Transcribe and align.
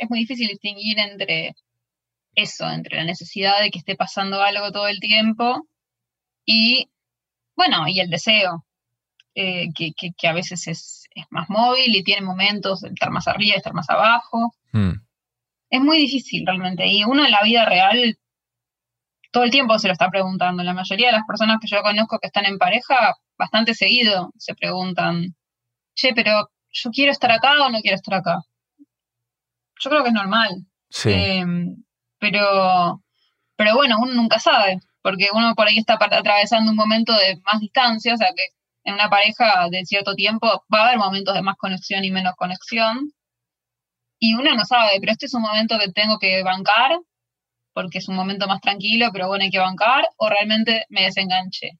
es 0.00 0.08
muy 0.08 0.20
difícil 0.20 0.48
distinguir 0.48 0.98
entre 0.98 1.54
eso, 2.34 2.68
entre 2.68 2.96
la 2.96 3.04
necesidad 3.04 3.60
de 3.60 3.70
que 3.70 3.78
esté 3.78 3.96
pasando 3.96 4.42
algo 4.42 4.72
todo 4.72 4.88
el 4.88 4.98
tiempo 4.98 5.66
y, 6.46 6.88
bueno, 7.54 7.86
y 7.86 8.00
el 8.00 8.08
deseo, 8.08 8.64
eh, 9.34 9.68
que, 9.74 10.28
a 10.28 10.32
veces 10.32 10.66
es, 10.66 11.04
más 11.28 11.50
móvil 11.50 11.94
y 11.94 12.02
tiene 12.02 12.22
momentos 12.22 12.80
de 12.80 12.88
estar 12.88 13.10
más 13.10 13.28
arriba, 13.28 13.52
de 13.52 13.58
estar 13.58 13.74
más 13.74 13.90
abajo. 13.90 14.54
Hmm. 14.72 14.94
Es 15.68 15.80
muy 15.80 15.98
difícil 15.98 16.46
realmente. 16.46 16.86
Y 16.86 17.04
uno 17.04 17.24
en 17.24 17.30
la 17.30 17.42
vida 17.42 17.66
real 17.66 18.18
todo 19.30 19.44
el 19.44 19.50
tiempo 19.50 19.78
se 19.78 19.86
lo 19.86 19.92
está 19.92 20.08
preguntando. 20.08 20.62
La 20.62 20.74
mayoría 20.74 21.08
de 21.08 21.12
las 21.12 21.26
personas 21.26 21.58
que 21.60 21.68
yo 21.68 21.82
conozco 21.82 22.18
que 22.18 22.28
están 22.28 22.46
en 22.46 22.58
pareja, 22.58 23.16
bastante 23.38 23.74
seguido 23.74 24.32
se 24.38 24.54
preguntan, 24.54 25.36
che, 25.94 26.12
pero 26.14 26.50
yo 26.72 26.90
quiero 26.90 27.12
estar 27.12 27.30
acá 27.30 27.64
o 27.64 27.70
no 27.70 27.80
quiero 27.80 27.96
estar 27.96 28.14
acá. 28.14 28.40
Yo 29.80 29.90
creo 29.90 30.02
que 30.02 30.08
es 30.08 30.14
normal. 30.14 30.50
Sí. 30.90 31.10
Em, 31.12 31.76
pero, 32.18 33.02
pero 33.56 33.74
bueno, 33.74 33.98
uno 34.00 34.14
nunca 34.14 34.38
sabe, 34.38 34.78
porque 35.02 35.28
uno 35.32 35.54
por 35.54 35.66
ahí 35.66 35.78
está 35.78 35.98
atravesando 35.98 36.70
un 36.70 36.76
momento 36.76 37.12
de 37.14 37.40
más 37.50 37.60
distancia, 37.60 38.14
o 38.14 38.16
sea 38.16 38.28
que 38.36 38.42
en 38.84 38.94
una 38.94 39.08
pareja 39.08 39.68
de 39.70 39.84
cierto 39.84 40.14
tiempo 40.14 40.64
va 40.72 40.80
a 40.80 40.86
haber 40.86 40.98
momentos 40.98 41.34
de 41.34 41.42
más 41.42 41.56
conexión 41.56 42.04
y 42.04 42.10
menos 42.10 42.34
conexión. 42.36 43.12
Y 44.18 44.34
uno 44.34 44.54
no 44.54 44.64
sabe, 44.64 44.98
pero 45.00 45.12
este 45.12 45.26
es 45.26 45.34
un 45.34 45.42
momento 45.42 45.78
que 45.78 45.90
tengo 45.92 46.18
que 46.18 46.42
bancar, 46.42 46.98
porque 47.72 47.98
es 47.98 48.08
un 48.08 48.16
momento 48.16 48.46
más 48.46 48.60
tranquilo, 48.60 49.08
pero 49.12 49.28
bueno, 49.28 49.44
hay 49.44 49.50
que 49.50 49.58
bancar, 49.58 50.06
o 50.16 50.28
realmente 50.28 50.84
me 50.90 51.04
desenganché. 51.04 51.72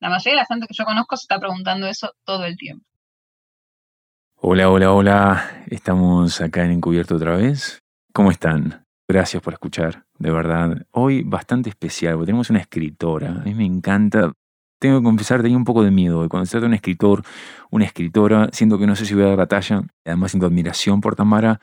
La 0.00 0.08
mayoría 0.08 0.32
de 0.32 0.40
la 0.40 0.46
gente 0.46 0.66
que 0.66 0.74
yo 0.74 0.84
conozco 0.84 1.16
se 1.16 1.24
está 1.24 1.38
preguntando 1.38 1.86
eso 1.86 2.12
todo 2.24 2.44
el 2.46 2.56
tiempo. 2.56 2.86
Hola, 4.46 4.68
hola, 4.68 4.92
hola. 4.92 5.64
Estamos 5.70 6.42
acá 6.42 6.66
en 6.66 6.72
Encubierto 6.72 7.16
otra 7.16 7.34
vez. 7.34 7.78
¿Cómo 8.12 8.30
están? 8.30 8.84
Gracias 9.08 9.42
por 9.42 9.54
escuchar, 9.54 10.04
de 10.18 10.30
verdad. 10.30 10.86
Hoy 10.90 11.22
bastante 11.22 11.70
especial, 11.70 12.16
porque 12.16 12.26
tenemos 12.26 12.50
una 12.50 12.58
escritora. 12.58 13.40
A 13.40 13.44
mí 13.44 13.54
me 13.54 13.64
encanta. 13.64 14.34
Tengo 14.78 14.98
que 14.98 15.04
confesar, 15.04 15.40
tenía 15.40 15.56
un 15.56 15.64
poco 15.64 15.82
de 15.82 15.90
miedo. 15.90 16.28
Cuando 16.28 16.44
se 16.44 16.50
trata 16.50 16.64
de 16.64 16.68
un 16.68 16.74
escritor, 16.74 17.22
una 17.70 17.86
escritora, 17.86 18.50
siento 18.52 18.78
que 18.78 18.86
no 18.86 18.94
sé 18.94 19.06
si 19.06 19.14
voy 19.14 19.22
a 19.22 19.28
dar 19.28 19.38
la 19.38 19.46
talla. 19.46 19.80
Además, 20.04 20.32
siento 20.32 20.46
admiración 20.46 21.00
por 21.00 21.16
Tamara. 21.16 21.58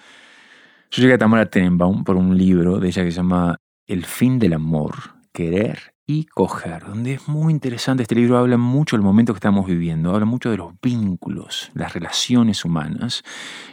Yo 0.89 1.03
llegué 1.03 1.13
a 1.13 1.17
Tamara 1.19 1.45
Tenenbaum 1.45 2.03
por 2.03 2.15
un 2.15 2.35
libro 2.35 2.79
de 2.79 2.87
ella 2.87 3.03
que 3.03 3.11
se 3.11 3.17
llama 3.17 3.57
El 3.85 4.05
fin 4.05 4.39
del 4.39 4.53
amor, 4.53 4.95
querer 5.31 5.93
coger, 6.33 6.83
donde 6.85 7.13
es 7.13 7.27
muy 7.27 7.53
interesante. 7.53 8.03
Este 8.03 8.15
libro 8.15 8.37
habla 8.37 8.57
mucho 8.57 8.95
del 8.95 9.03
momento 9.03 9.33
que 9.33 9.37
estamos 9.37 9.65
viviendo, 9.65 10.13
habla 10.13 10.25
mucho 10.25 10.51
de 10.51 10.57
los 10.57 10.73
vínculos, 10.81 11.71
las 11.73 11.93
relaciones 11.93 12.65
humanas 12.65 13.23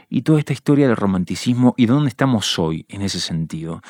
y 0.09 0.23
toda 0.23 0.39
esta 0.39 0.53
historia 0.53 0.87
del 0.87 0.97
romanticismo 0.97 1.75
y 1.77 1.87
dónde 1.87 2.09
estamos 2.09 2.59
hoy 2.59 2.87
en 2.89 3.03
ese 3.03 3.21
sentido. 3.21 3.81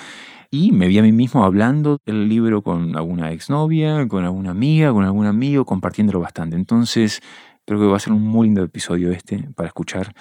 Y 0.50 0.72
me 0.72 0.88
vi 0.88 0.98
a 0.98 1.02
mí 1.02 1.12
mismo 1.12 1.44
hablando 1.44 1.98
del 2.06 2.28
libro 2.28 2.62
con 2.62 2.96
alguna 2.96 3.32
exnovia, 3.32 4.08
con 4.08 4.24
alguna 4.24 4.50
amiga, 4.50 4.92
con 4.92 5.04
algún 5.04 5.26
amigo, 5.26 5.64
compartiéndolo 5.64 6.20
bastante. 6.20 6.56
Entonces, 6.56 7.20
creo 7.66 7.78
que 7.78 7.86
va 7.86 7.96
a 7.96 8.00
ser 8.00 8.14
un 8.14 8.22
muy 8.22 8.46
lindo 8.46 8.62
episodio 8.62 9.12
este 9.12 9.48
para 9.54 9.66
escuchar. 9.66 10.14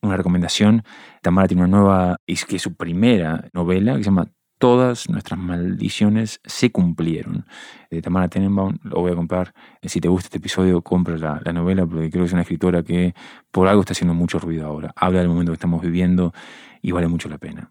Una 0.00 0.16
recomendación, 0.16 0.84
Tamara 1.22 1.48
tiene 1.48 1.64
una 1.64 1.76
nueva, 1.76 2.16
es 2.26 2.44
que 2.44 2.56
es 2.56 2.62
su 2.62 2.74
primera 2.74 3.48
novela 3.52 3.92
que 3.96 4.04
se 4.04 4.10
llama 4.10 4.28
todas 4.58 5.08
nuestras 5.08 5.38
maldiciones 5.38 6.40
se 6.44 6.70
cumplieron. 6.70 7.46
De 7.90 8.02
Tamara 8.02 8.28
Tenenbaum, 8.28 8.78
lo 8.82 9.00
voy 9.00 9.12
a 9.12 9.14
comprar. 9.14 9.54
Si 9.82 10.00
te 10.00 10.08
gusta 10.08 10.26
este 10.26 10.38
episodio, 10.38 10.82
compra 10.82 11.16
la, 11.16 11.52
novela, 11.52 11.86
porque 11.86 12.10
creo 12.10 12.24
que 12.24 12.26
es 12.26 12.32
una 12.32 12.42
escritora 12.42 12.82
que 12.82 13.14
por 13.50 13.68
algo 13.68 13.80
está 13.80 13.92
haciendo 13.92 14.14
mucho 14.14 14.38
ruido 14.38 14.66
ahora. 14.66 14.92
Habla 14.96 15.20
del 15.20 15.28
momento 15.28 15.52
que 15.52 15.54
estamos 15.54 15.80
viviendo 15.80 16.32
y 16.82 16.92
vale 16.92 17.08
mucho 17.08 17.28
la 17.28 17.38
pena. 17.38 17.70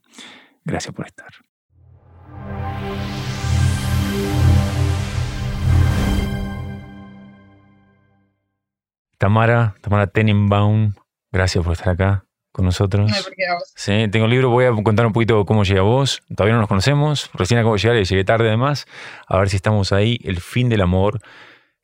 Gracias 0.63 0.93
por 0.93 1.05
estar. 1.05 1.31
Tamara, 9.17 9.75
Tamara 9.81 10.07
Tenenbaum, 10.07 10.93
gracias 11.31 11.63
por 11.63 11.73
estar 11.73 11.89
acá 11.89 12.26
con 12.57 12.65
nosotros. 12.65 13.11
Sí, 13.75 14.07
tengo 14.11 14.25
el 14.25 14.31
libro, 14.31 14.49
voy 14.49 14.65
a 14.65 14.71
contar 14.71 15.05
un 15.05 15.13
poquito 15.13 15.45
cómo 15.45 15.63
llega 15.63 15.83
vos. 15.83 16.23
Todavía 16.35 16.55
no 16.55 16.61
nos 16.61 16.67
conocemos, 16.67 17.29
recién 17.35 17.59
acabo 17.59 17.75
de 17.75 17.79
llegar 17.79 17.97
y 17.97 18.03
llegué 18.03 18.23
tarde 18.23 18.47
además. 18.47 18.87
A 19.27 19.37
ver 19.37 19.49
si 19.49 19.57
estamos 19.57 19.91
ahí. 19.91 20.19
El 20.23 20.41
fin 20.41 20.67
del 20.67 20.81
amor, 20.81 21.21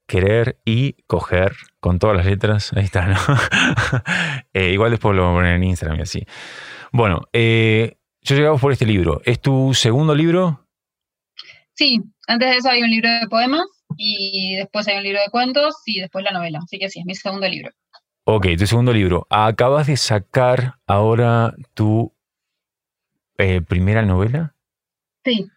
querer 0.08 0.58
y 0.66 0.94
coger, 1.06 1.54
con 1.80 2.00
todas 2.00 2.18
las 2.18 2.26
letras. 2.26 2.74
Ahí 2.74 2.86
está, 2.86 3.06
¿no? 3.08 3.18
Eh, 4.56 4.72
igual 4.72 4.90
después 4.90 5.16
lo 5.16 5.24
voy 5.24 5.32
a 5.32 5.36
poner 5.36 5.56
en 5.56 5.64
Instagram 5.64 6.00
y 6.00 6.02
así. 6.02 6.26
Bueno, 6.92 7.22
eh, 7.34 7.98
yo 8.22 8.36
llegamos 8.36 8.60
por 8.60 8.72
este 8.72 8.88
libro. 8.88 9.22
¿Es 9.26 9.40
tu 9.40 9.76
segundo 9.76 10.16
libro? 10.16 10.68
Sí, 11.74 12.02
antes 12.28 12.50
de 12.50 12.58
eso 12.58 12.70
hay 12.70 12.82
un 12.82 12.90
libro 12.90 13.10
de 13.10 13.28
poemas 13.28 13.66
y 13.96 14.56
después 14.56 14.88
hay 14.88 14.98
un 14.98 15.04
libro 15.04 15.20
de 15.22 15.30
cuentos 15.30 15.76
y 15.86 16.02
después 16.02 16.26
la 16.26 16.32
novela. 16.32 16.62
Así 16.64 16.80
que 16.80 16.90
sí, 16.90 17.00
es 17.00 17.06
mi 17.06 17.14
segundo 17.14 17.48
libro. 17.48 17.70
Ok, 18.26 18.48
tu 18.58 18.66
segundo 18.68 18.94
libro. 18.94 19.28
Acabas 19.30 19.88
de 19.88 19.98
sacar 19.98 20.80
ahora 20.88 21.54
tu 21.74 22.14
eh, 23.38 23.62
primera 23.62 24.02
novela. 24.04 24.56
Sí. 25.26 25.48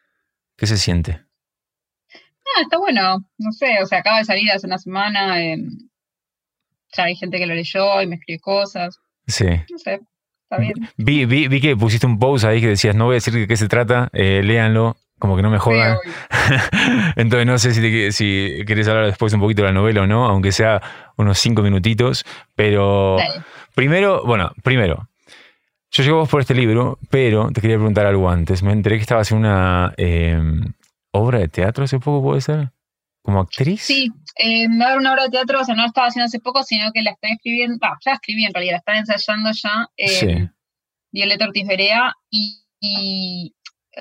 ¿Qué 0.57 0.67
se 0.67 0.77
siente? 0.77 1.25
Ah, 2.13 2.63
está 2.63 2.79
bueno. 2.79 3.19
No 3.39 3.53
sé, 3.53 3.81
o 3.83 3.87
sea, 3.87 3.99
acaba 3.99 4.19
de 4.19 4.25
salir 4.25 4.51
hace 4.51 4.67
una 4.67 4.79
semana. 4.79 5.39
ya 5.39 7.05
hay 7.05 7.15
gente 7.15 7.39
que 7.39 7.47
lo 7.47 7.55
leyó 7.55 8.03
y 8.03 8.07
me 8.09 8.17
escribe 8.17 8.41
cosas. 8.41 8.99
Sí. 9.29 9.47
No 9.71 9.79
sé, 9.79 10.01
Vi, 10.97 11.25
vi, 11.27 11.49
vi 11.49 11.61
que 11.61 11.77
pusiste 11.77 12.07
un 12.07 12.19
post 12.19 12.45
ahí 12.45 12.61
que 12.61 12.69
decías, 12.69 12.95
no 12.95 13.07
voy 13.07 13.15
a 13.15 13.17
decir 13.17 13.35
de 13.35 13.47
qué 13.47 13.57
se 13.57 13.69
trata, 13.69 14.09
eh, 14.13 14.43
léanlo 14.45 14.97
como 15.19 15.37
que 15.37 15.43
no 15.43 15.51
me 15.51 15.59
jodan. 15.59 15.97
Entonces 17.17 17.47
no 17.47 17.59
sé 17.59 17.73
si, 17.73 18.13
si 18.13 18.65
querés 18.67 18.89
hablar 18.89 19.07
después 19.07 19.33
un 19.33 19.41
poquito 19.41 19.63
de 19.63 19.69
la 19.69 19.75
novela 19.75 20.03
o 20.03 20.07
no, 20.07 20.27
aunque 20.27 20.53
sea 20.53 20.83
unos 21.17 21.39
cinco 21.39 21.63
minutitos. 21.63 22.25
Pero 22.55 23.17
primero, 23.75 24.23
bueno, 24.25 24.53
primero, 24.63 25.09
yo 25.91 26.03
llego 26.03 26.19
vos 26.19 26.29
por 26.29 26.41
este 26.41 26.55
libro, 26.55 26.99
pero 27.11 27.51
te 27.51 27.61
quería 27.61 27.77
preguntar 27.77 28.07
algo 28.07 28.29
antes. 28.29 28.63
Me 28.63 28.73
enteré 28.73 28.97
que 28.97 29.03
estabas 29.03 29.31
en 29.33 29.39
una 29.39 29.95
em, 29.97 30.73
obra 31.13 31.39
de 31.39 31.49
teatro 31.49 31.85
hace 31.85 31.99
poco, 31.99 32.23
¿puede 32.23 32.41
ser? 32.43 32.71
¿Como 33.23 33.41
actriz? 33.41 33.83
Sí, 33.83 34.13
eh, 34.37 34.69
me 34.69 34.79
va 34.79 34.87
a 34.87 34.89
dar 34.91 34.99
una 34.99 35.13
obra 35.13 35.25
de 35.25 35.31
teatro, 35.31 35.61
o 35.61 35.65
sea, 35.65 35.75
no 35.75 35.83
la 35.83 35.89
estaba 35.89 36.09
haciendo 36.09 36.27
hace 36.27 36.41
poco, 36.41 36.63
sino 36.63 36.93
que 36.93 37.03
la 37.03 37.13
están 37.13 37.33
escribiendo, 37.33 37.79
ya 38.05 38.13
escribí 38.13 38.45
en 38.45 38.55
realidad, 38.55 38.73
la 38.73 38.79
están 38.79 38.97
ensayando 38.99 39.51
ya 39.53 39.89
eh, 39.97 40.09
sí. 40.09 40.49
Violeta 41.13 41.47
Ortiz 41.47 41.67
Berea 41.67 42.15
y 42.31 43.55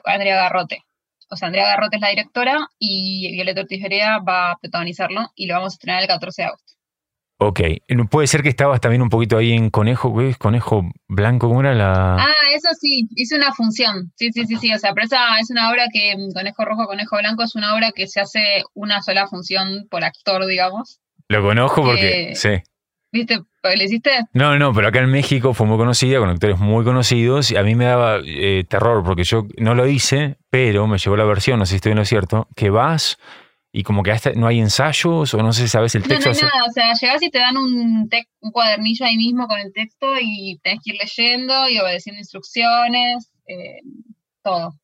Andrea 0.06 0.36
Garrote 0.36 0.86
o 1.30 1.36
sea, 1.36 1.48
Andrea 1.48 1.66
Garrote 1.68 1.98
es 1.98 2.02
la 2.02 2.10
directora 2.10 2.68
y 2.80 3.32
Violeta 3.34 3.62
Ortiz 3.62 3.84
va 4.28 4.52
a 4.52 4.58
protagonizarlo 4.58 5.32
y 5.36 5.48
lo 5.48 5.56
vamos 5.56 5.74
a 5.74 5.76
estrenar 5.76 6.02
el 6.02 6.08
14 6.08 6.42
de 6.42 6.48
agosto. 6.48 6.74
Ok, 7.38 7.60
puede 8.10 8.28
ser 8.28 8.44
que 8.44 8.50
estabas 8.50 8.80
también 8.80 9.02
un 9.02 9.10
poquito 9.10 9.38
ahí 9.38 9.52
en 9.52 9.70
Conejo. 9.70 10.14
Conejo 10.40 10.90
Blanco, 11.10 11.50
¿cómo 11.50 11.60
era 11.60 11.74
la...? 11.74 12.16
Ah, 12.16 12.34
eso 12.54 12.70
sí, 12.80 13.10
hice 13.16 13.36
una 13.36 13.54
función, 13.54 14.14
sí, 14.16 14.32
sí, 14.32 14.46
sí, 14.46 14.56
sí, 14.56 14.74
o 14.74 14.80
sea, 14.80 14.94
pero 14.94 15.06
esa 15.06 15.38
es 15.42 15.50
una 15.50 15.70
obra 15.70 15.88
que, 15.92 16.16
Conejo 16.34 16.64
Rojo, 16.64 16.86
Conejo 16.88 17.18
Blanco, 17.18 17.44
es 17.44 17.56
una 17.56 17.76
obra 17.76 17.92
que 17.94 18.08
se 18.08 18.22
hace 18.22 18.64
una 18.74 19.02
sola 19.02 19.28
función 19.28 19.88
por 19.90 20.06
actor, 20.06 20.46
digamos. 20.46 21.02
Lo 21.28 21.42
conozco 21.42 21.84
porque, 21.84 22.36
sí. 22.36 22.62
¿Viste? 23.12 23.40
¿Le 23.64 23.84
hiciste? 23.84 24.12
No, 24.34 24.58
no, 24.58 24.74
pero 24.74 24.88
acá 24.88 25.00
en 25.00 25.10
México 25.10 25.54
fue 25.54 25.68
muy 25.68 25.78
conocida, 25.78 26.20
con 26.20 26.30
actores 26.30 26.58
muy 26.58 26.86
conocidos, 26.86 27.52
y 27.52 27.58
a 27.58 27.64
mí 27.64 27.76
me 27.76 27.86
daba 27.86 28.20
eh, 28.26 28.64
terror, 28.68 29.04
porque 29.04 29.24
yo 29.24 29.48
no 29.58 29.76
lo 29.76 29.88
hice, 29.88 30.38
pero 30.50 30.88
me 30.88 30.98
llegó 30.98 31.18
la 31.18 31.26
versión, 31.26 31.60
no 31.60 31.66
sé 31.66 31.72
si 31.72 31.76
estoy 31.78 31.92
en 31.94 31.98
lo 31.98 32.06
cierto, 32.06 32.48
que 32.56 32.70
vas 32.70 33.18
y 33.78 33.84
como 33.84 34.04
que 34.04 34.12
hasta 34.12 34.32
no 34.32 34.48
hay 34.48 34.60
ensayos, 34.60 35.34
o 35.34 35.38
no 35.44 35.52
sé 35.52 35.64
si 35.64 35.68
sabes 35.68 35.94
el 35.96 36.04
texto. 36.04 36.30
No, 36.30 36.34
no 36.34 36.38
hay 36.38 36.44
nada, 36.44 36.66
o 36.70 36.72
sea, 36.72 36.94
llegás 36.94 37.22
y 37.22 37.30
te 37.30 37.40
dan 37.40 37.58
un, 37.58 38.10
un 38.40 38.52
cuadernillo 38.52 39.06
ahí 39.06 39.18
mismo 39.18 39.48
con 39.48 39.60
el 39.60 39.74
texto 39.74 40.14
y 40.22 40.58
tenés 40.64 40.80
que 40.82 40.94
ir 40.94 40.98
leyendo 41.02 41.68
y 41.68 41.78
obedeciendo 41.80 42.20
instrucciones, 42.20 43.34
eh, 43.48 43.82
todo. 44.42 44.76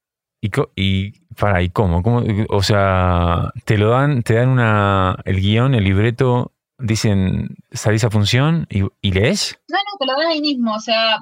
¿Y, 0.41 0.51
y 0.75 1.11
para, 1.35 1.61
¿y 1.61 1.69
cómo? 1.69 2.03
cómo? 2.03 2.21
O 2.49 2.63
sea, 2.63 3.53
te 3.63 3.77
lo 3.77 3.91
dan, 3.91 4.23
te 4.23 4.33
dan 4.33 4.49
una, 4.49 5.15
el 5.23 5.39
guion, 5.39 5.73
el 5.73 5.85
libreto 5.85 6.51
dicen, 6.77 7.55
salís 7.71 8.03
a 8.03 8.09
función 8.09 8.67
y, 8.69 9.11
lees? 9.11 9.57
No, 9.69 9.77
no, 9.77 9.97
te 9.99 10.05
lo 10.05 10.19
dan 10.19 10.31
ahí 10.31 10.41
mismo, 10.41 10.73
o 10.73 10.79
sea, 10.81 11.17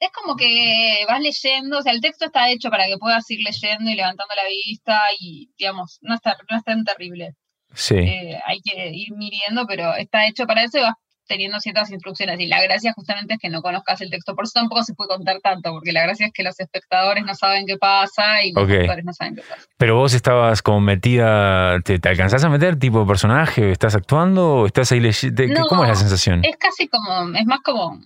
es 0.00 0.10
como 0.12 0.36
que 0.36 1.04
vas 1.08 1.20
leyendo, 1.20 1.78
o 1.78 1.82
sea, 1.82 1.92
el 1.92 2.00
texto 2.00 2.26
está 2.26 2.50
hecho 2.50 2.70
para 2.70 2.86
que 2.86 2.98
puedas 2.98 3.28
ir 3.30 3.40
leyendo 3.42 3.90
y 3.90 3.94
levantando 3.94 4.34
la 4.34 4.48
vista 4.48 5.00
y, 5.18 5.50
digamos, 5.58 5.98
no, 6.02 6.14
está, 6.14 6.36
no 6.48 6.56
es 6.56 6.64
tan 6.64 6.84
terrible. 6.84 7.34
Sí. 7.74 7.96
Eh, 7.96 8.38
hay 8.46 8.60
que 8.60 8.90
ir 8.90 9.12
midiendo, 9.14 9.66
pero 9.66 9.94
está 9.94 10.26
hecho 10.26 10.46
para 10.46 10.62
eso 10.62 10.78
y 10.78 10.82
vas 10.82 10.94
teniendo 11.26 11.60
ciertas 11.60 11.90
instrucciones. 11.90 12.40
Y 12.40 12.46
la 12.46 12.62
gracia 12.62 12.92
justamente 12.94 13.34
es 13.34 13.40
que 13.40 13.50
no 13.50 13.60
conozcas 13.60 14.00
el 14.00 14.10
texto. 14.10 14.34
Por 14.34 14.44
eso 14.44 14.52
tampoco 14.54 14.82
se 14.82 14.94
puede 14.94 15.08
contar 15.08 15.38
tanto, 15.40 15.70
porque 15.70 15.92
la 15.92 16.02
gracia 16.02 16.26
es 16.26 16.32
que 16.32 16.42
los 16.42 16.58
espectadores 16.58 17.24
no 17.24 17.34
saben 17.34 17.66
qué 17.66 17.76
pasa 17.76 18.42
y 18.42 18.52
los 18.52 18.62
espectadores 18.68 19.04
no 19.04 19.12
saben 19.12 19.36
qué 19.36 19.42
pasa. 19.42 19.66
Pero 19.76 19.96
vos 19.96 20.14
estabas 20.14 20.62
como 20.62 20.80
metida, 20.80 21.78
¿te, 21.80 22.00
alcanzás 22.08 22.42
a 22.42 22.48
meter 22.48 22.78
tipo 22.78 23.06
personaje? 23.06 23.70
¿Estás 23.70 23.94
actuando 23.94 24.54
o 24.54 24.66
estás 24.66 24.90
ahí 24.90 25.00
leyendo? 25.00 25.66
¿Cómo 25.68 25.84
es 25.84 25.90
la 25.90 25.96
sensación? 25.96 26.44
Es 26.44 26.56
casi 26.56 26.88
como, 26.88 27.36
es 27.36 27.46
más 27.46 27.60
como 27.60 28.00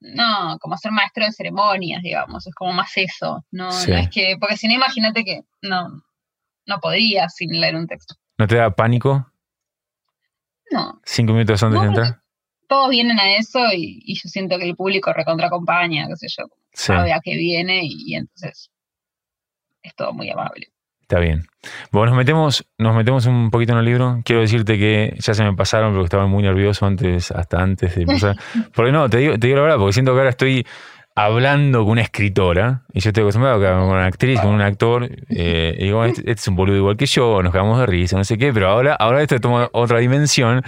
no, 0.00 0.58
como 0.60 0.76
ser 0.76 0.92
maestro 0.92 1.24
de 1.24 1.32
ceremonias, 1.32 2.02
digamos, 2.02 2.46
es 2.46 2.54
como 2.54 2.72
más 2.72 2.92
eso, 2.96 3.44
no, 3.50 3.70
es 3.70 4.08
que, 4.10 4.36
porque 4.38 4.56
si 4.56 4.68
no, 4.68 4.74
imagínate 4.74 5.24
que 5.24 5.42
no, 5.62 6.02
no 6.66 6.80
podría 6.80 7.28
sin 7.28 7.60
leer 7.60 7.76
un 7.76 7.86
texto. 7.86 8.14
¿No 8.38 8.46
te 8.46 8.56
da 8.56 8.70
pánico? 8.70 9.32
No. 10.70 11.00
¿Cinco 11.04 11.32
minutos 11.32 11.62
antes 11.62 11.80
de 11.80 11.86
entrar? 11.86 12.22
Todos 12.68 12.90
vienen 12.90 13.18
a 13.20 13.36
eso 13.36 13.60
y, 13.72 14.14
yo 14.14 14.28
siento 14.28 14.58
que 14.58 14.64
el 14.64 14.76
público 14.76 15.12
recontra 15.12 15.46
acompaña, 15.46 16.08
qué 16.08 16.16
sé 16.16 16.26
yo, 16.28 16.46
sabe 16.72 17.12
a 17.12 17.20
qué 17.22 17.36
viene 17.36 17.80
y 17.84 18.14
entonces 18.14 18.70
es 19.82 19.94
todo 19.94 20.12
muy 20.12 20.28
amable. 20.30 20.72
Está 21.08 21.20
bien. 21.20 21.46
Bueno, 21.92 22.10
nos 22.10 22.16
metemos, 22.16 22.66
nos 22.78 22.96
metemos 22.96 23.26
un 23.26 23.52
poquito 23.52 23.72
en 23.74 23.78
el 23.78 23.84
libro. 23.84 24.22
Quiero 24.24 24.40
decirte 24.42 24.76
que 24.76 25.14
ya 25.20 25.34
se 25.34 25.44
me 25.44 25.52
pasaron 25.54 25.92
porque 25.92 26.06
estaba 26.06 26.26
muy 26.26 26.42
nervioso 26.42 26.84
antes, 26.84 27.30
hasta 27.30 27.62
antes 27.62 27.94
de 27.94 28.02
empezar. 28.02 28.36
Porque 28.74 28.90
no, 28.90 29.08
te 29.08 29.18
digo, 29.18 29.38
te 29.38 29.46
digo 29.46 29.58
la 29.58 29.62
verdad, 29.62 29.78
porque 29.78 29.92
siento 29.92 30.12
que 30.12 30.18
ahora 30.18 30.30
estoy 30.30 30.66
hablando 31.14 31.84
con 31.84 31.92
una 31.92 32.02
escritora, 32.02 32.82
y 32.92 33.00
yo 33.00 33.10
estoy 33.10 33.22
acostumbrado 33.22 33.64
a 33.64 33.78
con 33.78 33.88
una 33.88 34.06
actriz, 34.06 34.40
con 34.40 34.50
un 34.50 34.60
actor, 34.60 35.08
eh, 35.30 35.76
y 35.78 35.84
digo, 35.84 36.04
este, 36.04 36.20
este, 36.22 36.32
es 36.32 36.48
un 36.48 36.56
boludo 36.56 36.76
igual 36.76 36.96
que 36.96 37.06
yo, 37.06 37.40
nos 37.42 37.52
quedamos 37.52 37.78
de 37.78 37.86
risa, 37.86 38.16
no 38.18 38.24
sé 38.24 38.36
qué, 38.36 38.52
pero 38.52 38.68
ahora, 38.68 38.94
ahora 38.94 39.22
esto 39.22 39.38
toma 39.40 39.70
otra 39.72 39.98
dimensión, 39.98 40.62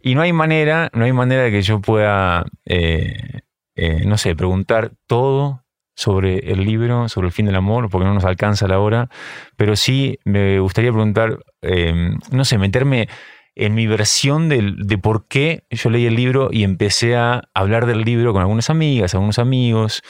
y 0.00 0.16
no 0.16 0.22
hay 0.22 0.32
manera, 0.32 0.90
no 0.92 1.04
hay 1.04 1.12
manera 1.12 1.42
de 1.42 1.52
que 1.52 1.62
yo 1.62 1.80
pueda, 1.80 2.46
eh, 2.64 3.42
eh, 3.76 4.04
no 4.04 4.18
sé, 4.18 4.34
preguntar 4.34 4.90
todo 5.06 5.61
sobre 6.02 6.50
el 6.52 6.64
libro, 6.64 7.08
sobre 7.08 7.28
el 7.28 7.32
fin 7.32 7.46
del 7.46 7.54
amor, 7.54 7.88
porque 7.88 8.06
no 8.06 8.14
nos 8.14 8.24
alcanza 8.24 8.66
la 8.66 8.80
hora, 8.80 9.08
pero 9.56 9.76
sí 9.76 10.18
me 10.24 10.58
gustaría 10.58 10.90
preguntar, 10.90 11.38
em, 11.62 12.18
no 12.30 12.44
sé, 12.44 12.58
meterme 12.58 13.08
en 13.54 13.74
mi 13.74 13.86
versión 13.86 14.48
de, 14.48 14.74
de, 14.76 14.98
por 14.98 15.28
qué 15.28 15.64
yo 15.70 15.90
leí 15.90 16.06
el 16.06 16.16
libro 16.16 16.48
y 16.50 16.64
empecé 16.64 17.16
a 17.16 17.44
hablar 17.54 17.86
del 17.86 18.02
libro 18.02 18.32
con 18.32 18.42
algunas 18.42 18.70
amigas, 18.70 19.14
algunos 19.14 19.38
amigos, 19.38 20.02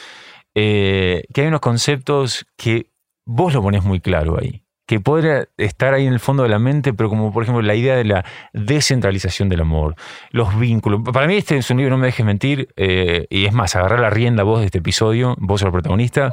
eh, 0.55 1.23
que 1.33 1.41
hay 1.41 1.47
unos 1.47 1.59
conceptos 1.59 2.45
que 2.57 2.91
vos 3.25 3.53
lo 3.53 3.61
pones 3.61 3.83
muy 3.83 3.99
claro 3.99 4.39
ahí 4.39 4.62
que 4.85 4.99
podría 4.99 5.47
estar 5.57 5.93
ahí 5.93 6.05
en 6.05 6.13
el 6.13 6.19
fondo 6.19 6.43
de 6.43 6.49
la 6.49 6.59
mente, 6.59 6.93
pero 6.93 7.09
como 7.09 7.31
por 7.31 7.43
ejemplo 7.43 7.61
la 7.61 7.75
idea 7.75 7.95
de 7.95 8.03
la 8.03 8.25
descentralización 8.53 9.49
del 9.49 9.61
amor, 9.61 9.95
los 10.31 10.57
vínculos. 10.59 11.01
Para 11.13 11.27
mí 11.27 11.35
este 11.35 11.57
es 11.57 11.69
un 11.69 11.77
libro, 11.77 11.91
no 11.91 11.99
me 11.99 12.07
dejes 12.07 12.25
mentir, 12.25 12.69
eh, 12.75 13.25
y 13.29 13.45
es 13.45 13.53
más, 13.53 13.75
agarrar 13.75 13.99
la 13.99 14.09
rienda 14.09 14.43
vos 14.43 14.59
de 14.59 14.65
este 14.65 14.79
episodio, 14.79 15.35
vos 15.39 15.61
sos 15.61 15.67
el 15.67 15.71
protagonista. 15.71 16.31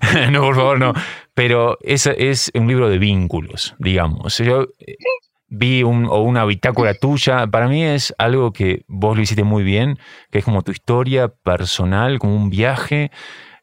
no, 0.30 0.40
por 0.40 0.56
favor, 0.56 0.78
no. 0.78 0.92
Pero 1.34 1.78
es, 1.82 2.06
es 2.06 2.50
un 2.54 2.68
libro 2.68 2.88
de 2.88 2.98
vínculos, 2.98 3.74
digamos. 3.78 4.38
Yo 4.38 4.68
eh, 4.78 4.96
vi 5.48 5.82
un, 5.82 6.06
o 6.06 6.20
una 6.22 6.44
bitácora 6.46 6.94
tuya, 6.94 7.46
para 7.46 7.68
mí 7.68 7.84
es 7.84 8.14
algo 8.18 8.52
que 8.52 8.84
vos 8.88 9.16
lo 9.16 9.22
hiciste 9.22 9.44
muy 9.44 9.62
bien, 9.62 9.98
que 10.30 10.38
es 10.38 10.44
como 10.44 10.62
tu 10.62 10.72
historia 10.72 11.28
personal, 11.28 12.18
como 12.18 12.34
un 12.34 12.48
viaje 12.48 13.10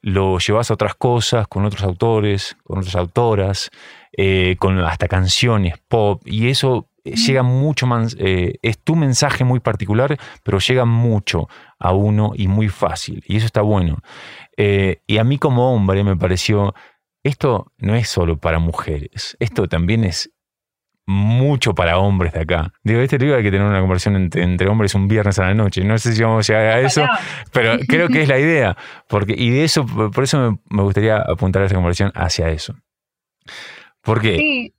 lo 0.01 0.39
llevas 0.39 0.71
a 0.71 0.74
otras 0.74 0.95
cosas, 0.95 1.47
con 1.47 1.65
otros 1.65 1.83
autores, 1.83 2.57
con 2.63 2.79
otras 2.79 2.95
autoras, 2.95 3.69
eh, 4.17 4.55
con 4.59 4.79
hasta 4.79 5.07
canciones 5.07 5.75
pop, 5.87 6.21
y 6.25 6.49
eso 6.49 6.89
eh, 7.03 7.15
llega 7.15 7.43
mucho 7.43 7.87
más, 7.87 8.15
eh, 8.19 8.59
es 8.61 8.79
tu 8.79 8.95
mensaje 8.95 9.43
muy 9.43 9.59
particular, 9.59 10.17
pero 10.43 10.59
llega 10.59 10.85
mucho 10.85 11.47
a 11.79 11.93
uno 11.93 12.31
y 12.35 12.47
muy 12.47 12.69
fácil, 12.69 13.23
y 13.27 13.37
eso 13.37 13.45
está 13.45 13.61
bueno. 13.61 13.99
y 14.57 15.17
a 15.17 15.23
mí 15.23 15.37
como 15.37 15.73
hombre 15.73 16.03
me 16.03 16.15
pareció, 16.15 16.73
esto 17.23 17.71
no 17.77 17.95
es 17.95 18.09
solo 18.09 18.37
para 18.37 18.59
mujeres, 18.59 19.35
esto 19.39 19.67
también 19.67 20.03
es 20.03 20.31
mucho 21.11 21.73
para 21.75 21.97
hombres 21.97 22.33
de 22.33 22.41
acá. 22.41 22.73
Digo, 22.83 23.01
este 23.01 23.17
libro 23.17 23.35
hay 23.35 23.43
que 23.43 23.51
tener 23.51 23.65
una 23.65 23.79
conversación 23.79 24.29
entre, 24.33 24.67
hombres 24.67 24.95
un 24.95 25.07
viernes 25.07 25.37
a 25.39 25.45
la 25.45 25.53
noche. 25.53 25.83
No 25.83 25.97
sé 25.97 26.13
si 26.13 26.23
vamos 26.23 26.49
a 26.49 26.53
llegar 26.53 26.77
a 26.77 26.79
eso, 26.81 27.05
pero 27.51 27.77
creo 27.87 28.07
que 28.07 28.21
es 28.21 28.27
la 28.27 28.39
idea. 28.39 28.77
Porque, 29.07 29.33
y 29.37 29.49
de 29.49 29.63
eso, 29.63 29.85
por 29.85 30.23
eso 30.23 30.59
me, 30.69 30.83
gustaría 30.83 31.17
apuntar 31.17 31.63
a 31.63 31.65
esa 31.65 31.75
conversación 31.75 32.11
hacia 32.15 32.49
eso. 32.49 32.75
¿Por 34.01 34.21
qué? 34.21 34.38
Sí. 34.38 34.74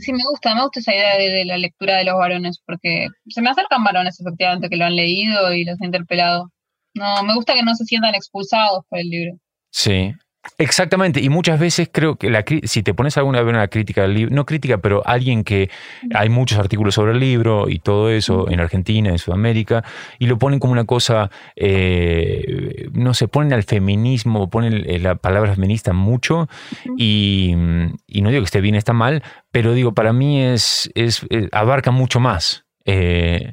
sí, 0.00 0.12
me 0.12 0.22
gusta, 0.30 0.54
me 0.54 0.62
gusta 0.62 0.80
esa 0.80 0.94
idea 0.94 1.16
de, 1.16 1.44
la 1.44 1.58
lectura 1.58 1.96
de 1.96 2.04
los 2.04 2.16
varones, 2.16 2.60
porque 2.64 3.08
se 3.28 3.42
me 3.42 3.50
acercan 3.50 3.84
varones 3.84 4.20
efectivamente 4.20 4.68
que 4.68 4.76
lo 4.76 4.84
han 4.84 4.96
leído 4.96 5.52
y 5.52 5.64
los 5.64 5.80
han 5.80 5.86
interpelado. 5.86 6.50
No, 6.94 7.22
me 7.22 7.34
gusta 7.34 7.54
que 7.54 7.62
no 7.62 7.74
se 7.74 7.84
sientan 7.84 8.14
expulsados 8.14 8.84
por 8.88 8.98
el 8.98 9.08
libro. 9.08 9.38
Sí, 9.70 10.12
Exactamente, 10.56 11.20
y 11.20 11.28
muchas 11.28 11.60
veces 11.60 11.88
creo 11.92 12.16
que 12.16 12.30
la, 12.30 12.44
si 12.64 12.82
te 12.82 12.94
pones 12.94 13.16
alguna 13.16 13.42
vez 13.42 13.52
una 13.52 13.68
crítica 13.68 14.02
del 14.02 14.14
libro, 14.14 14.34
no 14.34 14.46
crítica, 14.46 14.78
pero 14.78 15.06
alguien 15.06 15.44
que 15.44 15.68
hay 16.14 16.28
muchos 16.28 16.58
artículos 16.58 16.94
sobre 16.94 17.12
el 17.12 17.20
libro 17.20 17.68
y 17.68 17.80
todo 17.80 18.10
eso 18.10 18.48
en 18.48 18.60
Argentina, 18.60 19.10
en 19.10 19.18
Sudamérica, 19.18 19.84
y 20.18 20.26
lo 20.26 20.38
ponen 20.38 20.58
como 20.58 20.72
una 20.72 20.84
cosa, 20.84 21.30
eh, 21.56 22.88
no 22.92 23.14
sé, 23.14 23.28
ponen 23.28 23.52
al 23.52 23.64
feminismo, 23.64 24.48
ponen 24.48 25.02
la 25.02 25.16
palabra 25.16 25.54
feminista 25.54 25.92
mucho, 25.92 26.48
y, 26.96 27.54
no 27.54 28.30
digo 28.30 28.40
que 28.40 28.46
esté 28.46 28.60
bien, 28.60 28.74
está 28.74 28.92
mal, 28.92 29.22
pero 29.50 29.74
digo, 29.74 29.92
para 29.92 30.12
mí 30.12 30.42
es, 30.42 30.90
es 30.94 31.26
eh, 31.30 31.48
abarca 31.52 31.90
mucho 31.90 32.20
más. 32.20 32.67
100%. 32.88 33.52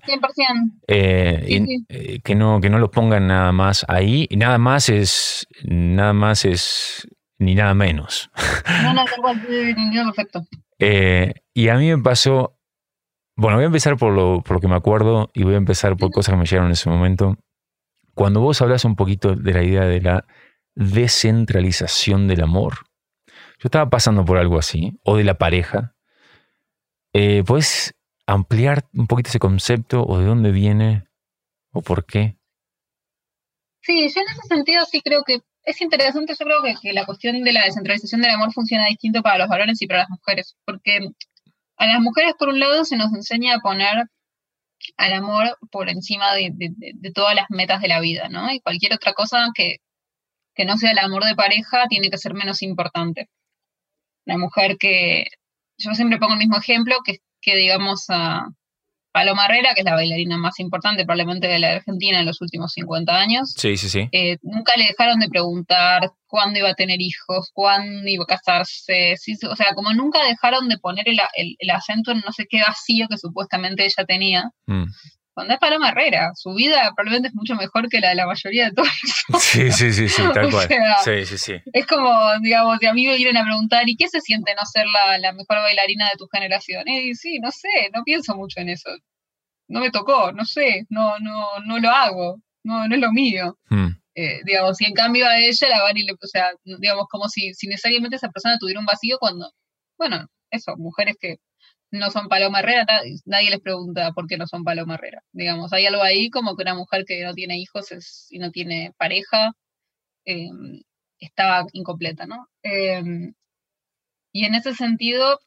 Eh, 0.87 1.65
eh, 1.89 2.19
que, 2.23 2.35
no, 2.35 2.61
que 2.61 2.69
no 2.69 2.79
lo 2.79 2.89
pongan 2.89 3.27
nada 3.27 3.51
más 3.51 3.85
ahí. 3.89 4.27
Y 4.29 4.37
nada 4.37 4.57
más 4.57 4.89
es. 4.89 5.47
Nada 5.63 6.13
más 6.13 6.45
es. 6.45 7.07
Ni 7.37 7.53
nada 7.55 7.73
menos. 7.73 8.31
No, 8.83 8.93
no, 8.93 9.03
no, 9.03 10.13
perfecto. 10.13 10.45
Eh, 10.79 11.33
y 11.53 11.67
a 11.69 11.75
mí 11.75 11.89
me 11.89 12.01
pasó. 12.01 12.57
Bueno, 13.35 13.57
voy 13.57 13.63
a 13.63 13.67
empezar 13.67 13.97
por 13.97 14.13
lo, 14.13 14.41
por 14.41 14.55
lo 14.55 14.61
que 14.61 14.69
me 14.69 14.75
acuerdo 14.75 15.29
y 15.33 15.43
voy 15.43 15.55
a 15.55 15.57
empezar 15.57 15.97
por 15.97 16.11
cosas 16.11 16.33
que 16.33 16.39
me 16.39 16.45
llegaron 16.45 16.67
en 16.67 16.73
ese 16.73 16.89
momento. 16.89 17.35
Cuando 18.13 18.39
vos 18.39 18.61
hablas 18.61 18.85
un 18.85 18.95
poquito 18.95 19.35
de 19.35 19.53
la 19.53 19.63
idea 19.63 19.83
de 19.83 19.99
la 19.99 20.25
descentralización 20.75 22.29
del 22.29 22.43
amor, 22.43 22.75
yo 23.59 23.67
estaba 23.67 23.89
pasando 23.89 24.23
por 24.23 24.37
algo 24.37 24.57
así, 24.57 24.97
o 25.03 25.17
de 25.17 25.25
la 25.25 25.37
pareja. 25.37 25.95
Eh, 27.11 27.43
pues 27.45 27.94
ampliar 28.27 28.87
un 28.93 29.07
poquito 29.07 29.29
ese 29.29 29.39
concepto 29.39 30.03
o 30.03 30.19
de 30.19 30.25
dónde 30.25 30.51
viene 30.51 31.07
o 31.71 31.81
por 31.81 32.05
qué? 32.05 32.37
Sí, 33.81 34.09
yo 34.09 34.21
en 34.21 34.27
ese 34.27 34.47
sentido 34.47 34.83
sí 34.85 35.01
creo 35.01 35.23
que 35.23 35.41
es 35.63 35.81
interesante, 35.81 36.33
yo 36.37 36.45
creo 36.45 36.61
que, 36.81 36.93
la 36.93 37.05
cuestión 37.05 37.43
de 37.43 37.53
la 37.53 37.65
descentralización 37.65 38.21
del 38.21 38.31
amor 38.31 38.53
funciona 38.53 38.87
distinto 38.87 39.21
para 39.21 39.39
los 39.39 39.47
varones 39.47 39.81
y 39.81 39.87
para 39.87 40.01
las 40.01 40.09
mujeres, 40.09 40.55
porque 40.65 40.99
a 41.77 41.87
las 41.87 41.99
mujeres 42.01 42.33
por 42.37 42.49
un 42.49 42.59
lado 42.59 42.85
se 42.85 42.97
nos 42.97 43.13
enseña 43.13 43.55
a 43.55 43.59
poner 43.59 44.05
al 44.97 45.13
amor 45.13 45.57
por 45.71 45.89
encima 45.89 46.33
de, 46.35 46.51
todas 47.13 47.35
las 47.35 47.45
metas 47.49 47.81
de 47.81 47.87
la 47.87 47.99
vida, 47.99 48.29
¿no? 48.29 48.51
Y 48.51 48.59
cualquier 48.59 48.93
otra 48.93 49.13
cosa 49.13 49.49
que, 49.55 49.77
que 50.53 50.65
no 50.65 50.77
sea 50.77 50.91
el 50.91 50.99
amor 50.99 51.25
de 51.25 51.35
pareja 51.35 51.87
tiene 51.89 52.09
que 52.09 52.17
ser 52.17 52.33
menos 52.33 52.61
importante. 52.61 53.29
La 54.25 54.37
mujer 54.37 54.77
que, 54.77 55.25
yo 55.77 55.93
siempre 55.93 56.19
pongo 56.19 56.33
el 56.33 56.39
mismo 56.39 56.57
ejemplo, 56.57 56.95
que, 57.03 57.19
que 57.45 57.55
digamos 57.55 58.05
a 58.09 58.47
Paloma 59.11 59.45
Herrera, 59.45 59.73
que 59.73 59.81
es 59.81 59.85
la 59.85 59.93
bailarina 59.93 60.37
más 60.37 60.59
importante 60.59 61.05
probablemente 61.05 61.47
de 61.47 61.59
la 61.59 61.75
Argentina 61.75 62.19
en 62.19 62.25
los 62.25 62.41
últimos 62.41 62.73
50 62.73 63.15
años. 63.15 63.53
Sí, 63.55 63.77
sí, 63.77 63.87
sí. 63.87 64.09
Eh, 64.11 64.37
nunca 64.41 64.73
le 64.75 64.87
dejaron 64.87 65.19
de 65.19 65.29
preguntar 65.29 66.11
cuándo 66.27 66.59
iba 66.59 66.69
a 66.69 66.73
tener 66.73 66.99
hijos, 66.99 67.49
cuándo 67.53 68.09
iba 68.09 68.25
a 68.25 68.35
casarse, 68.35 69.15
o 69.49 69.55
sea, 69.55 69.73
como 69.73 69.93
nunca 69.93 70.21
dejaron 70.25 70.67
de 70.67 70.77
poner 70.79 71.05
el, 71.07 71.69
acento 71.69 72.11
en 72.11 72.23
no 72.25 72.33
sé 72.33 72.45
qué 72.49 72.61
vacío 72.67 73.07
que 73.07 73.17
supuestamente 73.17 73.85
ella 73.85 74.05
tenía. 74.05 74.51
Mm 74.65 74.85
cuando 75.35 75.53
es 75.53 75.59
Paloma 75.59 75.89
Herrera. 75.89 76.31
Su 76.33 76.55
vida 76.55 76.93
probablemente 76.95 77.27
es 77.27 77.35
mucho 77.35 77.55
mejor 77.55 77.89
que 77.89 77.99
la 77.99 78.09
de 78.09 78.15
la 78.15 78.25
mayoría 78.25 78.65
de 78.65 78.71
todos. 78.71 78.89
Sí, 79.41 79.71
sí, 79.71 79.93
sí, 79.93 80.09
sí, 80.09 80.21
tal 80.33 80.49
cual. 80.51 80.67
sí, 81.03 81.25
sí, 81.25 81.37
sí. 81.37 81.53
Es 81.73 81.85
como, 81.85 82.09
digamos, 82.41 82.79
si 82.79 82.85
a 82.87 82.93
mí 82.93 83.05
me 83.05 83.17
vienen 83.17 83.37
a 83.37 83.43
preguntar, 83.43 83.87
¿y 83.87 83.97
qué 83.97 84.07
se 84.07 84.21
siente 84.21 84.55
no 84.55 84.65
ser 84.65 84.85
la, 84.87 85.33
mejor 85.33 85.57
bailarina 85.57 86.09
de 86.09 86.17
tu 86.17 86.27
generación? 86.27 86.87
Y 86.87 87.13
sí, 87.15 87.39
no 87.39 87.51
sé, 87.51 87.89
no 87.93 88.03
pienso 88.03 88.35
mucho 88.35 88.61
en 88.61 88.69
eso. 88.69 88.89
No 89.67 89.81
me 89.81 89.91
tocó, 89.91 90.31
no 90.31 90.45
sé, 90.45 90.85
no, 90.89 91.19
no, 91.19 91.59
no 91.65 91.79
lo 91.79 91.89
hago, 91.89 92.37
no, 92.63 92.87
no 92.87 92.95
es 92.95 93.01
lo 93.01 93.11
mío. 93.11 93.57
Hmm. 93.69 93.89
Eh, 94.15 94.39
digamos, 94.45 94.79
y 94.79 94.85
en 94.85 94.93
cambio 94.93 95.27
a 95.27 95.37
ella 95.37 95.67
la 95.67 95.83
van 95.83 95.97
y 95.97 96.03
le, 96.03 96.13
o 96.13 96.27
sea, 96.27 96.51
digamos, 96.63 97.07
como 97.09 97.27
si, 97.27 97.53
si 97.53 97.67
necesariamente 97.67 98.15
esa 98.15 98.29
persona 98.29 98.57
tuviera 98.57 98.79
un 98.79 98.85
vacío 98.85 99.17
cuando, 99.19 99.51
bueno, 99.97 100.27
eso, 100.51 100.75
mujeres 100.77 101.17
que 101.19 101.37
no 101.99 102.11
son 102.11 102.27
Paloma 102.29 102.59
Herrera, 102.59 102.85
nadie 103.25 103.49
les 103.49 103.61
pregunta 103.61 104.11
por 104.13 104.27
qué 104.27 104.37
no 104.37 104.47
son 104.47 104.63
Paloma 104.63 104.95
Herrera. 104.95 105.23
Digamos, 105.31 105.73
hay 105.73 105.85
algo 105.85 106.03
ahí 106.03 106.29
como 106.29 106.55
que 106.55 106.63
una 106.63 106.75
mujer 106.75 107.05
que 107.05 107.23
no 107.23 107.33
tiene 107.33 107.57
hijos 107.59 107.87
y 108.29 108.39
no 108.39 108.51
tiene 108.51 108.93
pareja 108.97 109.53
em, 110.25 110.81
estaba 111.19 111.65
incompleta, 111.73 112.25
¿no? 112.27 112.47
Em, 112.63 113.33
y 114.31 114.45
en 114.45 114.55
ese 114.55 114.73
sentido, 114.75 115.39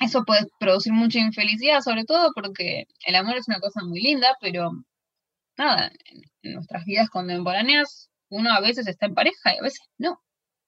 eso 0.00 0.24
puede 0.24 0.46
producir 0.58 0.92
mucha 0.92 1.18
infelicidad, 1.20 1.80
sobre 1.80 2.04
todo 2.04 2.32
porque 2.34 2.86
el 3.06 3.14
amor 3.16 3.36
es 3.36 3.48
una 3.48 3.60
cosa 3.60 3.82
muy 3.84 4.00
linda, 4.00 4.36
pero 4.40 4.72
nada, 5.56 5.92
en 6.42 6.54
nuestras 6.54 6.84
vidas 6.84 7.10
contemporáneas 7.10 8.10
uno 8.30 8.50
a 8.52 8.60
veces 8.60 8.86
está 8.86 9.06
en 9.06 9.14
pareja 9.14 9.54
y 9.54 9.58
a 9.58 9.62
veces 9.62 9.80
no. 9.98 10.20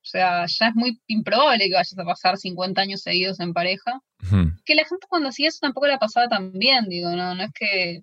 O 0.02 0.04
sea, 0.04 0.46
ya 0.46 0.68
es 0.68 0.74
muy 0.74 1.00
improbable 1.06 1.68
que 1.68 1.74
vayas 1.74 1.96
a 1.96 2.04
pasar 2.04 2.36
50 2.36 2.80
años 2.80 3.02
seguidos 3.02 3.38
en 3.40 3.52
pareja. 3.52 4.00
Que 4.64 4.74
la 4.74 4.84
gente 4.84 5.06
cuando 5.08 5.28
hacía 5.28 5.48
eso 5.48 5.58
tampoco 5.60 5.86
la 5.86 5.98
pasaba 5.98 6.28
tan 6.28 6.52
bien, 6.52 6.88
digo, 6.88 7.10
no, 7.10 7.34
no 7.34 7.42
es 7.44 7.50
que... 7.54 8.02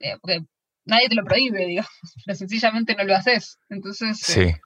Eh, 0.00 0.16
porque 0.20 0.40
nadie 0.84 1.08
te 1.08 1.14
lo 1.14 1.24
prohíbe, 1.24 1.64
digamos, 1.66 1.90
pero 2.26 2.36
sencillamente 2.36 2.94
no 2.94 3.04
lo 3.04 3.16
haces. 3.16 3.58
Entonces, 3.70 4.18
Sí. 4.20 4.40
eh, 4.40 4.60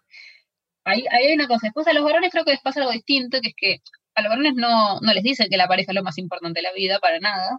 ahí, 0.85 1.05
ahí 1.11 1.27
hay 1.27 1.35
una 1.35 1.47
cosa. 1.47 1.69
Después 1.69 1.87
a 1.87 1.93
los 1.93 2.05
varones 2.05 2.31
creo 2.33 2.45
que 2.45 2.53
les 2.53 2.61
pasa 2.61 2.81
algo 2.81 2.93
distinto, 2.93 3.41
que 3.41 3.49
es 3.51 3.55
que 3.57 3.79
a 4.17 4.23
los 4.23 4.31
varones 4.31 4.55
no, 4.57 5.01
no 5.01 5.15
les 5.15 5.23
dicen 5.23 5.49
que 5.49 5.57
la 5.57 5.69
pareja 5.69 5.93
es 5.93 5.97
lo 5.97 6.03
más 6.03 6.19
importante 6.19 6.59
de 6.59 6.63
la 6.65 6.73
vida, 6.73 6.99
para 6.99 7.21
nada. 7.21 7.59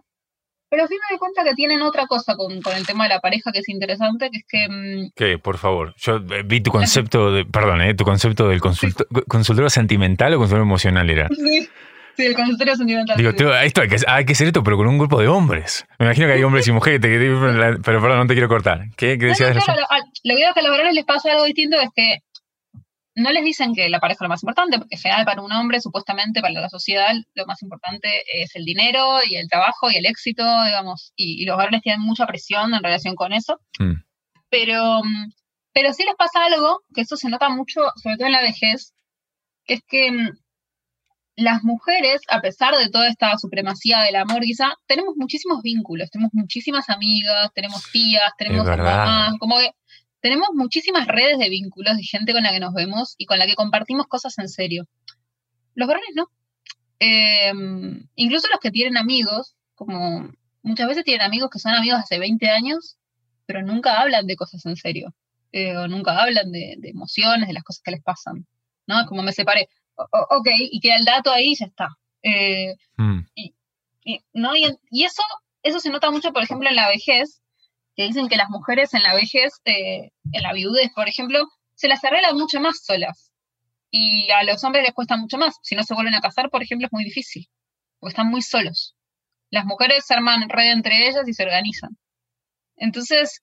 Pero 0.74 0.86
sí 0.86 0.94
me 0.94 1.00
doy 1.10 1.18
cuenta 1.18 1.44
que 1.44 1.52
tienen 1.52 1.82
otra 1.82 2.06
cosa 2.06 2.34
con, 2.34 2.62
con 2.62 2.74
el 2.74 2.86
tema 2.86 3.04
de 3.04 3.10
la 3.10 3.20
pareja 3.20 3.52
que 3.52 3.58
es 3.58 3.68
interesante, 3.68 4.30
que 4.30 4.38
es 4.38 4.44
que 4.48 4.66
mm, 4.70 5.10
¿Qué? 5.14 5.36
Por 5.38 5.58
favor. 5.58 5.92
Yo 5.98 6.16
eh, 6.16 6.42
vi 6.46 6.62
tu 6.62 6.70
concepto 6.72 7.30
de. 7.30 7.44
Perdón, 7.44 7.82
¿eh? 7.82 7.92
Tu 7.92 8.04
concepto 8.04 8.48
del 8.48 8.58
consulto- 8.62 9.04
consultorio 9.28 9.68
sentimental 9.68 10.32
o 10.32 10.38
consultorio 10.38 10.62
emocional 10.62 11.10
era. 11.10 11.28
sí, 11.36 11.68
sí, 12.16 12.24
el 12.24 12.34
consultorio 12.34 12.74
sentimental. 12.74 13.18
Digo, 13.18 13.32
sí. 13.32 13.36
tú- 13.36 13.52
esto 13.52 13.82
hay 13.82 13.88
que, 13.90 13.96
hay 14.06 14.24
que 14.24 14.32
hacer 14.32 14.46
esto, 14.46 14.62
pero 14.62 14.78
con 14.78 14.86
un 14.86 14.96
grupo 14.96 15.20
de 15.20 15.28
hombres. 15.28 15.84
Me 15.98 16.06
imagino 16.06 16.26
que 16.26 16.32
hay 16.32 16.42
hombres 16.42 16.66
y 16.66 16.72
mujeres. 16.72 17.00
pero 17.02 18.00
perdón, 18.00 18.18
no 18.20 18.26
te 18.26 18.32
quiero 18.32 18.48
cortar. 18.48 18.86
¿Qué, 18.96 19.18
qué 19.18 19.26
No, 19.26 19.26
no, 19.26 19.28
decías? 19.28 19.64
claro, 19.64 19.80
lo, 19.80 19.86
a- 19.92 19.98
lo 19.98 20.04
que 20.34 20.36
digo 20.36 20.48
es 20.48 20.54
que 20.54 20.60
a 20.60 20.62
los 20.62 20.70
varones 20.72 20.94
les 20.94 21.04
pasa 21.04 21.32
algo 21.32 21.44
distinto, 21.44 21.78
es 21.78 21.90
que 21.94 22.18
no 23.14 23.30
les 23.30 23.44
dicen 23.44 23.74
que 23.74 23.88
la 23.88 24.00
pareja 24.00 24.18
es 24.18 24.22
lo 24.22 24.28
más 24.28 24.42
importante, 24.42 24.78
porque 24.78 24.94
en 24.94 25.00
general 25.00 25.24
para 25.24 25.42
un 25.42 25.52
hombre, 25.52 25.80
supuestamente 25.80 26.40
para 26.40 26.54
la 26.54 26.68
sociedad, 26.68 27.12
lo 27.34 27.46
más 27.46 27.62
importante 27.62 28.08
es 28.32 28.54
el 28.56 28.64
dinero 28.64 29.18
y 29.28 29.36
el 29.36 29.48
trabajo 29.48 29.90
y 29.90 29.96
el 29.96 30.06
éxito, 30.06 30.42
digamos, 30.64 31.12
y, 31.16 31.42
y 31.42 31.44
los 31.44 31.56
varones 31.56 31.82
tienen 31.82 32.00
mucha 32.00 32.26
presión 32.26 32.74
en 32.74 32.82
relación 32.82 33.14
con 33.14 33.32
eso. 33.32 33.60
Mm. 33.78 34.02
Pero, 34.48 35.02
mm, 35.04 35.32
pero 35.72 35.92
sí 35.92 36.04
les 36.04 36.14
pasa 36.16 36.44
algo, 36.44 36.80
que 36.94 37.02
eso 37.02 37.16
se 37.16 37.28
nota 37.28 37.48
mucho, 37.50 37.80
sobre 38.02 38.16
todo 38.16 38.26
en 38.26 38.32
la 38.32 38.42
vejez, 38.42 38.94
que 39.64 39.74
es 39.74 39.80
que 39.86 40.10
mm, 40.10 40.30
las 41.36 41.62
mujeres, 41.64 42.20
a 42.28 42.40
pesar 42.40 42.74
de 42.76 42.90
toda 42.90 43.08
esta 43.08 43.36
supremacía 43.38 44.00
del 44.00 44.16
amor, 44.16 44.40
quizá, 44.40 44.74
tenemos 44.86 45.14
muchísimos 45.16 45.62
vínculos, 45.62 46.10
tenemos 46.10 46.32
muchísimas 46.34 46.88
amigas, 46.90 47.50
tenemos 47.54 47.90
tías, 47.90 48.30
tenemos 48.36 48.66
mamás, 48.66 49.34
como 49.38 49.58
que 49.58 49.70
tenemos 50.22 50.48
muchísimas 50.54 51.06
redes 51.06 51.38
de 51.38 51.50
vínculos 51.50 51.96
de 51.98 52.02
gente 52.04 52.32
con 52.32 52.42
la 52.42 52.52
que 52.52 52.60
nos 52.60 52.72
vemos 52.72 53.14
y 53.18 53.26
con 53.26 53.38
la 53.38 53.46
que 53.46 53.54
compartimos 53.54 54.06
cosas 54.06 54.38
en 54.38 54.48
serio. 54.48 54.86
Los 55.74 55.86
varones 55.88 56.10
no. 56.14 56.30
Eh, 57.00 57.52
incluso 58.14 58.48
los 58.48 58.60
que 58.60 58.70
tienen 58.70 58.96
amigos, 58.96 59.56
como 59.74 60.30
muchas 60.62 60.86
veces 60.88 61.04
tienen 61.04 61.22
amigos 61.26 61.50
que 61.50 61.58
son 61.58 61.74
amigos 61.74 61.98
hace 62.00 62.18
20 62.18 62.48
años, 62.48 62.96
pero 63.46 63.62
nunca 63.62 64.00
hablan 64.00 64.26
de 64.26 64.36
cosas 64.36 64.64
en 64.66 64.76
serio. 64.76 65.12
eh, 65.54 65.76
o 65.76 65.86
nunca 65.86 66.18
hablan 66.22 66.50
de, 66.50 66.76
de 66.78 66.88
emociones, 66.88 67.46
de 67.46 67.52
las 67.52 67.62
cosas 67.62 67.82
que 67.84 67.90
les 67.90 68.02
pasan. 68.02 68.46
¿no? 68.86 69.00
Es 69.00 69.06
como 69.06 69.22
me 69.22 69.32
separé. 69.32 69.68
O- 69.96 70.04
o- 70.10 70.38
ok, 70.38 70.48
y 70.58 70.80
queda 70.80 70.96
el 70.96 71.04
dato 71.04 71.30
ahí 71.30 71.50
y 71.52 71.56
ya 71.56 71.66
está. 71.66 71.88
Eh, 72.22 72.74
Mm, 72.96 73.20
y, 73.34 74.20
¿no? 74.32 74.56
y, 74.56 74.64
y 74.90 75.04
eso, 75.04 75.22
eso 75.62 75.78
se 75.78 75.90
nota 75.90 76.10
mucho, 76.10 76.32
por 76.32 76.42
ejemplo, 76.42 76.70
en 76.70 76.76
la 76.76 76.88
vejez, 76.88 77.41
que 77.96 78.04
dicen 78.04 78.28
que 78.28 78.36
las 78.36 78.48
mujeres 78.50 78.94
en 78.94 79.02
la 79.02 79.14
vejez, 79.14 79.52
eh, 79.64 80.10
en 80.32 80.42
la 80.42 80.52
viudez, 80.52 80.90
por 80.94 81.08
ejemplo, 81.08 81.46
se 81.74 81.88
las 81.88 82.02
arreglan 82.04 82.36
mucho 82.36 82.60
más 82.60 82.84
solas. 82.84 83.30
Y 83.90 84.30
a 84.30 84.42
los 84.44 84.64
hombres 84.64 84.84
les 84.84 84.94
cuesta 84.94 85.16
mucho 85.16 85.36
más. 85.38 85.56
Si 85.62 85.74
no 85.74 85.82
se 85.84 85.94
vuelven 85.94 86.14
a 86.14 86.20
casar, 86.20 86.50
por 86.50 86.62
ejemplo, 86.62 86.86
es 86.86 86.92
muy 86.92 87.04
difícil, 87.04 87.48
porque 87.98 88.12
están 88.12 88.28
muy 88.30 88.42
solos. 88.42 88.96
Las 89.50 89.66
mujeres 89.66 90.04
se 90.06 90.14
arman 90.14 90.48
red 90.48 90.72
entre 90.72 91.08
ellas 91.08 91.28
y 91.28 91.34
se 91.34 91.42
organizan. 91.42 91.98
Entonces, 92.76 93.42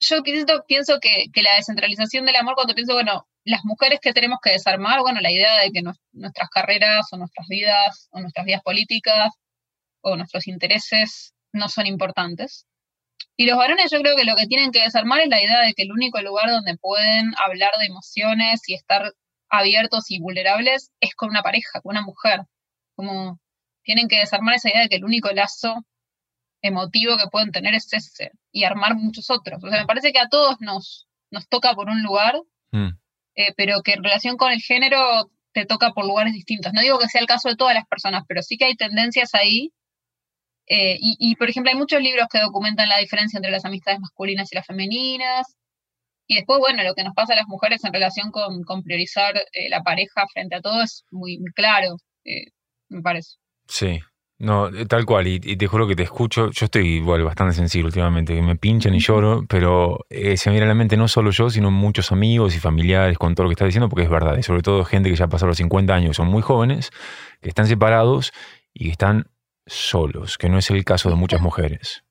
yo 0.00 0.22
pienso, 0.22 0.98
que, 1.00 1.42
la 1.42 1.56
descentralización 1.56 2.26
del 2.26 2.36
amor, 2.36 2.54
cuando 2.54 2.74
pienso, 2.74 2.94
bueno, 2.94 3.26
las 3.44 3.64
mujeres 3.64 3.98
que 4.00 4.12
tenemos 4.12 4.38
que 4.42 4.50
desarmar, 4.50 5.00
bueno, 5.00 5.20
la 5.20 5.32
idea 5.32 5.58
de 5.60 5.70
que 5.72 5.80
nues- 5.82 5.98
nuestras 6.12 6.50
carreras 6.50 7.06
o 7.12 7.16
nuestras 7.16 7.48
vidas 7.48 8.08
o 8.12 8.20
nuestras 8.20 8.44
vidas 8.46 8.62
políticas 8.62 9.32
o 10.02 10.16
nuestros 10.16 10.46
intereses 10.46 11.34
no 11.52 11.68
son 11.68 11.86
importantes. 11.86 12.67
Y 13.36 13.46
los 13.46 13.56
varones 13.56 13.90
yo 13.90 14.00
creo 14.00 14.16
que 14.16 14.24
lo 14.24 14.34
que 14.34 14.46
tienen 14.46 14.72
que 14.72 14.82
desarmar 14.82 15.20
es 15.20 15.28
la 15.28 15.42
idea 15.42 15.60
de 15.60 15.74
que 15.74 15.82
el 15.82 15.92
único 15.92 16.20
lugar 16.20 16.50
donde 16.50 16.76
pueden 16.76 17.32
hablar 17.44 17.70
de 17.78 17.86
emociones 17.86 18.68
y 18.68 18.74
estar 18.74 19.12
abiertos 19.48 20.10
y 20.10 20.20
vulnerables 20.20 20.90
es 21.00 21.14
con 21.14 21.30
una 21.30 21.42
pareja, 21.42 21.80
con 21.80 21.96
una 21.96 22.02
mujer. 22.02 22.42
Como 22.96 23.40
tienen 23.82 24.08
que 24.08 24.18
desarmar 24.18 24.56
esa 24.56 24.70
idea 24.70 24.82
de 24.82 24.88
que 24.88 24.96
el 24.96 25.04
único 25.04 25.30
lazo 25.30 25.84
emotivo 26.62 27.16
que 27.16 27.28
pueden 27.30 27.52
tener 27.52 27.74
es 27.74 27.92
ese 27.92 28.32
y 28.52 28.64
armar 28.64 28.96
muchos 28.96 29.30
otros. 29.30 29.62
O 29.62 29.68
sea, 29.68 29.80
me 29.80 29.86
parece 29.86 30.12
que 30.12 30.18
a 30.18 30.28
todos 30.28 30.56
nos, 30.60 31.08
nos 31.30 31.48
toca 31.48 31.74
por 31.74 31.88
un 31.88 32.02
lugar, 32.02 32.40
mm. 32.72 32.88
eh, 33.36 33.54
pero 33.56 33.82
que 33.82 33.92
en 33.92 34.04
relación 34.04 34.36
con 34.36 34.52
el 34.52 34.60
género 34.60 35.30
te 35.52 35.66
toca 35.66 35.92
por 35.92 36.06
lugares 36.06 36.32
distintos. 36.32 36.72
No 36.72 36.80
digo 36.80 36.98
que 36.98 37.08
sea 37.08 37.20
el 37.20 37.26
caso 37.26 37.48
de 37.48 37.56
todas 37.56 37.74
las 37.74 37.86
personas, 37.86 38.24
pero 38.28 38.42
sí 38.42 38.56
que 38.56 38.66
hay 38.66 38.76
tendencias 38.76 39.34
ahí. 39.34 39.72
Eh, 40.68 40.96
y, 41.00 41.16
y, 41.18 41.36
por 41.36 41.48
ejemplo, 41.48 41.70
hay 41.70 41.78
muchos 41.78 42.02
libros 42.02 42.26
que 42.30 42.40
documentan 42.40 42.88
la 42.88 42.98
diferencia 42.98 43.38
entre 43.38 43.50
las 43.50 43.64
amistades 43.64 44.00
masculinas 44.00 44.52
y 44.52 44.56
las 44.56 44.66
femeninas. 44.66 45.56
Y 46.26 46.36
después, 46.36 46.60
bueno, 46.60 46.82
lo 46.82 46.94
que 46.94 47.04
nos 47.04 47.14
pasa 47.14 47.32
a 47.32 47.36
las 47.36 47.48
mujeres 47.48 47.82
en 47.84 47.92
relación 47.92 48.30
con, 48.30 48.62
con 48.64 48.82
priorizar 48.82 49.34
eh, 49.52 49.68
la 49.70 49.82
pareja 49.82 50.26
frente 50.32 50.56
a 50.56 50.60
todo 50.60 50.82
es 50.82 51.04
muy, 51.10 51.38
muy 51.38 51.52
claro, 51.52 51.96
eh, 52.24 52.52
me 52.90 53.00
parece. 53.02 53.36
Sí. 53.66 54.00
No, 54.40 54.68
eh, 54.68 54.86
tal 54.86 55.04
cual, 55.04 55.26
y, 55.26 55.40
y 55.42 55.56
te 55.56 55.66
juro 55.66 55.88
que 55.88 55.96
te 55.96 56.04
escucho, 56.04 56.50
yo 56.52 56.66
estoy 56.66 56.86
igual 56.86 57.24
bastante 57.24 57.54
sensible 57.54 57.86
últimamente, 57.86 58.36
que 58.36 58.42
me 58.42 58.54
pinchan 58.54 58.94
y 58.94 59.00
lloro, 59.00 59.44
pero 59.48 60.06
eh, 60.10 60.36
se 60.36 60.48
me 60.50 60.54
viene 60.54 60.66
a 60.66 60.68
la 60.68 60.74
mente 60.76 60.96
no 60.96 61.08
solo 61.08 61.32
yo, 61.32 61.50
sino 61.50 61.72
muchos 61.72 62.12
amigos 62.12 62.54
y 62.54 62.60
familiares 62.60 63.18
con 63.18 63.34
todo 63.34 63.44
lo 63.44 63.50
que 63.50 63.54
estás 63.54 63.66
diciendo, 63.66 63.88
porque 63.88 64.04
es 64.04 64.10
verdad, 64.10 64.36
y 64.38 64.44
sobre 64.44 64.62
todo 64.62 64.84
gente 64.84 65.10
que 65.10 65.16
ya 65.16 65.26
pasó 65.26 65.46
los 65.46 65.56
50 65.56 65.92
años, 65.92 66.16
son 66.16 66.28
muy 66.28 66.42
jóvenes, 66.42 66.90
que 67.40 67.48
están 67.48 67.66
separados 67.66 68.32
y 68.72 68.84
que 68.84 68.90
están 68.92 69.26
solos, 69.68 70.38
que 70.38 70.48
no 70.48 70.58
es 70.58 70.70
el 70.70 70.84
caso 70.84 71.08
de 71.08 71.16
muchas 71.16 71.40
mujeres. 71.40 72.04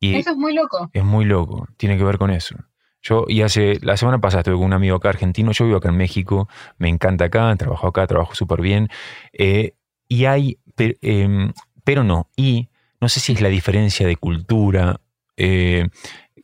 Y 0.00 0.16
Eso 0.16 0.30
es 0.30 0.36
muy 0.36 0.52
loco. 0.52 0.90
es 0.92 1.04
muy 1.04 1.24
loco, 1.24 1.68
tiene 1.76 1.96
que 1.96 2.04
ver 2.04 2.18
con 2.18 2.30
eso. 2.30 2.56
Yo, 3.02 3.24
y 3.28 3.42
hace, 3.42 3.78
la 3.82 3.96
semana 3.96 4.20
pasada 4.20 4.40
estuve 4.40 4.54
con 4.56 4.66
un 4.66 4.72
amigo 4.72 4.96
acá 4.96 5.08
argentino, 5.08 5.50
yo 5.50 5.64
vivo 5.64 5.78
acá 5.78 5.88
en 5.88 5.96
México, 5.96 6.48
me 6.78 6.88
encanta 6.88 7.24
acá, 7.24 7.54
trabajo 7.56 7.88
acá, 7.88 8.06
trabajo 8.06 8.34
súper 8.34 8.60
bien, 8.60 8.88
eh, 9.32 9.74
y 10.08 10.26
hay, 10.26 10.58
em, 10.76 11.52
pero 11.82 12.04
no, 12.04 12.30
y 12.36 12.68
no 13.00 13.08
sé 13.08 13.18
si 13.18 13.32
es 13.32 13.40
la 13.40 13.48
diferencia 13.48 14.06
de 14.06 14.16
cultura, 14.16 15.00
eh, 15.36 15.88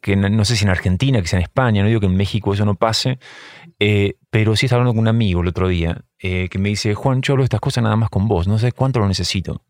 que 0.03 0.17
no, 0.17 0.29
no 0.29 0.45
sé 0.45 0.57
si 0.57 0.65
en 0.65 0.71
Argentina, 0.71 1.21
que 1.21 1.29
sea 1.29 1.39
en 1.39 1.45
España, 1.45 1.83
no 1.83 1.89
digo 1.89 2.01
que 2.01 2.07
en 2.07 2.17
México 2.17 2.53
eso 2.53 2.65
no 2.65 2.75
pase, 2.75 3.21
eh, 3.79 4.17
pero 4.31 4.57
sí 4.57 4.67
estaba 4.67 4.81
hablando 4.81 4.95
con 4.95 5.03
un 5.03 5.09
amigo 5.09 5.43
el 5.43 5.49
otro 5.49 5.69
día, 5.69 6.05
que 6.19 6.51
me 6.59 6.71
dice, 6.71 6.95
Juan, 6.95 7.23
yo 7.23 7.35
hablo 7.35 7.43
de 7.43 7.47
estas 7.47 7.61
cosas 7.61 7.85
nada 7.85 7.95
más 7.95 8.11
con 8.11 8.27
vos, 8.27 8.49
no 8.49 8.59
sé 8.59 8.73
cuánto 8.73 8.99
lo 8.99 9.07
necesito. 9.07 9.63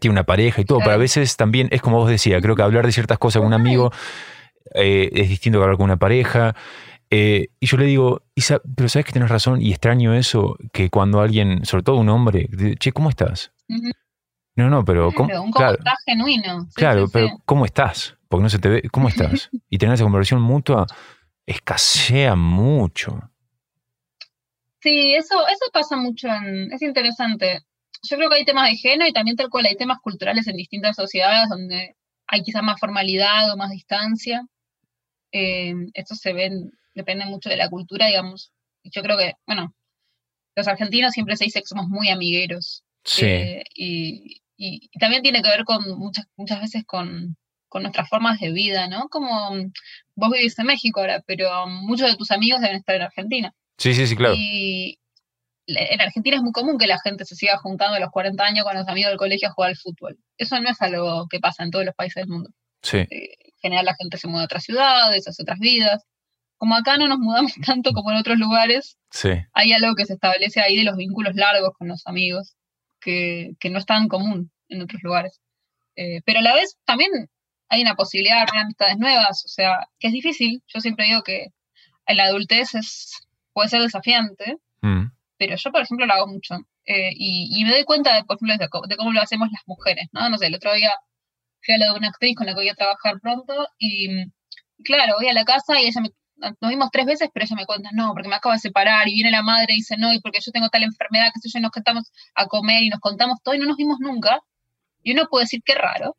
Tiene 0.00 0.12
una 0.12 0.24
pareja 0.24 0.60
y 0.60 0.64
todo, 0.64 0.78
pero 0.78 0.92
a 0.92 0.96
veces 0.96 1.36
también 1.36 1.68
es 1.70 1.80
como 1.80 1.98
vos 1.98 2.10
decías, 2.10 2.42
creo 2.42 2.56
que 2.56 2.62
hablar 2.62 2.84
de 2.84 2.92
ciertas 2.92 3.18
cosas 3.18 3.40
con 3.40 3.46
un 3.46 3.54
amigo 3.54 3.92
eh, 4.74 5.10
es 5.12 5.28
distinto 5.28 5.58
que 5.58 5.62
hablar 5.62 5.76
con 5.76 5.84
una 5.84 5.98
pareja. 5.98 6.54
Eh, 7.10 7.48
y 7.60 7.66
yo 7.66 7.76
le 7.76 7.84
digo, 7.84 8.22
Isa, 8.34 8.60
pero 8.76 8.88
sabes 8.88 9.06
que 9.06 9.12
tienes 9.12 9.30
razón 9.30 9.62
y 9.62 9.70
extraño 9.70 10.14
eso, 10.14 10.56
que 10.72 10.90
cuando 10.90 11.20
alguien, 11.20 11.64
sobre 11.64 11.84
todo 11.84 11.96
un 11.96 12.08
hombre, 12.08 12.48
dice, 12.50 12.76
che, 12.76 12.92
¿cómo 12.92 13.08
estás? 13.10 13.52
No, 14.56 14.70
no, 14.70 14.84
pero 14.84 15.12
¿cómo, 15.12 15.28
Claro, 15.28 15.42
un 15.42 15.50
cómo 15.50 15.64
claro, 15.64 15.78
estás 15.78 15.98
genuino. 16.04 16.64
Sí, 16.64 16.74
claro, 16.74 17.06
sí, 17.06 17.10
pero 17.12 17.26
sí. 17.28 17.34
¿cómo 17.44 17.64
estás? 17.64 18.16
Porque 18.28 18.42
no 18.42 18.48
se 18.48 18.58
te 18.58 18.68
ve, 18.68 18.82
¿cómo 18.90 19.08
estás? 19.08 19.50
Y 19.68 19.78
tener 19.78 19.94
esa 19.94 20.04
conversación 20.04 20.40
mutua 20.40 20.86
escasea 21.46 22.34
mucho. 22.34 23.30
Sí, 24.80 25.14
eso, 25.14 25.46
eso 25.48 25.70
pasa 25.72 25.96
mucho 25.96 26.28
en, 26.28 26.72
es 26.72 26.82
interesante. 26.82 27.62
Yo 28.08 28.16
creo 28.16 28.28
que 28.30 28.36
hay 28.36 28.44
temas 28.44 28.68
de 28.70 28.76
género 28.76 29.08
y 29.08 29.12
también 29.12 29.36
tal 29.36 29.50
cual 29.50 29.66
hay 29.66 29.76
temas 29.76 29.98
culturales 30.00 30.46
en 30.46 30.56
distintas 30.56 30.96
sociedades 30.96 31.48
donde 31.48 31.96
hay 32.26 32.42
quizás 32.42 32.62
más 32.62 32.78
formalidad 32.80 33.52
o 33.52 33.56
más 33.56 33.70
distancia. 33.70 34.46
Eh, 35.32 35.74
esto 35.94 36.14
se 36.14 36.32
ve, 36.32 36.46
en- 36.46 36.70
depende 36.94 37.24
mucho 37.26 37.48
de 37.48 37.56
la 37.56 37.68
cultura, 37.68 38.06
digamos. 38.06 38.52
Yo 38.84 39.02
creo 39.02 39.16
que, 39.18 39.34
bueno, 39.46 39.74
los 40.56 40.68
argentinos 40.68 41.12
siempre 41.12 41.36
se 41.36 41.44
dice 41.44 41.60
que 41.60 41.66
somos 41.66 41.88
muy 41.88 42.08
amigueros. 42.10 42.84
Sí, 43.04 43.26
Eh, 43.26 43.64
y, 43.74 44.42
y- 44.56 44.88
y 44.92 44.98
también 44.98 45.22
tiene 45.22 45.42
que 45.42 45.48
ver 45.48 45.64
con 45.64 45.82
muchas, 45.98 46.26
muchas 46.36 46.60
veces 46.60 46.84
con, 46.86 47.36
con 47.68 47.82
nuestras 47.82 48.08
formas 48.08 48.38
de 48.40 48.52
vida, 48.52 48.86
¿no? 48.88 49.08
Como 49.08 49.50
mm, 49.54 49.72
vos 50.14 50.30
vivís 50.32 50.58
en 50.58 50.66
México 50.66 51.00
ahora, 51.00 51.22
pero 51.26 51.66
muchos 51.66 52.08
de 52.10 52.16
tus 52.16 52.30
amigos 52.30 52.60
deben 52.60 52.76
estar 52.76 52.94
en 52.94 53.02
Argentina. 53.02 53.52
sí, 53.78 53.94
sí, 53.94 54.06
sí, 54.06 54.14
claro. 54.16 54.34
Y 54.38 54.98
en 55.66 56.00
Argentina 56.00 56.36
es 56.36 56.42
muy 56.42 56.52
común 56.52 56.78
que 56.78 56.86
la 56.86 56.98
gente 56.98 57.24
se 57.24 57.36
siga 57.36 57.56
juntando 57.58 57.96
a 57.96 58.00
los 58.00 58.10
40 58.10 58.44
años 58.44 58.64
con 58.64 58.74
los 58.76 58.86
amigos 58.88 59.10
del 59.10 59.18
colegio 59.18 59.48
a 59.48 59.52
jugar 59.52 59.70
al 59.70 59.76
fútbol. 59.76 60.18
Eso 60.36 60.60
no 60.60 60.68
es 60.70 60.80
algo 60.82 61.26
que 61.28 61.40
pasa 61.40 61.62
en 61.62 61.70
todos 61.70 61.84
los 61.84 61.94
países 61.94 62.22
del 62.22 62.28
mundo. 62.28 62.50
Sí, 62.82 62.98
Eh, 62.98 63.08
en 63.10 63.70
general 63.70 63.86
la 63.86 63.94
gente 63.94 64.18
se 64.18 64.28
muda 64.28 64.42
a 64.42 64.44
otras 64.44 64.64
ciudades, 64.64 65.26
hace 65.26 65.42
otras 65.42 65.58
vidas. 65.58 66.04
Como 66.58 66.74
acá 66.76 66.98
no 66.98 67.08
nos 67.08 67.18
mudamos 67.18 67.52
tanto 67.66 67.92
como 67.92 68.10
en 68.10 68.18
otros 68.18 68.38
lugares, 68.38 68.98
sí. 69.10 69.30
hay 69.52 69.72
algo 69.72 69.94
que 69.94 70.04
se 70.06 70.14
establece 70.14 70.60
ahí 70.60 70.76
de 70.76 70.84
los 70.84 70.96
vínculos 70.96 71.34
largos 71.34 71.70
con 71.78 71.88
los 71.88 72.06
amigos, 72.06 72.54
que, 73.00 73.52
que 73.58 73.70
no 73.70 73.78
es 73.78 73.86
tan 73.86 74.08
común 74.08 74.50
en 74.68 74.82
otros 74.82 75.02
lugares. 75.02 75.40
Eh, 75.96 76.20
pero 76.26 76.40
a 76.40 76.42
la 76.42 76.54
vez 76.54 76.76
también 76.84 77.10
hay 77.70 77.80
una 77.82 77.94
posibilidad 77.94 78.36
de 78.36 78.42
armar 78.42 78.64
amistades 78.64 78.98
nuevas, 78.98 79.44
o 79.46 79.48
sea, 79.48 79.88
que 79.98 80.08
es 80.08 80.12
difícil. 80.12 80.62
Yo 80.66 80.80
siempre 80.80 81.06
digo 81.06 81.22
que 81.22 81.46
en 82.06 82.16
la 82.18 82.24
adultez 82.24 82.74
es, 82.74 83.26
puede 83.54 83.70
ser 83.70 83.80
desafiante, 83.80 84.58
Mm, 84.82 85.06
pero 85.38 85.56
yo, 85.56 85.70
por 85.72 85.82
ejemplo, 85.82 86.06
lo 86.06 86.12
hago 86.14 86.26
mucho. 86.28 86.54
Eh, 86.86 87.10
y, 87.14 87.48
y 87.60 87.64
me 87.64 87.72
doy 87.72 87.84
cuenta, 87.84 88.14
de, 88.14 88.24
por 88.24 88.36
ejemplo, 88.36 88.56
de, 88.58 88.68
co- 88.68 88.86
de 88.86 88.96
cómo 88.96 89.12
lo 89.12 89.20
hacemos 89.20 89.48
las 89.52 89.62
mujeres, 89.66 90.06
¿no? 90.12 90.28
No 90.30 90.38
sé, 90.38 90.46
el 90.46 90.54
otro 90.54 90.72
día 90.74 90.92
fui 91.62 91.74
a 91.74 91.78
lo 91.78 91.92
de 91.92 91.98
una 91.98 92.08
actriz 92.08 92.36
con 92.36 92.46
la 92.46 92.52
que 92.52 92.60
voy 92.60 92.68
a 92.68 92.74
trabajar 92.74 93.14
pronto 93.20 93.66
y 93.78 94.08
claro, 94.84 95.14
voy 95.18 95.28
a 95.28 95.32
la 95.32 95.44
casa 95.44 95.80
y 95.80 95.86
ella 95.86 96.00
me, 96.02 96.10
nos 96.60 96.70
vimos 96.70 96.90
tres 96.92 97.06
veces, 97.06 97.28
pero 97.32 97.44
ella 97.46 97.56
me 97.56 97.64
cuenta, 97.66 97.90
no, 97.92 98.12
porque 98.12 98.28
me 98.28 98.34
acabo 98.36 98.52
de 98.52 98.58
separar, 98.58 99.08
y 99.08 99.14
viene 99.14 99.30
la 99.30 99.42
madre 99.42 99.72
y 99.72 99.76
dice, 99.76 99.96
no, 99.96 100.12
y 100.12 100.20
porque 100.20 100.40
yo 100.44 100.52
tengo 100.52 100.68
tal 100.68 100.82
enfermedad, 100.82 101.30
que 101.32 101.40
sé 101.40 101.48
yo, 101.52 101.60
nos 101.60 101.70
contamos 101.70 102.04
a 102.34 102.46
comer 102.46 102.82
y 102.82 102.88
nos 102.90 103.00
contamos 103.00 103.38
todo 103.42 103.54
y 103.54 103.58
no 103.58 103.66
nos 103.66 103.76
vimos 103.76 103.98
nunca. 104.00 104.40
Y 105.02 105.12
uno 105.12 105.26
puede 105.30 105.44
decir 105.44 105.62
que 105.64 105.74
raro, 105.74 106.16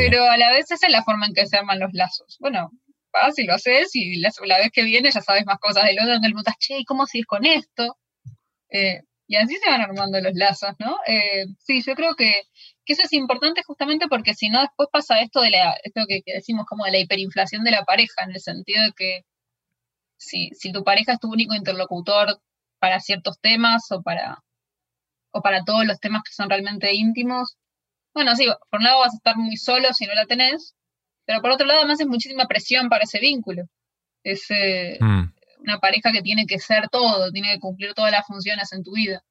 pero 0.00 0.24
a 0.30 0.36
la 0.36 0.50
vez 0.50 0.70
esa 0.70 0.86
es 0.86 0.92
la 0.92 1.02
forma 1.04 1.26
en 1.26 1.34
que 1.34 1.46
se 1.46 1.56
arman 1.56 1.78
los 1.80 1.90
lazos. 1.92 2.36
Bueno, 2.40 2.70
vas 3.12 3.38
y 3.38 3.44
lo 3.44 3.54
haces 3.54 3.90
y 3.94 4.16
la, 4.20 4.30
vez 4.58 4.70
que 4.72 4.84
viene 4.84 5.10
ya 5.10 5.20
sabes 5.20 5.44
más 5.46 5.58
cosas 5.58 5.84
del 5.84 5.98
otro, 5.98 6.12
donde 6.12 6.28
el 6.28 6.34
mundo 6.34 6.52
che, 6.58 6.78
¿y 6.78 6.84
cómo 6.84 7.06
sigues 7.06 7.26
con 7.26 7.44
esto? 7.44 7.96
Eh, 8.70 9.00
y 9.26 9.36
así 9.36 9.56
se 9.56 9.70
van 9.70 9.80
armando 9.80 10.20
los 10.20 10.34
lazos, 10.34 10.70
¿no? 10.78 10.96
Eh, 11.06 11.46
sí, 11.58 11.82
yo 11.82 11.94
creo 11.94 12.14
que, 12.16 12.42
eso 12.86 13.02
es 13.04 13.12
importante 13.12 13.62
justamente 13.64 14.08
porque 14.08 14.34
si 14.34 14.48
no 14.48 14.60
después 14.60 14.88
pasa 14.90 15.20
esto 15.20 15.40
de 15.40 15.50
la, 15.50 15.76
esto 15.84 16.02
que, 16.08 16.22
decimos 16.26 16.66
como 16.66 16.84
de 16.84 16.90
la 16.90 16.98
hiperinflación 16.98 17.62
de 17.62 17.70
la 17.70 17.84
pareja, 17.84 18.24
en 18.24 18.32
el 18.32 18.40
sentido 18.40 18.82
de 18.82 18.92
que 18.96 19.20
si, 20.16 20.50
si 20.58 20.72
tu 20.72 20.82
pareja 20.82 21.12
es 21.12 21.20
tu 21.20 21.30
único 21.30 21.54
interlocutor 21.54 22.40
para 22.80 22.98
ciertos 22.98 23.38
temas 23.40 23.92
o 23.92 24.02
para, 24.02 24.42
o 25.30 25.40
para 25.40 25.62
todos 25.64 25.86
los 25.86 26.00
temas 26.00 26.22
que 26.24 26.32
son 26.32 26.50
realmente 26.50 26.92
íntimos, 26.92 27.56
bueno, 28.12 28.34
sí, 28.34 28.46
por 28.70 28.80
un 28.80 28.84
lado 28.84 29.00
vas 29.00 29.14
a 29.14 29.16
estar 29.16 29.36
muy 29.36 29.56
solo 29.56 29.94
si 29.94 30.06
no 30.06 30.14
la 30.14 30.26
tenés, 30.26 30.74
pero 31.24 31.40
por 31.40 31.52
otro 31.52 31.66
lado 31.66 31.80
además 31.80 32.00
es 32.00 32.08
muchísima 32.08 32.46
presión 32.46 32.88
para 32.88 33.04
ese 33.04 33.20
vínculo. 33.20 33.64
Eh, 34.24 34.98
mm. 35.00 35.32
Una 35.62 35.78
pareja 35.78 36.12
que 36.12 36.22
tiene 36.22 36.46
que 36.46 36.58
ser 36.58 36.88
todo, 36.88 37.30
tiene 37.30 37.54
que 37.54 37.60
cumplir 37.60 37.94
todas 37.94 38.12
las 38.12 38.26
funciones 38.26 38.72
en 38.72 38.82
tu 38.82 38.92
vida. 38.92 39.22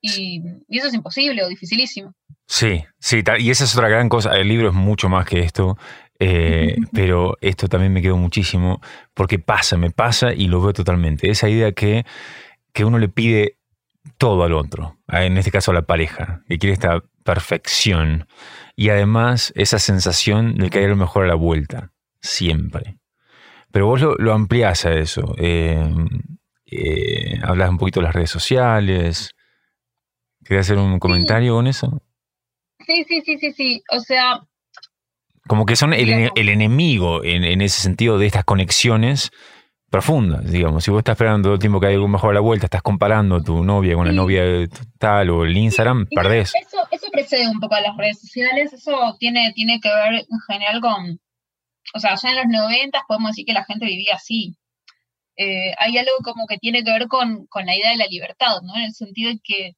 Y, 0.00 0.42
eso 0.68 0.88
es 0.88 0.94
imposible 0.94 1.42
o 1.42 1.48
dificilísimo. 1.48 2.14
Sí, 2.46 2.84
sí, 2.98 3.22
y 3.38 3.50
esa 3.50 3.64
es 3.64 3.74
otra 3.74 3.88
gran 3.88 4.08
cosa. 4.08 4.36
El 4.36 4.48
libro 4.48 4.68
es 4.68 4.74
mucho 4.74 5.08
más 5.08 5.26
que 5.26 5.40
esto, 5.40 5.76
eh, 6.18 6.76
pero 6.92 7.36
esto 7.40 7.68
también 7.68 7.92
me 7.92 8.02
quedó 8.02 8.16
muchísimo 8.16 8.80
porque 9.14 9.38
pasa, 9.38 9.76
me 9.76 9.90
pasa 9.90 10.32
y 10.32 10.48
lo 10.48 10.60
veo 10.60 10.72
totalmente. 10.72 11.30
Esa 11.30 11.48
idea 11.48 11.72
que, 11.72 12.04
que 12.72 12.84
uno 12.84 12.98
le 12.98 13.08
pide 13.08 13.58
todo 14.18 14.44
al 14.44 14.52
otro, 14.52 14.98
en 15.08 15.36
este 15.36 15.50
caso 15.50 15.72
a 15.72 15.74
la 15.74 15.82
pareja, 15.82 16.42
que 16.48 16.58
quiere 16.58 16.74
esta 16.74 17.02
perfección 17.24 18.28
y 18.76 18.90
además 18.90 19.52
esa 19.56 19.78
sensación 19.80 20.54
de 20.54 20.70
que 20.70 20.78
hay 20.78 20.86
lo 20.86 20.96
mejor 20.96 21.24
a 21.24 21.28
la 21.28 21.34
vuelta, 21.34 21.90
siempre. 22.20 22.98
Pero 23.76 23.88
vos 23.88 24.00
lo, 24.00 24.32
ampliás 24.32 24.86
a 24.86 24.94
eso. 24.94 25.34
Eh, 25.36 25.86
eh, 26.64 27.38
hablas 27.42 27.68
un 27.68 27.76
poquito 27.76 28.00
de 28.00 28.04
las 28.04 28.14
redes 28.14 28.30
sociales. 28.30 29.34
¿Querías 30.42 30.64
hacer 30.64 30.78
un 30.78 30.98
comentario 30.98 31.56
con 31.56 31.66
eso? 31.66 32.00
Sí, 32.86 33.04
sí, 33.06 33.20
sí, 33.20 33.36
sí, 33.36 33.52
sí. 33.52 33.82
O 33.92 34.00
sea... 34.00 34.40
Como 35.46 35.66
que 35.66 35.76
son 35.76 35.92
el, 35.92 36.30
enemigo 36.34 37.22
en, 37.22 37.44
en, 37.44 37.60
ese 37.60 37.82
sentido 37.82 38.16
de 38.16 38.24
estas 38.24 38.46
conexiones 38.46 39.30
profundas, 39.90 40.50
digamos. 40.50 40.82
Si 40.82 40.90
vos 40.90 41.00
estás 41.00 41.12
esperando 41.12 41.48
todo 41.48 41.54
el 41.56 41.60
tiempo 41.60 41.78
que 41.78 41.88
hay 41.88 41.96
algo 41.96 42.08
mejor 42.08 42.30
a 42.30 42.34
la 42.34 42.40
vuelta, 42.40 42.64
estás 42.64 42.80
comparando 42.80 43.36
a 43.36 43.42
tu 43.42 43.62
novia 43.62 43.94
con 43.94 44.06
la 44.06 44.12
novia 44.14 44.42
tal 44.98 45.28
o 45.28 45.44
el 45.44 45.54
Instagram, 45.54 46.06
perdés. 46.14 46.54
Eso, 46.58 46.78
eso 46.90 47.08
precede 47.12 47.46
un 47.46 47.60
poco 47.60 47.74
a 47.74 47.82
las 47.82 47.94
redes 47.98 48.20
sociales, 48.22 48.72
eso 48.72 49.16
tiene, 49.18 49.52
tiene 49.54 49.80
que 49.82 49.90
ver 49.90 50.14
en 50.14 50.40
general 50.48 50.80
con, 50.80 51.20
o 51.94 52.00
sea, 52.00 52.14
ya 52.14 52.30
en 52.30 52.36
los 52.36 52.46
90 52.46 53.04
podemos 53.08 53.30
decir 53.30 53.44
que 53.46 53.52
la 53.52 53.64
gente 53.64 53.86
vivía 53.86 54.14
así. 54.14 54.56
Eh, 55.36 55.74
hay 55.78 55.98
algo 55.98 56.12
como 56.24 56.46
que 56.46 56.58
tiene 56.58 56.82
que 56.82 56.92
ver 56.92 57.08
con, 57.08 57.46
con, 57.46 57.66
la 57.66 57.76
idea 57.76 57.90
de 57.90 57.96
la 57.96 58.06
libertad, 58.06 58.62
¿no? 58.62 58.74
En 58.76 58.84
el 58.84 58.94
sentido 58.94 59.30
de 59.30 59.40
que 59.42 59.72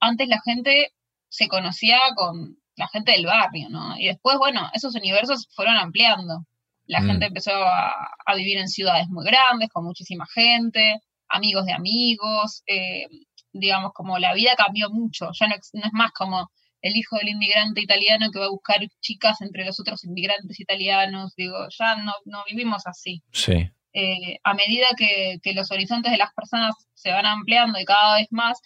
antes 0.00 0.28
la 0.28 0.40
gente 0.44 0.92
se 1.28 1.48
conocía 1.48 1.98
con 2.16 2.56
la 2.76 2.88
gente 2.88 3.12
del 3.12 3.26
barrio, 3.26 3.68
¿no? 3.68 3.96
Y 3.98 4.06
después, 4.06 4.38
bueno, 4.38 4.68
esos 4.72 4.94
universos 4.94 5.48
fueron 5.54 5.76
ampliando. 5.76 6.44
La 6.86 7.00
mm. 7.00 7.06
gente 7.06 7.26
empezó 7.26 7.52
a, 7.52 8.34
vivir 8.34 8.58
en 8.58 8.68
ciudades 8.68 9.08
muy 9.08 9.24
grandes, 9.24 9.68
con 9.70 9.84
muchísima 9.84 10.26
gente, 10.26 11.00
amigos 11.28 11.66
de 11.66 11.72
amigos, 11.72 12.62
eh, 12.66 13.06
digamos, 13.52 13.92
como 13.92 14.18
la 14.18 14.34
vida 14.34 14.54
cambió 14.56 14.88
mucho, 14.90 15.30
ya 15.32 15.48
no, 15.48 15.54
es 15.56 15.92
más 15.92 16.12
como 16.12 16.50
el 16.82 16.96
hijo 16.96 17.16
del 17.16 17.30
inmigrante 17.30 17.80
italiano 17.80 18.30
que 18.32 18.38
va 18.38 18.46
a 18.46 18.50
buscar 18.50 18.78
chicas 19.00 19.40
entre 19.40 19.64
los 19.64 19.78
otros 19.80 20.04
inmigrantes 20.04 20.60
italianos, 20.60 21.34
digo, 21.36 21.68
ya 21.78 21.96
no, 21.96 22.12
no 22.24 22.44
vivimos 22.48 22.86
así. 22.86 23.22
Sí. 23.32 23.70
Eh, 23.92 24.38
a 24.44 24.54
medida 24.54 24.86
que, 24.96 25.38
que, 25.42 25.52
los 25.52 25.70
horizontes 25.70 26.12
de 26.12 26.18
las 26.18 26.32
personas 26.32 26.74
se 26.94 27.10
van 27.10 27.26
ampliando 27.26 27.78
y 27.78 27.84
cada 27.84 28.18
vez 28.18 28.28
más, 28.30 28.60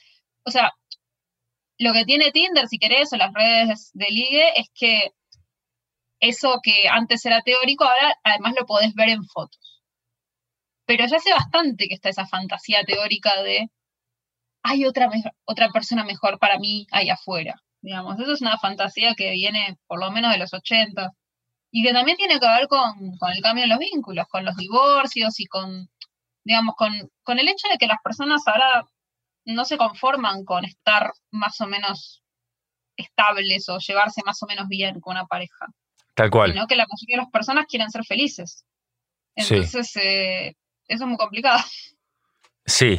o 0.44 0.50
sea, 0.50 0.72
lo 1.78 1.92
que 1.92 2.04
tiene 2.04 2.30
Tinder, 2.30 2.68
si 2.68 2.78
querés, 2.78 3.12
o 3.12 3.16
las 3.16 3.32
redes 3.32 3.90
de 3.94 4.10
ligue, 4.10 4.60
es 4.60 4.68
que 4.74 5.12
eso 6.20 6.60
que 6.62 6.88
antes 6.88 7.24
era 7.26 7.42
teórico, 7.42 7.84
ahora 7.84 8.16
además 8.22 8.54
lo 8.58 8.66
podés 8.66 8.94
ver 8.94 9.08
en 9.10 9.24
fotos. 9.24 9.82
Pero 10.86 11.06
ya 11.06 11.16
hace 11.16 11.32
bastante 11.32 11.88
que 11.88 11.94
está 11.94 12.10
esa 12.10 12.26
fantasía 12.26 12.84
teórica 12.84 13.42
de 13.42 13.70
hay 14.62 14.86
otra, 14.86 15.10
otra 15.44 15.68
persona 15.70 16.04
mejor 16.04 16.38
para 16.38 16.58
mí 16.58 16.86
ahí 16.90 17.10
afuera. 17.10 17.62
Digamos, 17.84 18.18
eso 18.18 18.32
es 18.32 18.40
una 18.40 18.56
fantasía 18.56 19.14
que 19.14 19.30
viene 19.32 19.76
por 19.86 20.00
lo 20.00 20.10
menos 20.10 20.32
de 20.32 20.38
los 20.38 20.54
80 20.54 21.10
y 21.70 21.82
que 21.82 21.92
también 21.92 22.16
tiene 22.16 22.40
que 22.40 22.46
ver 22.46 22.66
con, 22.66 22.94
el 23.30 23.42
cambio 23.42 23.64
en 23.64 23.68
los 23.68 23.78
vínculos, 23.78 24.26
con 24.26 24.42
los 24.42 24.56
divorcios 24.56 25.38
y 25.38 25.44
con, 25.44 25.90
digamos, 26.44 26.76
con, 26.76 26.92
con 27.22 27.38
el 27.38 27.46
hecho 27.46 27.68
de 27.68 27.76
que 27.76 27.86
las 27.86 27.98
personas 28.02 28.40
ahora 28.46 28.86
no 29.44 29.66
se 29.66 29.76
conforman 29.76 30.46
con 30.46 30.64
estar 30.64 31.12
más 31.30 31.60
o 31.60 31.66
menos 31.66 32.22
estables 32.96 33.68
o 33.68 33.78
llevarse 33.78 34.22
más 34.24 34.42
o 34.42 34.46
menos 34.46 34.66
bien 34.66 34.98
con 35.00 35.16
una 35.16 35.26
pareja. 35.26 35.66
Tal 36.14 36.30
cual. 36.30 36.52
Sino 36.52 36.66
que 36.66 36.76
la 36.76 36.86
mayoría 36.86 37.18
de 37.18 37.22
las 37.24 37.30
personas 37.30 37.66
quieren 37.66 37.90
ser 37.90 38.04
felices. 38.06 38.64
Entonces, 39.34 39.94
eh, 39.96 40.54
eso 40.88 41.04
es 41.04 41.08
muy 41.08 41.18
complicado. 41.18 41.62
Sí, 42.66 42.98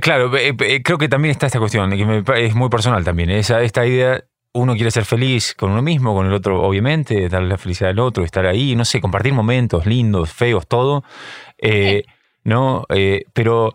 claro, 0.00 0.36
eh, 0.36 0.54
eh, 0.60 0.82
creo 0.82 0.96
que 0.96 1.08
también 1.08 1.32
está 1.32 1.46
esta 1.46 1.58
cuestión, 1.58 1.90
que 1.90 2.46
es 2.46 2.54
muy 2.54 2.68
personal 2.68 3.04
también. 3.04 3.30
Esa, 3.30 3.60
esta 3.62 3.84
idea, 3.84 4.22
uno 4.52 4.74
quiere 4.74 4.90
ser 4.90 5.04
feliz 5.04 5.54
con 5.54 5.72
uno 5.72 5.82
mismo, 5.82 6.14
con 6.14 6.26
el 6.26 6.32
otro, 6.32 6.62
obviamente, 6.62 7.28
darle 7.28 7.48
la 7.48 7.58
felicidad 7.58 7.90
al 7.90 7.98
otro, 7.98 8.24
estar 8.24 8.46
ahí, 8.46 8.76
no 8.76 8.84
sé, 8.84 9.00
compartir 9.00 9.32
momentos 9.32 9.86
lindos, 9.86 10.32
feos, 10.32 10.66
todo. 10.66 11.04
¿No? 12.42 12.86
pero 13.34 13.74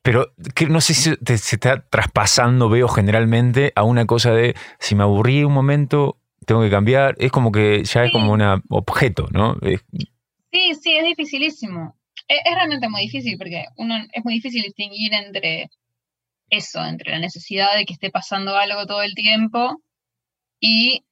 pero 0.00 0.32
que 0.54 0.66
no 0.66 0.80
sé 0.80 0.94
si 0.94 1.10
se 1.22 1.56
está 1.56 1.86
traspasando, 1.86 2.70
veo 2.70 2.88
generalmente, 2.88 3.72
a 3.76 3.82
una 3.82 4.06
cosa 4.06 4.32
de 4.32 4.54
si 4.78 4.94
me 4.94 5.02
aburrí 5.02 5.44
un 5.44 5.52
momento, 5.52 6.16
tengo 6.46 6.62
que 6.62 6.70
cambiar, 6.70 7.14
es 7.18 7.30
como 7.30 7.52
que 7.52 7.84
ya 7.84 8.04
es 8.04 8.12
como 8.12 8.32
un 8.32 8.62
objeto, 8.70 9.28
¿no? 9.32 9.58
Sí, 10.50 10.74
sí, 10.80 10.96
es 10.96 11.04
dificilísimo. 11.04 11.97
Es, 12.28 12.54
realmente 12.54 12.88
muy 12.88 13.02
difícil 13.02 13.38
porque 13.38 13.64
uno 13.76 13.96
es 14.12 14.24
muy 14.24 14.34
difícil 14.34 14.62
distinguir 14.62 15.14
entre 15.14 15.70
eso, 16.50 16.84
entre 16.84 17.12
la 17.12 17.18
necesidad 17.18 17.74
de 17.76 17.84
que 17.84 17.94
esté 17.94 18.10
pasando 18.10 18.56
algo 18.56 18.86
todo 18.86 19.02
el 19.02 19.14
tiempo 19.14 19.82
y, 20.60 21.04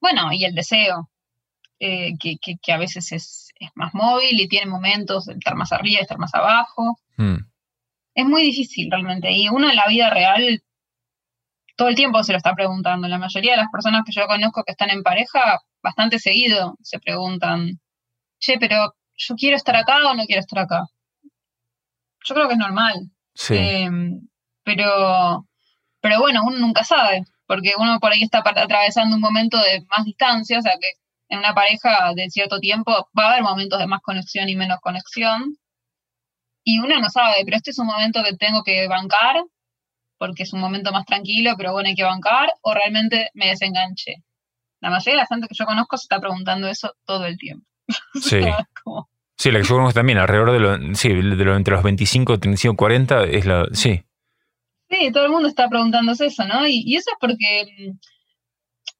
bueno, 0.00 0.32
y 0.32 0.44
el 0.44 0.54
deseo, 0.54 1.10
eh, 1.80 2.14
que, 2.18 2.36
que, 2.60 2.72
a 2.72 2.78
veces 2.78 3.12
es, 3.12 3.52
más 3.74 3.94
móvil 3.94 4.40
y 4.40 4.48
tiene 4.48 4.66
momentos 4.66 5.26
de 5.26 5.34
estar 5.34 5.54
más 5.54 5.72
arriba, 5.72 5.98
de 5.98 6.02
estar 6.02 6.18
más 6.18 6.34
abajo. 6.34 6.98
Hmm. 7.16 7.38
Es 8.14 8.24
muy 8.24 8.42
difícil 8.42 8.90
realmente. 8.90 9.30
Y 9.32 9.48
uno 9.48 9.70
en 9.70 9.76
la 9.76 9.86
vida 9.86 10.10
real 10.10 10.62
todo 11.78 11.88
el 11.88 11.94
tiempo 11.94 12.22
se 12.24 12.32
lo 12.32 12.38
está 12.38 12.54
preguntando. 12.54 13.06
La 13.06 13.18
mayoría 13.18 13.52
de 13.52 13.58
las 13.58 13.70
personas 13.70 14.02
que 14.04 14.12
yo 14.12 14.26
conozco 14.26 14.64
que 14.64 14.72
están 14.72 14.90
en 14.90 15.04
pareja, 15.04 15.60
bastante 15.80 16.18
seguido 16.18 16.76
se 16.82 16.98
preguntan, 16.98 17.78
che, 18.40 18.58
pero 18.58 18.96
yo 19.18 19.34
quiero 19.34 19.56
estar 19.56 19.76
acá 19.76 20.10
o 20.10 20.14
no 20.14 20.24
quiero 20.24 20.40
estar 20.40 20.60
acá. 20.60 20.86
Yo 22.24 22.34
creo 22.34 22.48
que 22.48 22.54
es 22.54 22.58
normal. 22.58 23.10
Sí. 23.34 23.54
Em, 23.56 24.20
pero, 24.64 25.46
pero 26.00 26.20
bueno, 26.20 26.42
uno 26.44 26.58
nunca 26.58 26.84
sabe, 26.84 27.24
porque 27.46 27.72
uno 27.76 27.98
por 28.00 28.12
ahí 28.12 28.22
está 28.22 28.42
atravesando 28.44 29.16
un 29.16 29.22
momento 29.22 29.58
de 29.58 29.84
más 29.96 30.04
distancia, 30.04 30.58
o 30.58 30.62
sea 30.62 30.72
que 30.80 30.88
en 31.28 31.40
una 31.40 31.54
pareja 31.54 32.12
de 32.14 32.30
cierto 32.30 32.58
tiempo 32.58 32.92
va 33.18 33.24
a 33.24 33.32
haber 33.32 33.42
momentos 33.42 33.78
de 33.78 33.86
más 33.86 34.00
conexión 34.00 34.48
y 34.48 34.56
menos 34.56 34.78
conexión. 34.80 35.56
Y 36.64 36.80
uno 36.80 37.00
no 37.00 37.10
sabe, 37.10 37.36
pero 37.44 37.56
este 37.56 37.70
es 37.70 37.78
un 37.78 37.86
momento 37.86 38.22
que 38.22 38.36
tengo 38.36 38.62
que 38.62 38.88
bancar 38.88 39.36
porque 40.18 40.42
es 40.42 40.52
un 40.52 40.60
momento 40.60 40.92
más 40.92 41.06
tranquilo, 41.06 41.54
pero 41.56 41.72
bueno, 41.72 41.88
hay 41.88 41.94
que 41.94 42.02
bancar, 42.02 42.50
o 42.62 42.74
realmente 42.74 43.30
me 43.34 43.48
desenganché. 43.48 44.16
La 44.80 44.90
mayoría 44.90 45.12
de 45.12 45.22
la 45.22 45.26
gente 45.26 45.48
que 45.48 45.54
yo 45.54 45.64
conozco 45.64 45.96
se 45.96 46.04
está 46.04 46.20
preguntando 46.20 46.68
eso 46.68 46.92
todo 47.04 47.24
el 47.24 47.38
tiempo. 47.38 47.66
Sí. 48.20 48.40
Sí, 49.36 49.52
la 49.52 49.60
que 49.60 49.68
yo 49.68 49.76
conozco 49.76 49.94
también, 49.94 50.18
alrededor 50.18 50.50
de 50.50 50.58
lo, 50.58 50.94
sí, 50.96 51.10
de 51.10 51.22
lo 51.22 51.54
entre 51.54 51.74
los 51.74 51.84
25, 51.84 52.40
35, 52.40 52.76
40, 52.76 53.24
es 53.24 53.46
la, 53.46 53.66
sí. 53.72 54.02
Sí, 54.90 55.12
todo 55.12 55.26
el 55.26 55.30
mundo 55.30 55.46
está 55.46 55.68
preguntándose 55.68 56.26
eso, 56.26 56.44
¿no? 56.44 56.66
Y, 56.66 56.96
eso 56.96 57.10
es 57.12 57.16
porque, 57.20 57.64
mm, 57.78 57.90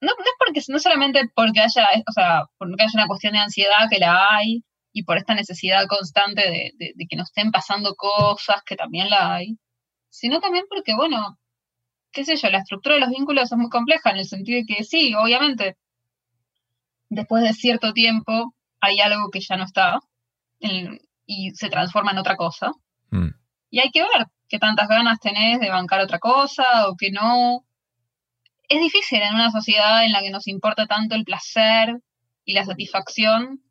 no, 0.01 0.13
no, 0.13 0.25
es 0.25 0.35
porque, 0.39 0.61
no 0.69 0.79
solamente 0.79 1.29
porque 1.35 1.61
haya, 1.61 1.89
o 2.09 2.13
sea, 2.13 2.45
porque 2.57 2.85
haya 2.85 2.93
una 2.95 3.09
cuestión 3.09 3.33
de 3.33 3.41
ansiedad 3.41 3.89
que 3.91 3.99
la 3.99 4.29
hay, 4.31 4.63
y 4.93 5.03
por 5.03 5.17
esta 5.17 5.35
necesidad 5.35 5.87
constante 5.89 6.43
de, 6.43 6.73
de 6.95 7.07
que 7.09 7.17
nos 7.17 7.31
estén 7.31 7.51
pasando 7.51 7.97
cosas, 7.97 8.63
que 8.65 8.77
también 8.77 9.11
la 9.11 9.35
hay, 9.35 9.59
sino 10.09 10.41
también 10.41 10.67
porque, 10.69 10.95
bueno, 10.95 11.37
qué 12.13 12.25
sé 12.25 12.37
yo, 12.37 12.49
la 12.49 12.59
estructura 12.59 12.95
de 12.95 13.01
los 13.01 13.11
vínculos 13.11 13.51
es 13.51 13.59
muy 13.59 13.71
compleja 13.71 14.11
en 14.11 14.19
el 14.19 14.25
sentido 14.27 14.59
de 14.61 14.67
que 14.67 14.85
sí, 14.85 15.15
obviamente, 15.15 15.77
después 17.09 17.43
de 17.43 17.53
cierto 17.53 17.93
tiempo, 17.93 18.55
hay 18.81 19.01
algo 19.01 19.31
que 19.31 19.41
ya 19.41 19.57
no 19.57 19.65
está 19.65 20.01
y 20.61 21.51
se 21.51 21.69
transforma 21.69 22.13
en 22.13 22.19
otra 22.19 22.37
cosa. 22.37 22.73
Mm. 23.11 23.29
Y 23.71 23.81
hay 23.81 23.91
que 23.91 24.01
ver 24.01 24.27
qué 24.49 24.59
tantas 24.59 24.89
ganas 24.89 25.21
tenés 25.21 25.61
de 25.61 25.71
bancar 25.71 26.01
otra 26.01 26.19
cosa 26.19 26.89
o 26.89 26.97
que 26.97 27.11
no. 27.11 27.65
Es 28.69 28.81
difícil 28.81 29.23
en 29.23 29.35
una 29.35 29.51
sociedad 29.51 30.05
en 30.05 30.13
la 30.13 30.21
que 30.21 30.31
nos 30.31 30.47
importa 30.47 30.87
tanto 30.87 31.15
el 31.15 31.25
placer 31.25 32.01
y 32.45 32.55
la 32.55 32.65
satisfacción 32.65 33.63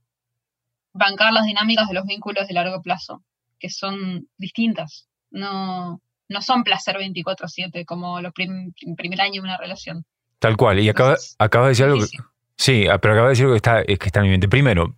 bancar 0.93 1.33
las 1.33 1.45
dinámicas 1.45 1.87
de 1.87 1.93
los 1.93 2.05
vínculos 2.05 2.47
de 2.47 2.53
largo 2.53 2.81
plazo, 2.81 3.23
que 3.59 3.69
son 3.69 4.27
distintas. 4.37 5.07
No, 5.29 6.01
no 6.29 6.41
son 6.41 6.63
placer 6.63 6.97
24/7 6.97 7.85
como 7.85 8.21
los 8.21 8.33
primer 8.33 9.21
año 9.21 9.41
de 9.41 9.47
una 9.47 9.57
relación. 9.57 10.05
Tal 10.39 10.57
cual. 10.57 10.79
Y 10.79 10.89
acaba, 10.89 11.15
acaba 11.39 11.65
de 11.65 11.69
decir 11.69 11.85
algo 11.85 11.99
que... 11.99 12.17
Sí, 12.57 12.87
ah, 12.87 12.97
pero 12.99 13.13
acaba 13.13 13.27
de 13.27 13.33
decir 13.33 13.47
que 13.47 13.55
está, 13.55 13.83
que 13.83 13.93
está 13.93 14.19
en 14.19 14.25
mi 14.25 14.31
mente. 14.31 14.47
Primero, 14.47 14.95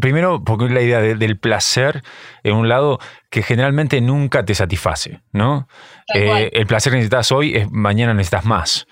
Primero, 0.00 0.42
porque 0.42 0.64
es 0.64 0.70
la 0.72 0.80
idea 0.80 1.00
del 1.00 1.38
placer, 1.38 2.02
en 2.42 2.54
un 2.54 2.68
lado, 2.68 2.98
que 3.30 3.42
generalmente 3.42 4.00
nunca 4.00 4.44
te 4.44 4.54
satisface, 4.54 5.20
¿no? 5.32 5.68
Eh, 6.12 6.50
el 6.54 6.66
placer 6.66 6.90
que 6.90 6.96
necesitas 6.96 7.30
hoy, 7.30 7.54
es, 7.54 7.70
mañana 7.70 8.12
necesitas 8.12 8.44
más. 8.44 8.86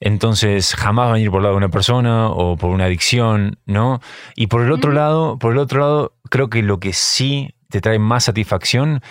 Entonces, 0.00 0.74
jamás 0.74 1.10
va 1.10 1.14
a 1.14 1.18
ir 1.18 1.30
por 1.30 1.38
el 1.38 1.42
lado 1.44 1.54
de 1.54 1.58
una 1.58 1.68
persona 1.68 2.28
o 2.28 2.56
por 2.56 2.70
una 2.70 2.86
adicción, 2.86 3.58
¿no? 3.66 4.00
Y 4.34 4.48
por 4.48 4.62
el 4.62 4.72
otro 4.72 4.92
lado, 4.92 5.38
por 5.38 5.52
el 5.52 5.58
otro 5.58 5.80
lado, 5.80 6.16
creo 6.30 6.50
que 6.50 6.62
lo 6.62 6.80
que 6.80 6.94
sí 6.94 7.54
te 7.68 7.80
trae 7.80 7.98
más 7.98 8.24
satisfacción 8.24 9.02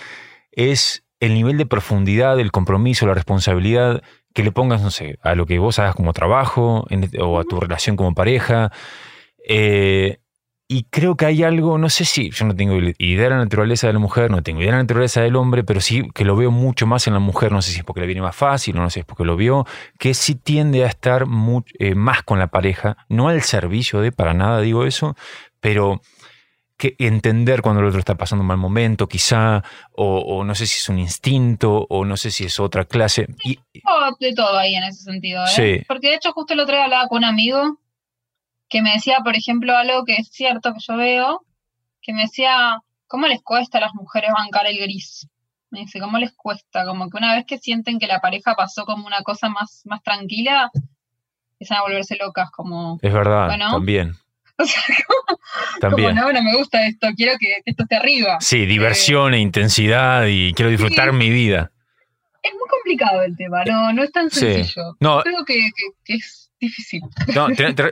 es 0.52 1.04
el 1.20 1.32
nivel 1.32 1.56
de 1.56 1.66
profundidad, 1.66 2.38
el 2.38 2.50
compromiso, 2.50 3.06
la 3.06 3.14
responsabilidad 3.14 4.02
que 4.34 4.42
le 4.44 4.52
pongas, 4.52 4.82
no 4.82 4.90
sé, 4.90 5.18
a 5.22 5.34
lo 5.34 5.46
que 5.46 5.58
vos 5.58 5.78
hagas 5.78 5.94
como 5.94 6.12
trabajo 6.12 6.86
o 7.20 7.38
a 7.40 7.44
tu 7.44 7.60
relación 7.60 7.96
como 7.96 8.14
pareja. 8.14 8.70
Eh, 9.46 10.20
y 10.72 10.84
creo 10.84 11.16
que 11.16 11.26
hay 11.26 11.42
algo, 11.42 11.78
no 11.78 11.90
sé 11.90 12.04
si, 12.04 12.30
yo 12.30 12.44
no 12.44 12.54
tengo 12.54 12.76
idea 12.76 13.24
de 13.24 13.30
la 13.30 13.38
naturaleza 13.38 13.88
de 13.88 13.92
la 13.92 13.98
mujer, 13.98 14.30
no 14.30 14.40
tengo 14.40 14.60
idea 14.60 14.70
de 14.70 14.76
la 14.76 14.82
naturaleza 14.84 15.20
del 15.20 15.34
hombre, 15.34 15.64
pero 15.64 15.80
sí 15.80 16.08
que 16.14 16.24
lo 16.24 16.36
veo 16.36 16.52
mucho 16.52 16.86
más 16.86 17.08
en 17.08 17.14
la 17.14 17.18
mujer, 17.18 17.50
no 17.50 17.60
sé 17.60 17.72
si 17.72 17.78
es 17.78 17.84
porque 17.84 18.02
le 18.02 18.06
viene 18.06 18.22
más 18.22 18.36
fácil 18.36 18.76
o 18.78 18.80
no 18.80 18.88
sé 18.88 18.94
si 18.94 19.00
es 19.00 19.06
porque 19.06 19.24
lo 19.24 19.34
vio, 19.34 19.66
que 19.98 20.14
sí 20.14 20.36
tiende 20.36 20.84
a 20.84 20.86
estar 20.86 21.26
eh, 21.80 21.94
más 21.96 22.22
con 22.22 22.38
la 22.38 22.46
pareja, 22.52 22.98
no 23.08 23.28
al 23.28 23.42
servicio 23.42 24.00
de, 24.00 24.12
para 24.12 24.32
nada 24.32 24.60
digo 24.60 24.84
eso, 24.84 25.16
pero 25.58 26.02
que 26.80 26.96
entender 26.98 27.60
cuando 27.60 27.82
el 27.82 27.86
otro 27.86 28.00
está 28.00 28.16
pasando 28.16 28.40
un 28.40 28.48
mal 28.48 28.56
momento, 28.56 29.06
quizá, 29.06 29.62
o, 29.92 30.42
no 30.42 30.54
sé 30.54 30.66
si 30.66 30.78
es 30.78 30.88
un 30.88 30.98
instinto, 30.98 31.86
o 31.90 32.04
no 32.06 32.16
sé 32.16 32.30
si 32.30 32.44
es 32.44 32.58
otra 32.58 32.86
clase. 32.86 33.26
Y, 33.44 33.58
de 34.18 34.32
todo 34.34 34.58
ahí 34.58 34.74
en 34.74 34.84
ese 34.84 35.02
sentido, 35.02 35.44
¿eh? 35.44 35.48
Sí. 35.48 35.84
Porque 35.86 36.08
de 36.08 36.14
hecho 36.14 36.32
justo 36.32 36.54
el 36.54 36.60
otro 36.60 36.74
día 36.74 36.84
hablaba 36.84 37.06
con 37.06 37.18
un 37.18 37.24
amigo 37.24 37.78
que 38.68 38.80
me 38.80 38.92
decía, 38.92 39.18
por 39.22 39.36
ejemplo, 39.36 39.76
algo 39.76 40.04
que 40.04 40.16
es 40.16 40.28
cierto 40.30 40.72
que 40.72 40.80
yo 40.80 40.96
veo, 40.96 41.44
que 42.00 42.14
me 42.14 42.22
decía, 42.22 42.82
¿cómo 43.06 43.26
les 43.26 43.42
cuesta 43.42 43.78
a 43.78 43.82
las 43.82 43.94
mujeres 43.94 44.30
bancar 44.32 44.66
el 44.66 44.78
gris? 44.78 45.28
Me 45.70 45.80
dice, 45.80 46.00
¿cómo 46.00 46.18
les 46.18 46.32
cuesta? 46.32 46.86
Como 46.86 47.10
que 47.10 47.18
una 47.18 47.34
vez 47.34 47.44
que 47.46 47.58
sienten 47.58 47.98
que 47.98 48.06
la 48.06 48.20
pareja 48.20 48.54
pasó 48.54 48.86
como 48.86 49.06
una 49.06 49.22
cosa 49.22 49.50
más, 49.50 49.82
más 49.84 50.02
tranquila, 50.02 50.70
empiezan 51.52 51.78
a 51.78 51.82
volverse 51.82 52.16
locas, 52.16 52.50
como... 52.50 52.98
Es 53.02 53.12
verdad, 53.12 53.48
también. 53.58 54.16
O 54.62 54.66
sea, 54.66 54.82
también. 55.80 56.14
no, 56.14 56.32
no 56.32 56.42
me 56.42 56.56
gusta 56.56 56.86
esto, 56.86 57.08
quiero 57.16 57.32
que, 57.38 57.56
esto 57.64 57.82
esté 57.82 57.96
arriba. 57.96 58.38
Sí, 58.40 58.66
diversión 58.66 59.34
eh, 59.34 59.38
e 59.38 59.40
intensidad 59.40 60.26
y 60.28 60.52
quiero 60.54 60.70
disfrutar 60.70 61.12
mi 61.12 61.30
vida. 61.30 61.72
Es 62.42 62.52
muy 62.52 62.68
complicado 62.68 63.22
el 63.22 63.36
tema, 63.36 63.64
no, 63.64 63.92
no 63.92 64.02
es 64.02 64.12
tan 64.12 64.30
sencillo. 64.30 64.96
No, 65.00 65.22
Creo 65.22 65.44
que, 65.44 65.70
que 66.04 66.14
es 66.14 66.50
difícil. 66.60 67.02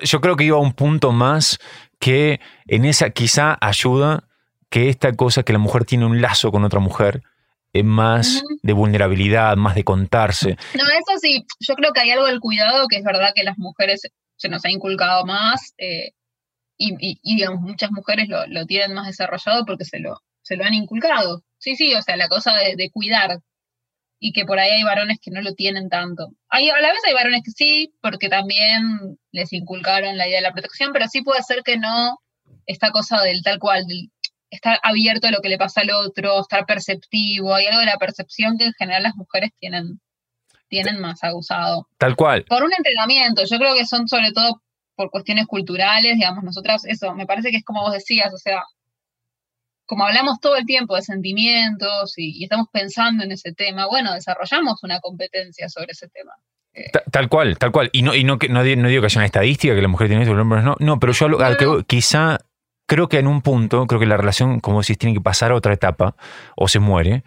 yo 0.02 0.20
creo 0.20 0.36
que 0.36 0.44
iba 0.44 0.56
a 0.56 0.60
un 0.60 0.72
punto 0.72 1.12
más 1.12 1.58
que 1.98 2.40
en 2.66 2.84
esa 2.84 3.10
quizá 3.10 3.58
ayuda 3.60 4.24
que 4.70 4.88
esta 4.88 5.12
cosa 5.12 5.42
que 5.42 5.52
la 5.52 5.58
mujer 5.58 5.84
tiene 5.84 6.06
un 6.06 6.20
lazo 6.20 6.52
con 6.52 6.64
otra 6.64 6.80
mujer 6.80 7.22
es 7.72 7.84
más 7.84 8.42
de 8.62 8.72
vulnerabilidad, 8.72 9.56
más 9.56 9.74
de 9.74 9.84
contarse. 9.84 10.56
No, 10.74 10.84
eso 10.84 11.18
sí, 11.20 11.46
yo 11.60 11.74
creo 11.74 11.92
que 11.92 12.00
hay 12.00 12.10
algo 12.10 12.26
del 12.26 12.40
cuidado 12.40 12.86
que 12.88 12.96
es 12.96 13.04
verdad 13.04 13.32
que 13.34 13.44
las 13.44 13.58
mujeres 13.58 14.02
se 14.36 14.48
nos 14.48 14.64
ha 14.64 14.70
inculcado 14.70 15.24
más 15.26 15.74
eh, 15.78 16.12
y, 16.78 17.18
digamos, 17.22 17.60
muchas 17.60 17.90
mujeres 17.90 18.28
lo, 18.28 18.66
tienen 18.66 18.94
más 18.94 19.06
desarrollado 19.06 19.64
porque 19.66 19.84
se 19.84 19.98
lo, 19.98 20.22
se 20.42 20.56
lo 20.56 20.64
han 20.64 20.74
inculcado. 20.74 21.42
Sí, 21.58 21.74
sí, 21.74 21.92
o 21.94 22.02
sea, 22.02 22.16
la 22.16 22.28
cosa 22.28 22.54
de, 22.56 22.76
de 22.76 22.90
cuidar, 22.90 23.40
y 24.20 24.32
que 24.32 24.44
por 24.44 24.58
ahí 24.58 24.70
hay 24.70 24.82
varones 24.82 25.18
que 25.20 25.30
no 25.30 25.40
lo 25.40 25.54
tienen 25.54 25.88
tanto. 25.88 26.28
Hay, 26.48 26.68
a 26.70 26.80
la 26.80 26.88
vez 26.88 27.00
hay 27.06 27.14
varones 27.14 27.42
que 27.44 27.50
sí, 27.50 27.94
porque 28.00 28.28
también 28.28 29.18
les 29.32 29.52
inculcaron 29.52 30.16
la 30.16 30.26
idea 30.26 30.38
de 30.38 30.42
la 30.42 30.52
protección, 30.52 30.92
pero 30.92 31.06
sí 31.08 31.22
puede 31.22 31.42
ser 31.42 31.62
que 31.62 31.78
no 31.78 32.18
esta 32.66 32.90
cosa 32.90 33.22
del 33.22 33.42
tal 33.42 33.58
cual, 33.58 33.86
del 33.86 34.10
estar 34.50 34.78
abierto 34.82 35.28
a 35.28 35.30
lo 35.30 35.40
que 35.40 35.48
le 35.48 35.58
pasa 35.58 35.82
al 35.82 35.90
otro, 35.90 36.40
estar 36.40 36.66
perceptivo, 36.66 37.54
hay 37.54 37.66
algo 37.66 37.80
de 37.80 37.86
la 37.86 37.98
percepción 37.98 38.58
que 38.58 38.66
en 38.66 38.72
general 38.74 39.02
las 39.02 39.16
mujeres 39.16 39.50
tienen, 39.58 40.00
tienen 40.68 41.00
más 41.00 41.22
abusado. 41.22 41.88
Tal 41.98 42.16
cual. 42.16 42.44
Por 42.44 42.62
un 42.62 42.72
entrenamiento, 42.76 43.44
yo 43.44 43.58
creo 43.58 43.74
que 43.74 43.86
son 43.86 44.08
sobre 44.08 44.32
todo 44.32 44.62
por 44.98 45.10
cuestiones 45.10 45.46
culturales, 45.46 46.16
digamos, 46.16 46.42
nosotras, 46.42 46.84
eso, 46.84 47.14
me 47.14 47.24
parece 47.24 47.52
que 47.52 47.58
es 47.58 47.64
como 47.64 47.82
vos 47.82 47.92
decías, 47.92 48.34
o 48.34 48.36
sea, 48.36 48.64
como 49.86 50.04
hablamos 50.04 50.40
todo 50.40 50.56
el 50.56 50.66
tiempo 50.66 50.96
de 50.96 51.02
sentimientos 51.02 52.14
y, 52.16 52.42
estamos 52.42 52.66
pensando 52.72 53.22
en 53.22 53.30
ese 53.30 53.52
tema, 53.54 53.86
bueno, 53.86 54.12
desarrollamos 54.12 54.82
una 54.82 54.98
competencia 54.98 55.68
sobre 55.68 55.92
ese 55.92 56.08
tema. 56.08 56.32
Eh, 56.74 56.90
tal 57.12 57.28
cual, 57.28 57.56
tal 57.58 57.70
cual. 57.70 57.90
Y 57.92 58.02
no, 58.02 58.12
y 58.12 58.24
no, 58.24 58.38
no, 58.50 58.64
digo 58.64 59.00
que 59.00 59.06
haya 59.06 59.20
una 59.20 59.26
estadística 59.26 59.72
que 59.72 59.82
la 59.82 59.88
mujer 59.88 60.08
tiene 60.08 60.24
esto 60.24 60.32
y 60.32 60.36
los 60.36 60.42
hombres 60.42 60.64
no. 60.64 60.74
No, 60.80 60.98
pero 60.98 61.12
yo 61.12 61.28
que, 61.56 61.84
quizá 61.86 62.38
creo 62.86 63.08
que 63.08 63.20
en 63.20 63.28
un 63.28 63.40
punto, 63.40 63.86
creo 63.86 64.00
que 64.00 64.06
la 64.06 64.16
relación, 64.16 64.58
como 64.58 64.80
decís, 64.80 64.98
tiene 64.98 65.14
que 65.14 65.20
pasar 65.20 65.52
a 65.52 65.54
otra 65.54 65.74
etapa 65.74 66.16
o 66.56 66.66
se 66.66 66.80
muere. 66.80 67.22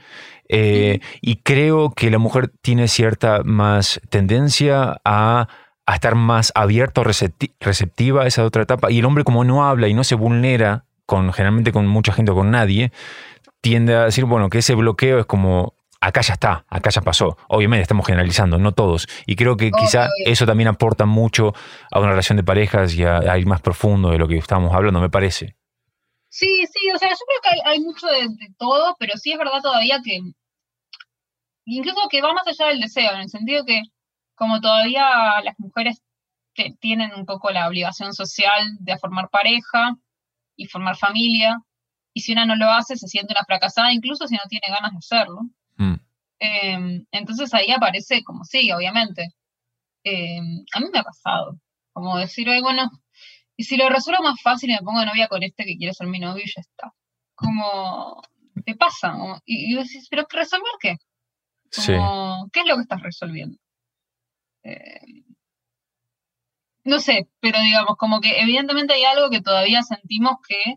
Eh, 0.50 1.00
y 1.22 1.38
creo 1.38 1.92
que 1.92 2.12
la 2.12 2.18
mujer 2.18 2.52
tiene 2.62 2.90
cierta 2.90 3.44
más 3.46 4.02
tendencia 4.10 5.00
a, 5.06 5.48
a 5.92 5.96
estar 5.96 6.16
más 6.16 6.52
abierta 6.56 7.02
o 7.02 7.04
receptiva 7.04 8.24
a 8.24 8.28
esa 8.28 8.46
otra 8.46 8.64
etapa. 8.64 8.92
Y 8.92 9.00
el 9.00 9.06
hombre, 9.06 9.24
como 9.24 9.44
no 9.44 9.66
habla 9.66 9.88
y 9.88 9.94
no 9.94 10.04
se 10.04 10.16
vulnera 10.16 10.86
generalmente 11.34 11.74
con 11.74 11.88
mucha 11.88 12.14
gente 12.14 12.32
o 12.32 12.36
con 12.36 12.52
nadie, 12.52 12.92
tiende 13.60 13.96
a 13.96 14.06
decir, 14.06 14.26
bueno, 14.26 14.50
que 14.50 14.60
ese 14.60 14.76
bloqueo 14.76 15.20
es 15.20 15.26
como, 15.26 15.74
acá 16.00 16.22
ya 16.22 16.34
está, 16.34 16.66
acá 16.70 16.90
ya 16.90 17.02
pasó. 17.02 17.38
Obviamente 17.50 17.82
estamos 17.82 18.06
generalizando, 18.06 18.58
no 18.58 18.72
todos. 18.72 19.08
Y 19.26 19.36
creo 19.36 19.58
que 19.58 19.72
quizá 19.72 20.08
eso 20.26 20.46
también 20.46 20.70
aporta 20.70 21.06
mucho 21.06 21.54
a 21.92 22.00
una 22.00 22.10
relación 22.12 22.38
de 22.38 22.44
parejas 22.44 22.94
y 22.96 23.04
a, 23.04 23.38
ir 23.38 23.46
más 23.46 23.62
profundo 23.62 24.12
de 24.12 24.18
lo 24.18 24.28
que 24.28 24.38
estábamos 24.38 24.74
hablando, 24.74 25.02
me 25.02 25.10
parece. 25.10 25.56
Sí, 26.30 26.66
sí, 26.72 26.90
o 26.96 26.98
sea, 26.98 27.10
yo 27.10 27.26
creo 27.28 27.40
que 27.44 27.70
hay, 27.70 27.80
mucho 27.82 28.08
de, 28.08 28.30
todo, 28.58 28.96
pero 28.98 29.18
sí 29.18 29.34
es 29.34 29.38
verdad 29.38 29.62
todavía 29.62 30.00
que, 30.02 30.22
incluso 31.66 32.00
que 32.10 32.22
va 32.22 32.34
más 32.34 32.48
allá 32.48 32.70
del 32.70 32.80
deseo, 32.80 33.12
en 33.12 33.22
el 33.22 33.30
sentido 33.30 33.66
que 33.66 33.82
como 34.42 34.60
todavía 34.60 35.40
las 35.44 35.54
mujeres 35.60 36.02
tienen 36.80 37.12
un 37.16 37.28
poco 37.28 37.52
la 37.52 37.68
obligación 37.68 38.12
social 38.12 38.76
de 38.80 38.98
formar 38.98 39.30
pareja, 39.30 40.00
y 40.56 40.66
formar 40.66 40.98
familia. 40.98 41.62
Y 42.12 42.22
si 42.22 42.32
una 42.32 42.48
no 42.48 42.56
lo 42.56 42.72
hace, 42.72 42.96
se 42.96 43.08
siente 43.08 43.34
una 43.34 43.46
fracasada, 43.46 43.94
incluso 43.94 44.28
si 44.28 44.34
no 44.34 44.42
tiene 44.50 44.66
ganas 44.68 44.94
de 44.94 44.98
hacerlo. 44.98 45.42
Mm. 45.78 45.96
Em, 46.40 47.06
entonces 47.12 47.54
ahí 47.54 47.70
aparece 47.70 48.24
como 48.24 48.44
sí, 48.44 48.72
obviamente. 48.72 49.30
Em, 50.04 50.66
a 50.74 50.80
mí 50.80 50.88
me 50.92 51.00
ha 51.00 51.04
pasado. 51.04 51.60
Como 51.94 52.18
decir, 52.18 52.50
Ay, 52.50 52.62
bueno, 52.62 52.90
y 53.56 53.64
si 53.64 53.78
lo 53.78 53.90
resuelvo 53.90 54.24
más 54.24 54.42
fácil 54.42 54.72
y 54.72 54.74
me 54.74 54.80
pongo 54.80 55.02
de 55.02 55.06
novia 55.06 55.28
con 55.28 55.44
este 55.44 55.66
que 55.66 55.78
quiere 55.78 55.94
ser 55.94 56.08
mi 56.08 56.18
novio 56.18 56.44
y 56.44 56.48
ya 56.48 56.62
está. 56.62 56.96
Como, 57.36 58.24
te 58.66 58.76
pasa? 58.76 59.14
Y, 59.46 59.72
y 59.72 59.76
decís, 59.76 60.08
¿pero 60.10 60.26
resolver 60.28 60.74
qué? 60.80 60.98
¿Qué 62.52 62.60
es 62.60 62.68
lo 62.68 62.76
que 62.76 62.82
estás 62.82 63.04
resolviendo? 63.04 63.61
Eh, 64.64 65.24
no 66.84 67.00
sé, 67.00 67.28
pero 67.40 67.60
digamos, 67.60 67.96
como 67.98 68.22
que 68.22 68.40
evidentemente 68.42 68.94
hay 68.94 69.04
algo 69.04 69.30
que 69.30 69.42
todavía 69.42 69.84
sentimos 69.84 70.38
que 70.48 70.76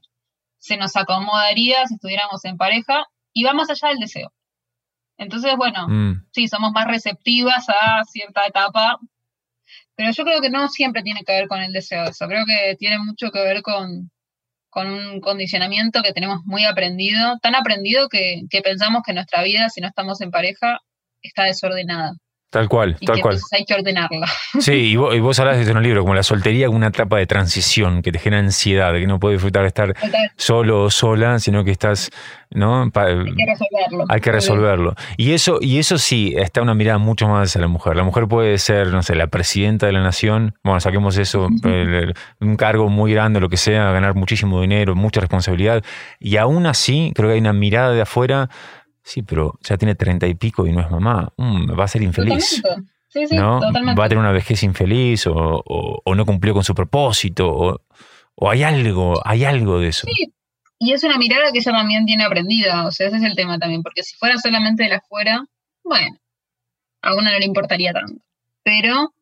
se 0.59 0.77
nos 0.77 0.97
acomodaría 0.97 1.87
si 1.87 1.95
estuviéramos 1.95 2.45
en 2.45 2.57
pareja 2.57 3.07
y 3.33 3.45
va 3.45 3.53
más 3.55 3.71
allá 3.71 3.89
del 3.89 3.99
deseo. 3.99 4.33
Entonces, 5.17 5.55
bueno, 5.57 5.87
mm. 5.89 6.27
sí, 6.33 6.49
somos 6.49 6.73
más 6.73 6.87
receptivas 6.87 7.67
a 7.69 8.05
cierta 8.05 8.47
etapa, 8.47 8.99
pero 9.95 10.11
yo 10.13 10.25
creo 10.25 10.41
que 10.41 10.51
no 10.51 10.69
siempre 10.69 11.03
tiene 11.03 11.23
que 11.25 11.33
ver 11.33 11.49
con 11.49 11.61
el 11.61 11.73
deseo 11.73 12.05
eso, 12.05 12.27
creo 12.27 12.45
que 12.47 12.77
tiene 12.77 12.99
mucho 12.99 13.31
que 13.31 13.41
ver 13.41 13.63
con, 13.63 14.11
con 14.71 14.89
un 14.89 15.21
condicionamiento 15.21 16.03
que 16.03 16.13
tenemos 16.13 16.41
muy 16.45 16.65
aprendido, 16.65 17.39
tan 17.41 17.55
aprendido 17.55 18.09
que, 18.09 18.43
que 18.51 18.61
pensamos 18.61 19.03
que 19.07 19.15
nuestra 19.15 19.43
vida, 19.43 19.69
si 19.69 19.81
no 19.81 19.89
estamos 19.89 20.21
en 20.21 20.31
pareja, 20.31 20.81
está 21.23 21.45
desordenada. 21.45 22.15
Tal 22.51 22.69
cual, 22.69 22.97
y 23.01 23.07
tal 23.07 23.17
que 23.17 23.23
cual. 23.23 23.35
entonces 23.35 23.53
hay 23.59 23.65
que 23.65 23.75
ordenarla. 23.75 24.29
Sí, 24.61 24.73
y 24.93 24.97
vos, 24.97 25.13
y 25.13 25.19
vos 25.19 25.37
hablas 25.41 25.57
de 25.57 25.63
esto 25.63 25.73
en 25.73 25.79
un 25.79 25.83
libro, 25.83 26.03
como 26.03 26.15
la 26.15 26.23
soltería 26.23 26.67
como 26.67 26.77
una 26.77 26.87
etapa 26.87 27.19
de 27.19 27.27
transición 27.27 28.01
que 28.01 28.13
te 28.13 28.21
genera 28.21 28.41
ansiedad, 28.45 28.93
que 28.93 29.09
no 29.09 29.19
puedes 29.19 29.39
disfrutar 29.39 29.63
de 29.63 29.69
estar 29.69 29.93
Total, 29.95 30.31
solo 30.37 30.85
o 30.85 30.91
sola, 30.91 31.41
sino 31.41 31.65
que 31.65 31.73
estás, 31.73 32.11
¿no? 32.51 32.89
Pa- 32.93 33.07
hay 33.07 33.25
que 33.25 33.45
resolverlo. 33.47 34.05
hay 34.09 34.21
que 34.21 34.31
resolverlo. 34.33 34.95
Y 35.17 35.33
eso, 35.33 35.59
y 35.61 35.79
eso 35.81 35.99
sí, 35.99 36.33
está 36.37 36.63
una 36.63 36.75
mirada 36.75 36.99
mucho 36.99 37.27
más 37.27 37.49
hacia 37.49 37.61
la 37.61 37.67
mujer. 37.67 37.97
La 37.97 38.05
mujer 38.05 38.29
puede 38.29 38.57
ser, 38.59 38.87
no 38.93 39.03
sé, 39.03 39.17
la 39.17 39.27
presidenta 39.27 39.87
de 39.87 39.93
la 39.93 40.03
nación, 40.05 40.55
bueno, 40.63 40.79
saquemos 40.79 41.17
eso, 41.19 41.49
un 42.41 42.57
cargo 42.57 42.89
muy 42.89 43.13
grande, 43.13 43.41
lo 43.41 43.49
que 43.49 43.57
sea, 43.57 43.91
ganar 43.91 44.15
muchísimo 44.15 44.61
dinero, 44.61 44.95
mucha 44.95 45.21
responsabilidad. 45.21 45.83
Y 46.21 46.37
aún 46.37 46.67
así, 46.67 47.11
creo 47.17 47.31
que 47.31 47.35
hay 47.35 47.41
una 47.41 47.53
mirada 47.53 47.91
de 47.93 48.03
afuera, 48.03 48.49
sí, 49.05 49.23
pero 49.23 49.57
ya 49.63 49.77
tiene 49.77 49.95
treinta 49.95 50.27
y 50.27 50.35
pico 50.35 50.67
y 50.67 50.73
no 50.73 50.81
es 50.81 50.91
mamá, 50.91 51.33
mm, 51.37 51.79
va 51.79 51.85
a 51.85 51.89
ser 51.89 52.03
infeliz. 52.03 52.61
Totalmente. 52.63 52.93
Sí, 53.09 53.29
sí, 53.29 53.37
¿no? 53.37 53.61
totalmente. 53.61 54.01
Va 54.01 54.07
a 54.07 54.09
tener 54.09 54.21
una 54.23 54.33
vejez 54.33 54.65
infeliz 54.65 55.29
o, 55.29 55.35
o- 55.37 56.03
o 56.05 56.15
no 56.17 56.27
cumplió 56.27 56.53
con 56.53 56.65
su 56.65 56.75
propósito 56.75 57.49
o, 57.49 57.81
o 58.35 58.51
hay 58.51 58.65
algo, 58.65 59.21
hay 59.25 59.45
algo 59.45 59.79
de 59.79 59.89
eso. 59.89 60.09
Sí, 60.13 60.33
y 60.81 60.93
es 60.93 61.05
una 61.05 61.17
mirada 61.19 61.53
que 61.53 61.59
ella 61.61 61.71
también 61.71 62.07
tiene 62.07 62.25
aprendida, 62.25 62.85
o 62.87 62.91
sea, 62.91 63.07
ese 63.07 63.19
es 63.19 63.23
el 63.23 63.37
tema 63.37 63.59
también, 63.61 63.83
porque 63.85 64.03
si 64.03 64.17
fuera 64.17 64.37
solamente 64.39 64.83
de 64.83 64.89
la 64.89 64.97
afuera, 64.97 65.45
bueno, 65.85 66.17
a 67.03 67.15
una 67.15 67.31
no 67.31 67.39
le 67.39 67.45
importaría 67.47 67.93
tanto, 67.93 68.21
pero 68.65 69.15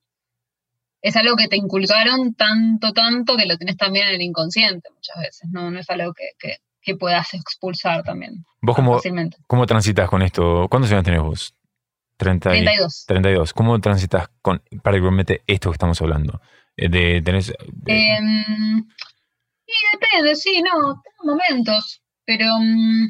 es 1.02 1.16
algo 1.16 1.36
que 1.36 1.48
te 1.48 1.56
inculcaron 1.56 2.34
tanto, 2.34 2.92
tanto 2.92 3.36
que 3.36 3.44
lo 3.46 3.56
tienes 3.58 3.76
también 3.76 4.08
en 4.08 4.14
el 4.14 4.22
inconsciente 4.22 4.88
muchas 4.94 5.16
veces, 5.18 5.50
no, 5.50 5.70
no 5.70 5.78
es 5.80 5.90
algo 5.90 6.14
que, 6.14 6.30
que- 6.38 6.58
que 6.82 6.96
puedas 6.96 7.32
expulsar 7.34 8.02
también 8.02 8.44
¿Vos 8.60 8.76
cómo, 8.76 8.94
fácilmente. 8.96 9.36
cómo 9.46 9.66
transitas 9.66 10.08
con 10.10 10.22
esto? 10.22 10.66
¿Cuántos 10.68 10.90
años 10.92 11.04
tenés 11.04 11.22
vos? 11.22 11.54
30 12.16 12.50
y- 12.54 12.58
32. 12.64 13.04
32. 13.06 13.52
¿Cómo 13.52 13.80
transitas 13.80 14.28
con 14.42 14.62
particularmente 14.82 15.42
esto 15.46 15.70
que 15.70 15.74
estamos 15.74 16.00
hablando? 16.00 16.40
Eh, 16.76 16.88
De, 16.88 17.22
tenés, 17.22 17.52
de- 17.72 18.14
Em, 18.16 18.86
y 19.66 19.72
depende, 19.98 20.34
sí, 20.36 20.62
no, 20.62 21.02
tengo 21.02 21.34
momentos, 21.34 22.02
pero 22.24 22.46
mm, 22.58 23.04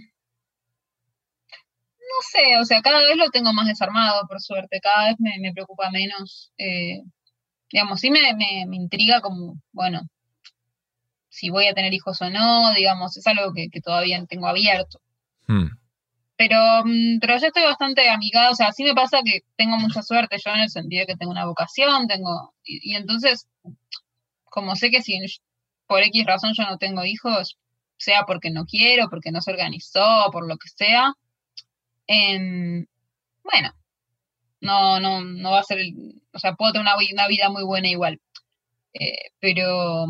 no 2.00 2.18
sé, 2.30 2.58
o 2.60 2.64
sea, 2.64 2.80
cada 2.82 2.98
vez 3.00 3.16
lo 3.16 3.30
tengo 3.30 3.52
más 3.52 3.66
desarmado, 3.66 4.26
por 4.28 4.40
suerte, 4.40 4.80
cada 4.80 5.08
vez 5.08 5.16
me, 5.18 5.32
me 5.40 5.52
preocupa 5.52 5.90
menos. 5.90 6.52
eh, 6.58 7.02
digamos, 7.70 8.00
sí 8.00 8.10
me, 8.10 8.34
me, 8.34 8.66
me 8.68 8.76
intriga 8.76 9.20
como, 9.22 9.56
bueno, 9.72 10.02
si 11.32 11.50
voy 11.50 11.66
a 11.66 11.74
tener 11.74 11.94
hijos 11.94 12.20
o 12.22 12.30
no, 12.30 12.72
digamos, 12.74 13.16
es 13.16 13.26
algo 13.26 13.52
que, 13.54 13.68
que 13.70 13.80
todavía 13.80 14.22
tengo 14.26 14.46
abierto. 14.46 15.00
hmm, 15.48 15.66
Pero, 16.36 16.58
mm, 16.84 17.18
pero 17.20 17.38
yo 17.38 17.46
estoy 17.46 17.62
bastante 17.64 18.08
amigada, 18.10 18.50
o 18.50 18.54
sea, 18.54 18.72
sí 18.72 18.84
me 18.84 18.94
pasa 18.94 19.20
que 19.24 19.40
tengo 19.56 19.78
mucha 19.78 20.02
suerte 20.02 20.36
yo 20.44 20.52
en 20.52 20.60
el 20.60 20.70
sentido 20.70 21.00
de 21.00 21.06
que 21.06 21.16
tengo 21.16 21.32
una 21.32 21.46
vocación, 21.46 22.06
tengo, 22.06 22.54
y, 22.64 22.92
y 22.92 22.96
entonces, 22.96 23.48
como 24.44 24.76
sé 24.76 24.90
que 24.90 25.02
si 25.02 25.18
por 25.86 26.02
X 26.02 26.26
razón 26.26 26.52
yo 26.54 26.64
no 26.64 26.78
tengo 26.78 27.04
hijos, 27.04 27.56
sea 27.96 28.24
porque 28.26 28.50
no 28.50 28.64
quiero, 28.66 29.08
porque 29.08 29.30
no 29.32 29.40
se 29.40 29.50
organizó, 29.52 30.28
por 30.32 30.46
lo 30.46 30.56
que 30.58 30.68
sea, 30.68 31.12
em, 32.06 32.86
bueno, 33.44 33.72
no, 34.60 35.00
no, 35.00 35.22
no 35.22 35.50
va 35.52 35.60
a 35.60 35.64
ser, 35.64 35.78
el- 35.78 36.22
o 36.32 36.38
sea, 36.38 36.54
puedo 36.54 36.72
tener 36.72 36.86
una, 36.86 36.96
una 37.12 37.28
vida 37.28 37.48
muy 37.50 37.64
buena 37.64 37.88
igual, 37.88 38.20
Eh, 38.94 39.30
pero, 39.40 40.06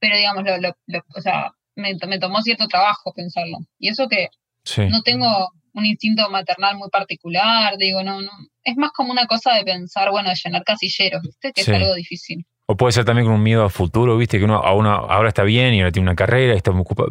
pero 0.00 0.16
digamos, 0.16 0.44
lo, 0.44 0.56
lo- 0.58 0.76
lo- 0.86 1.04
o 1.16 1.20
sea, 1.20 1.52
me, 1.76 1.94
me 2.08 2.18
tomó 2.18 2.42
cierto 2.42 2.66
trabajo 2.66 3.12
pensarlo, 3.14 3.58
y 3.78 3.88
eso 3.88 4.08
que 4.08 4.28
sí. 4.64 4.86
no 4.88 5.02
tengo 5.02 5.50
un 5.72 5.86
instinto 5.86 6.28
maternal 6.30 6.76
muy 6.76 6.88
particular, 6.90 7.76
digo, 7.78 8.02
no, 8.02 8.20
no, 8.20 8.30
es 8.64 8.76
más 8.76 8.90
como 8.90 9.12
una 9.12 9.26
cosa 9.26 9.54
de 9.54 9.62
pensar, 9.64 10.10
bueno, 10.10 10.28
de 10.30 10.34
llenar 10.42 10.64
casilleros, 10.64 11.22
¿viste? 11.22 11.52
Que 11.52 11.62
Sí. 11.62 11.70
es 11.70 11.76
algo 11.76 11.94
difícil. 11.94 12.44
O 12.66 12.76
puede 12.76 12.92
ser 12.92 13.04
también 13.04 13.26
con 13.26 13.34
un 13.36 13.42
miedo 13.42 13.64
a 13.64 13.70
futuro, 13.70 14.16
viste, 14.16 14.38
que 14.38 14.44
uno, 14.44 14.56
a 14.58 14.74
uno 14.74 14.90
ahora 14.92 15.28
está 15.28 15.42
bien 15.44 15.74
y 15.74 15.80
ahora 15.80 15.90
tiene 15.92 16.08
una 16.08 16.16
carrera, 16.16 16.54
está 16.54 16.70
ocupa- 16.72 17.06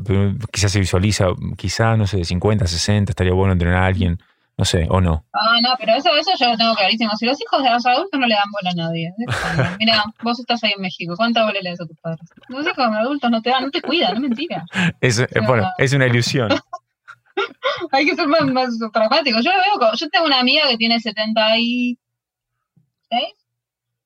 quizás 0.52 0.72
se 0.72 0.80
visualiza, 0.80 1.28
quizás, 1.58 1.98
no 1.98 2.08
sé, 2.08 2.24
50, 2.24 2.66
60, 2.68 3.12
estaría 3.12 3.34
bueno 3.34 3.58
tener 3.58 3.74
a 3.76 3.86
alguien, 3.86 4.20
no 4.60 4.66
sé, 4.66 4.88
o 4.90 5.00
no. 5.00 5.26
Ah, 5.32 5.58
no, 5.64 5.70
pero 5.80 5.96
eso, 5.96 6.10
eso 6.18 6.32
yo 6.38 6.50
lo 6.50 6.58
tengo 6.58 6.76
clarísimo. 6.76 7.16
Si 7.16 7.26
los 7.26 7.40
hijos 7.40 7.64
de 7.64 7.70
los 7.70 7.86
adultos 7.86 8.20
no 8.20 8.28
le 8.28 8.36
dan 8.36 8.52
bola 8.52 8.72
a 8.72 8.74
nadie. 8.74 9.14
Mira, 9.80 10.04
vos 10.22 10.38
estás 10.38 10.62
ahí 10.66 10.74
en 10.76 10.82
México, 10.82 11.14
¿cuánta 11.16 11.46
bola 11.46 11.62
le 11.62 11.70
das 11.70 11.80
a 11.80 11.86
tus 11.86 11.98
padres? 12.00 12.30
Los 12.50 12.66
hijos 12.66 12.92
de 12.92 12.98
adultos 12.98 13.32
no 13.32 13.42
te 13.42 13.52
dan, 13.52 13.64
no 13.64 13.72
te 13.72 13.82
cuidan, 13.82 14.16
no 14.16 14.20
mentira. 14.20 14.66
Es, 15.00 15.20
eh, 15.20 15.30
bueno, 15.48 15.72
es 15.78 15.94
una 15.94 16.08
ilusión. 16.08 16.50
Hay 17.94 18.06
que 18.06 18.18
ser 18.18 18.28
más, 18.28 18.44
más 18.48 18.78
pragmático. 18.92 19.40
Yo 19.40 19.50
lo 19.50 19.80
veo, 19.80 19.94
yo 19.94 20.10
tengo 20.10 20.26
una 20.26 20.42
amiga 20.42 20.68
que 20.68 20.76
tiene 20.76 21.00
76, 21.00 21.98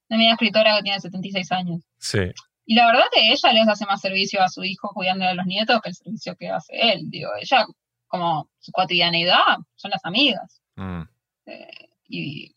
una 0.08 0.16
amiga 0.18 0.34
escritora 0.34 0.76
que 0.76 0.84
tiene 0.84 1.00
76 1.00 1.52
años. 1.52 1.82
Sí. 1.98 2.32
Y 2.68 2.76
la 2.76 2.86
verdad 2.86 3.06
que 3.12 3.32
ella 3.32 3.54
les 3.54 3.68
hace 3.68 3.88
más 3.88 4.02
servicio 4.02 4.40
a 4.44 4.50
su 4.50 4.64
hijo 4.64 4.92
cuidándole 4.94 5.32
a 5.32 5.34
los 5.34 5.48
nietos 5.48 5.82
que 5.82 5.90
el 5.90 5.96
servicio 5.96 6.36
que 6.36 6.50
hace 6.50 6.74
él. 6.80 7.10
Digo, 7.10 7.32
ella, 7.42 7.66
como 8.14 8.48
su 8.60 8.72
cotidianeidad, 8.72 9.58
son 9.76 9.90
las 9.90 10.06
amigas. 10.06 10.62
Mm. 10.76 11.02
Eh, 11.48 11.90
y 12.08 12.54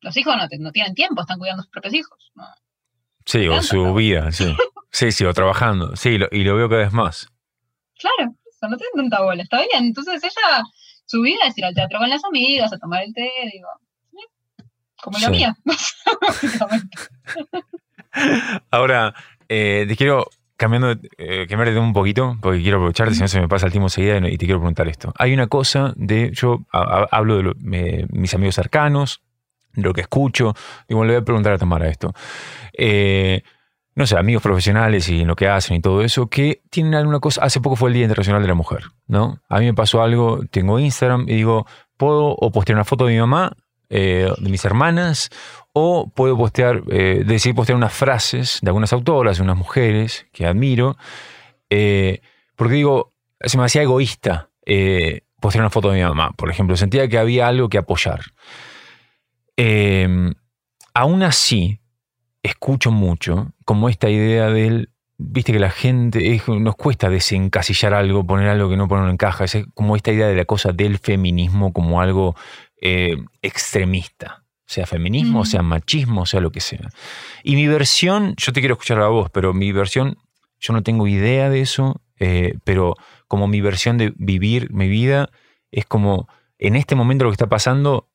los 0.00 0.16
hijos 0.16 0.34
no, 0.38 0.48
te- 0.48 0.56
no 0.58 0.72
tienen 0.72 0.94
tiempo, 0.94 1.20
están 1.20 1.38
cuidando 1.38 1.60
a 1.60 1.64
sus 1.64 1.70
propios 1.70 1.92
hijos. 1.92 2.32
¿no? 2.34 2.46
Sí, 3.26 3.46
o 3.46 3.60
su 3.62 3.92
vida, 3.92 4.32
sí. 4.32 4.56
Sí, 4.90 5.12
sí, 5.12 5.26
o 5.26 5.34
trabajando. 5.34 5.94
Sí, 5.96 6.16
lo- 6.16 6.28
y 6.32 6.44
lo 6.44 6.56
veo 6.56 6.70
cada 6.70 6.80
vez 6.80 6.92
más. 6.94 7.28
Claro, 7.98 8.34
eso, 8.50 8.68
no 8.70 8.78
tienen 8.78 9.10
tanta 9.10 9.22
bola, 9.22 9.42
está 9.42 9.58
bien. 9.58 9.84
Entonces 9.84 10.24
ella, 10.24 10.62
su 11.04 11.20
vida 11.20 11.40
es 11.46 11.58
ir 11.58 11.66
al 11.66 11.74
teatro 11.74 11.98
con 11.98 12.08
las 12.08 12.24
amigas, 12.24 12.72
a 12.72 12.78
tomar 12.78 13.02
el 13.02 13.12
té, 13.12 13.30
digo, 13.52 13.68
como 15.02 15.18
la 15.18 15.26
Sí. 15.26 15.32
mía, 15.32 15.54
básicamente. 16.22 16.96
Ahora, 18.70 19.14
eh, 19.50 19.84
te 19.86 19.94
quiero 19.96 20.30
cambiando, 20.56 20.90
eh, 21.18 21.46
de 21.46 21.46
tema 21.46 21.80
un 21.80 21.92
poquito, 21.92 22.36
porque 22.40 22.62
quiero 22.62 22.78
aprovecharte, 22.78 23.14
si 23.14 23.20
no 23.20 23.28
se 23.28 23.40
me 23.40 23.48
pasa 23.48 23.66
el 23.66 23.72
tiempo 23.72 23.86
enseguida 23.86 24.16
y 24.28 24.38
te 24.38 24.46
quiero 24.46 24.60
preguntar 24.60 24.88
esto. 24.88 25.12
Hay 25.18 25.34
una 25.34 25.46
cosa 25.46 25.92
de, 25.96 26.30
yo 26.32 26.64
hablo 26.72 27.54
de 27.54 28.06
mis 28.10 28.34
amigos 28.34 28.54
cercanos, 28.54 29.22
de 29.74 29.82
lo 29.82 29.92
que 29.92 30.00
escucho, 30.00 30.54
digo, 30.88 31.04
le 31.04 31.12
voy 31.12 31.22
a 31.22 31.24
preguntar 31.24 31.52
a 31.52 31.58
Tamara 31.58 31.88
esto. 31.88 32.12
Eh, 32.72 33.42
no 33.94 34.06
sé, 34.06 34.16
amigos 34.18 34.42
profesionales 34.42 35.08
y 35.08 35.24
lo 35.24 35.36
que 35.36 35.48
hacen 35.48 35.76
y 35.76 35.80
todo 35.80 36.02
eso, 36.02 36.28
que 36.28 36.62
tienen 36.70 36.94
alguna 36.94 37.18
cosa, 37.18 37.42
hace 37.42 37.60
poco 37.60 37.76
fue 37.76 37.88
el 37.88 37.94
Día 37.94 38.04
Internacional 38.04 38.42
de 38.42 38.48
la 38.48 38.54
Mujer, 38.54 38.84
¿no? 39.06 39.40
A 39.48 39.58
mí 39.58 39.64
me 39.64 39.74
pasó 39.74 40.02
algo, 40.02 40.40
tengo 40.50 40.78
Instagram 40.78 41.22
y 41.22 41.34
digo, 41.34 41.66
puedo 41.96 42.28
o 42.28 42.52
postear 42.52 42.76
una 42.76 42.84
foto 42.84 43.06
de 43.06 43.14
mi 43.14 43.20
mamá, 43.20 43.52
eh, 43.88 44.30
de 44.38 44.50
mis 44.50 44.64
hermanas, 44.64 45.30
o 45.78 46.08
puedo 46.08 46.38
postear, 46.38 46.84
eh, 46.88 47.22
postear 47.54 47.76
unas 47.76 47.92
frases 47.92 48.60
de 48.62 48.70
algunas 48.70 48.94
autoras, 48.94 49.36
de 49.36 49.42
unas 49.42 49.58
mujeres 49.58 50.26
que 50.32 50.46
admiro, 50.46 50.96
eh, 51.68 52.22
porque 52.56 52.76
digo, 52.76 53.12
se 53.42 53.58
me 53.58 53.64
hacía 53.64 53.82
egoísta 53.82 54.48
eh, 54.64 55.26
postear 55.38 55.60
una 55.60 55.68
foto 55.68 55.90
de 55.90 55.98
mi 55.98 56.02
mamá, 56.02 56.30
por 56.32 56.50
ejemplo, 56.50 56.78
sentía 56.78 57.06
que 57.08 57.18
había 57.18 57.46
algo 57.46 57.68
que 57.68 57.76
apoyar. 57.76 58.20
Eh, 59.58 60.08
aún 60.94 61.22
así, 61.22 61.78
escucho 62.42 62.90
mucho 62.90 63.52
como 63.66 63.90
esta 63.90 64.08
idea 64.08 64.48
del, 64.48 64.88
viste 65.18 65.52
que 65.52 65.58
la 65.58 65.68
gente, 65.68 66.40
nos 66.58 66.76
cuesta 66.76 67.10
desencasillar 67.10 67.92
algo, 67.92 68.26
poner 68.26 68.48
algo 68.48 68.70
que 68.70 68.78
no 68.78 68.88
pone 68.88 69.12
encaja, 69.12 69.44
es 69.44 69.58
como 69.74 69.94
esta 69.94 70.10
idea 70.10 70.28
de 70.28 70.36
la 70.36 70.46
cosa 70.46 70.72
del 70.72 70.96
feminismo 70.96 71.74
como 71.74 72.00
algo 72.00 72.34
eh, 72.80 73.18
extremista, 73.42 74.45
sea 74.66 74.86
feminismo, 74.86 75.40
Mm. 75.42 75.46
sea 75.46 75.62
machismo, 75.62 76.26
sea 76.26 76.40
lo 76.40 76.50
que 76.52 76.60
sea. 76.60 76.88
Y 77.42 77.54
mi 77.54 77.66
versión, 77.68 78.34
yo 78.36 78.52
te 78.52 78.60
quiero 78.60 78.74
escuchar 78.74 79.00
a 79.00 79.08
vos, 79.08 79.30
pero 79.30 79.54
mi 79.54 79.72
versión, 79.72 80.18
yo 80.60 80.72
no 80.72 80.82
tengo 80.82 81.06
idea 81.06 81.48
de 81.50 81.60
eso, 81.60 82.00
eh, 82.18 82.58
pero 82.64 82.96
como 83.28 83.46
mi 83.48 83.60
versión 83.60 83.96
de 83.98 84.12
vivir 84.16 84.70
mi 84.72 84.88
vida 84.88 85.30
es 85.70 85.86
como, 85.86 86.28
en 86.58 86.76
este 86.76 86.94
momento 86.94 87.24
lo 87.24 87.30
que 87.30 87.34
está 87.34 87.48
pasando 87.48 88.08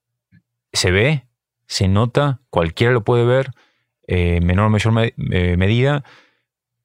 se 0.74 0.92
ve, 0.92 1.26
se 1.68 1.88
nota, 1.88 2.42
cualquiera 2.50 2.92
lo 2.94 3.04
puede 3.04 3.26
ver, 3.26 3.52
eh, 4.08 4.38
en 4.38 4.46
menor 4.46 4.66
o 4.66 4.70
mayor 4.70 4.92
me- 4.94 5.14
eh, 5.32 5.56
medida, 5.58 6.04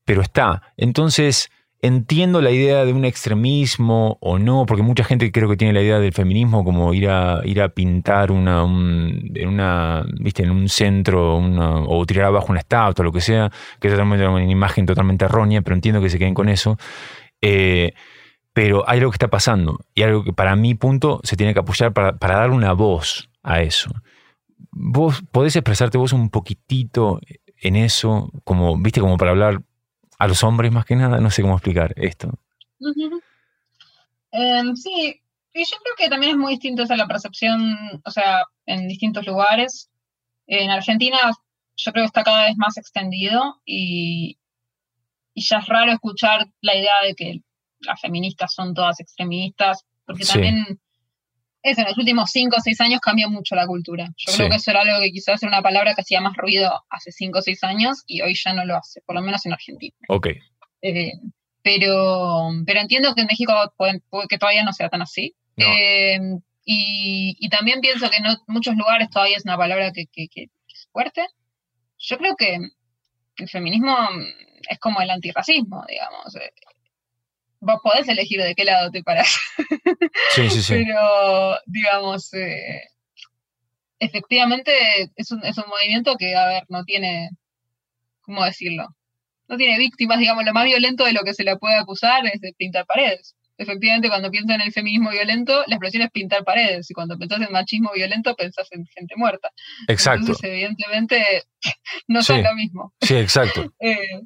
pero 0.05 0.23
está. 0.23 0.73
Entonces, 0.77 1.51
entiendo 1.83 2.41
la 2.41 2.51
idea 2.51 2.85
de 2.85 2.93
un 2.93 3.05
extremismo 3.05 4.19
o 4.21 4.39
no, 4.39 4.67
porque 4.67 4.83
mucha 4.83 5.05
gente 5.05 5.31
creo 5.31 5.49
que 5.49 5.57
tiene 5.57 5.73
la 5.75 5.83
idea 5.83 5.99
del 6.01 6.13
feminismo 6.13 6.65
como 6.65 6.93
ir 6.95 7.09
a, 7.09 7.41
ir 7.45 7.61
a 7.63 7.69
pintar 7.69 8.33
una, 8.33 8.65
un- 8.65 9.31
en 9.35 9.49
una, 9.49 10.05
viste, 10.21 10.43
en 10.43 10.51
un 10.51 10.69
centro 10.69 11.37
o 11.39 12.07
tirar 12.07 12.27
abajo 12.27 12.47
una 12.51 12.61
estatua, 12.61 13.05
lo 13.05 13.13
que 13.13 13.21
sea, 13.21 13.51
que 13.81 13.89
es 13.89 13.99
una 13.99 14.43
imagen 14.45 14.87
totalmente 14.87 15.27
errónea, 15.27 15.63
pero 15.63 15.75
entiendo 15.77 16.01
que 16.01 16.11
se 16.11 16.19
queden 16.19 16.35
con 16.35 16.49
eso. 16.49 16.77
Eh, 17.41 17.93
pero 18.53 18.89
hay 18.89 18.99
algo 18.99 19.11
que 19.11 19.17
está 19.17 19.29
pasando 19.29 19.81
y 19.95 20.03
algo 20.03 20.25
que 20.25 20.33
para 20.33 20.57
mi 20.57 20.75
punto 20.75 21.21
se 21.25 21.37
tiene 21.37 21.53
que 21.53 21.61
apoyar 21.61 21.93
para, 21.93 22.17
para 22.17 22.37
darle 22.37 22.57
una 22.57 22.73
voz 22.73 23.29
a 23.43 23.61
eso. 23.61 23.91
¿Vos 24.71 25.23
podés 25.31 25.57
expresarte 25.57 25.99
vos 25.99 26.13
un 26.13 26.31
poquitito 26.31 27.21
en 27.61 27.77
eso, 27.77 28.31
como, 28.45 28.79
viste, 28.79 29.01
como 29.01 29.17
para 29.19 29.31
hablar 29.33 29.63
a 30.19 30.27
los 30.27 30.43
hombres 30.43 30.73
más 30.73 30.85
que 30.85 30.97
nada? 30.97 31.21
No 31.21 31.31
sé 31.31 31.43
cómo 31.43 31.55
explicar 31.55 31.93
esto. 31.97 32.39
Em, 34.33 34.77
sí, 34.77 35.21
y 35.55 35.65
yo 35.65 35.77
creo 35.83 35.95
que 35.97 36.09
también 36.09 36.33
es 36.33 36.39
muy 36.39 36.53
distinto 36.53 36.83
esa 36.83 36.97
la 36.97 37.07
percepción, 37.07 38.03
o 38.05 38.11
sea, 38.11 38.43
en 38.67 38.89
distintos 38.89 39.27
lugares. 39.27 39.91
En 40.47 40.71
Argentina 40.71 41.19
yo 41.77 41.93
creo 41.93 42.05
que 42.05 42.07
está 42.07 42.25
cada 42.25 42.45
vez 42.45 42.57
más 42.57 42.77
extendido 42.77 43.61
y, 43.65 44.39
ya 45.35 45.59
es 45.59 45.67
raro 45.67 45.93
escuchar 45.93 46.47
la 46.63 46.75
idea 46.75 46.95
de 47.05 47.15
que 47.15 47.43
las 47.81 48.01
feministas 48.01 48.55
son 48.55 48.73
todas 48.73 49.01
extremistas, 49.01 49.85
porque 50.07 50.25
también 50.25 50.81
en 51.79 51.85
los 51.85 51.99
últimos 51.99 52.31
cinco 52.31 52.57
o 52.59 52.61
seis 52.61 52.81
años 52.81 53.01
cambia 53.01 53.29
mucho 53.29 53.55
la 53.55 53.67
cultura. 53.67 54.09
Yo 54.17 54.33
creo 54.35 54.51
que 54.51 54.57
eso 54.57 54.71
era 54.71 54.83
algo 54.83 55.01
que 55.03 55.11
quizás 55.11 55.43
era 55.43 55.51
una 55.51 55.63
palabra 55.63 55.95
que 55.95 56.03
hacía 56.03 56.21
más 56.21 56.37
ruido 56.37 56.85
hace 56.91 57.13
cinco 57.13 57.41
o 57.41 57.43
seis 57.43 57.63
años 57.65 58.03
y 58.07 58.21
hoy 58.23 58.35
ya 58.35 58.53
no 58.53 58.65
lo 58.65 58.77
hace, 58.77 59.01
por 59.03 59.17
lo 59.17 59.23
menos 59.23 59.45
en 59.47 59.53
Argentina. 59.53 59.97
Ok. 60.09 60.29
Eh, 60.83 61.13
pero, 61.63 62.51
pero 62.65 62.81
entiendo 62.81 63.15
que 63.15 63.23
en 63.23 63.27
México 63.27 63.53
que 64.29 64.39
todavía 64.39 64.65
no 64.65 64.73
sea 64.73 64.89
tan 64.89 65.03
así. 65.03 65.35
Eh, 65.57 66.19
y, 66.65 67.49
también 67.49 67.81
pienso 67.81 68.11
que 68.11 68.17
en 68.17 68.25
muchos 68.47 68.77
lugares 68.77 69.09
todavía 69.11 69.37
es 69.37 69.45
una 69.45 69.57
palabra 69.57 69.93
que, 69.93 70.07
que, 70.07 70.29
que 70.29 70.43
es 70.45 70.89
fuerte. 70.93 71.27
Yo 71.99 72.19
creo 72.19 72.37
que 72.37 72.59
el 73.39 73.49
feminismo 73.49 73.97
es 74.69 74.79
como 74.79 75.01
el 75.01 75.11
antirracismo, 75.11 75.85
digamos. 75.89 76.37
Vos 77.61 77.81
podés 77.83 78.09
elegir 78.09 78.41
de 78.43 78.55
qué 78.55 78.65
lado 78.65 78.91
te 78.91 79.03
parás. 79.03 79.37
Sí, 80.35 80.51
sí, 80.51 80.63
sí. 80.63 80.75
Pero, 80.75 81.57
digamos, 81.67 82.33
eh, 82.35 82.83
efectivamente 83.99 84.73
es 85.15 85.31
un, 85.31 85.45
es 85.45 85.57
un 85.57 85.65
movimiento 85.69 86.17
que, 86.17 86.35
a 86.35 86.47
ver, 86.47 86.65
no 86.69 86.85
tiene, 86.85 87.31
¿cómo 88.21 88.45
decirlo? 88.45 88.87
No 89.49 89.57
tiene 89.57 89.79
víctimas, 89.79 90.19
digamos, 90.19 90.45
lo 90.45 90.53
más 90.53 90.65
violento 90.65 91.05
de 91.05 91.13
lo 91.13 91.23
que 91.23 91.35
se 91.35 91.45
le 91.45 91.57
puede 91.57 91.77
acusar 91.77 92.27
es 92.27 92.41
de 92.41 92.53
pintar 92.57 92.85
paredes 92.87 93.37
efectivamente 93.59 94.09
cuando 94.09 94.31
piensas 94.31 94.57
en 94.57 94.63
el 94.63 94.73
feminismo 94.73 95.11
violento, 95.11 95.65
la 95.67 95.77
expresión 95.77 96.03
es 96.03 96.11
pintar 96.11 96.45
paredes, 96.45 96.91
y 96.91 96.95
cuando 96.95 97.19
pensás 97.19 97.41
en 97.41 97.53
machismo 97.53 97.91
violento, 97.95 98.35
pensás 98.35 98.69
en 98.73 98.87
gente 98.87 99.15
muerta. 99.17 99.51
Exacto. 99.89 100.21
Entonces, 100.21 100.51
evidentemente, 100.51 101.45
no 102.09 102.23
son 102.23 102.43
lo 102.43 102.55
mismo. 102.55 102.93
Sí, 103.01 103.17
exacto. 103.17 103.73
Eh, 103.81 104.23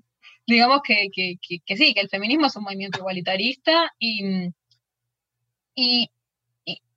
digamos 0.51 0.81
que, 0.83 1.09
que, 1.13 1.37
que, 1.41 1.77
sí, 1.77 1.95
que 1.95 2.01
el 2.01 2.09
feminismo 2.09 2.47
es 2.47 2.57
un 2.57 2.65
movimiento 2.65 2.99
igualitarista 2.99 3.93
y, 3.99 4.49
y, 5.75 6.11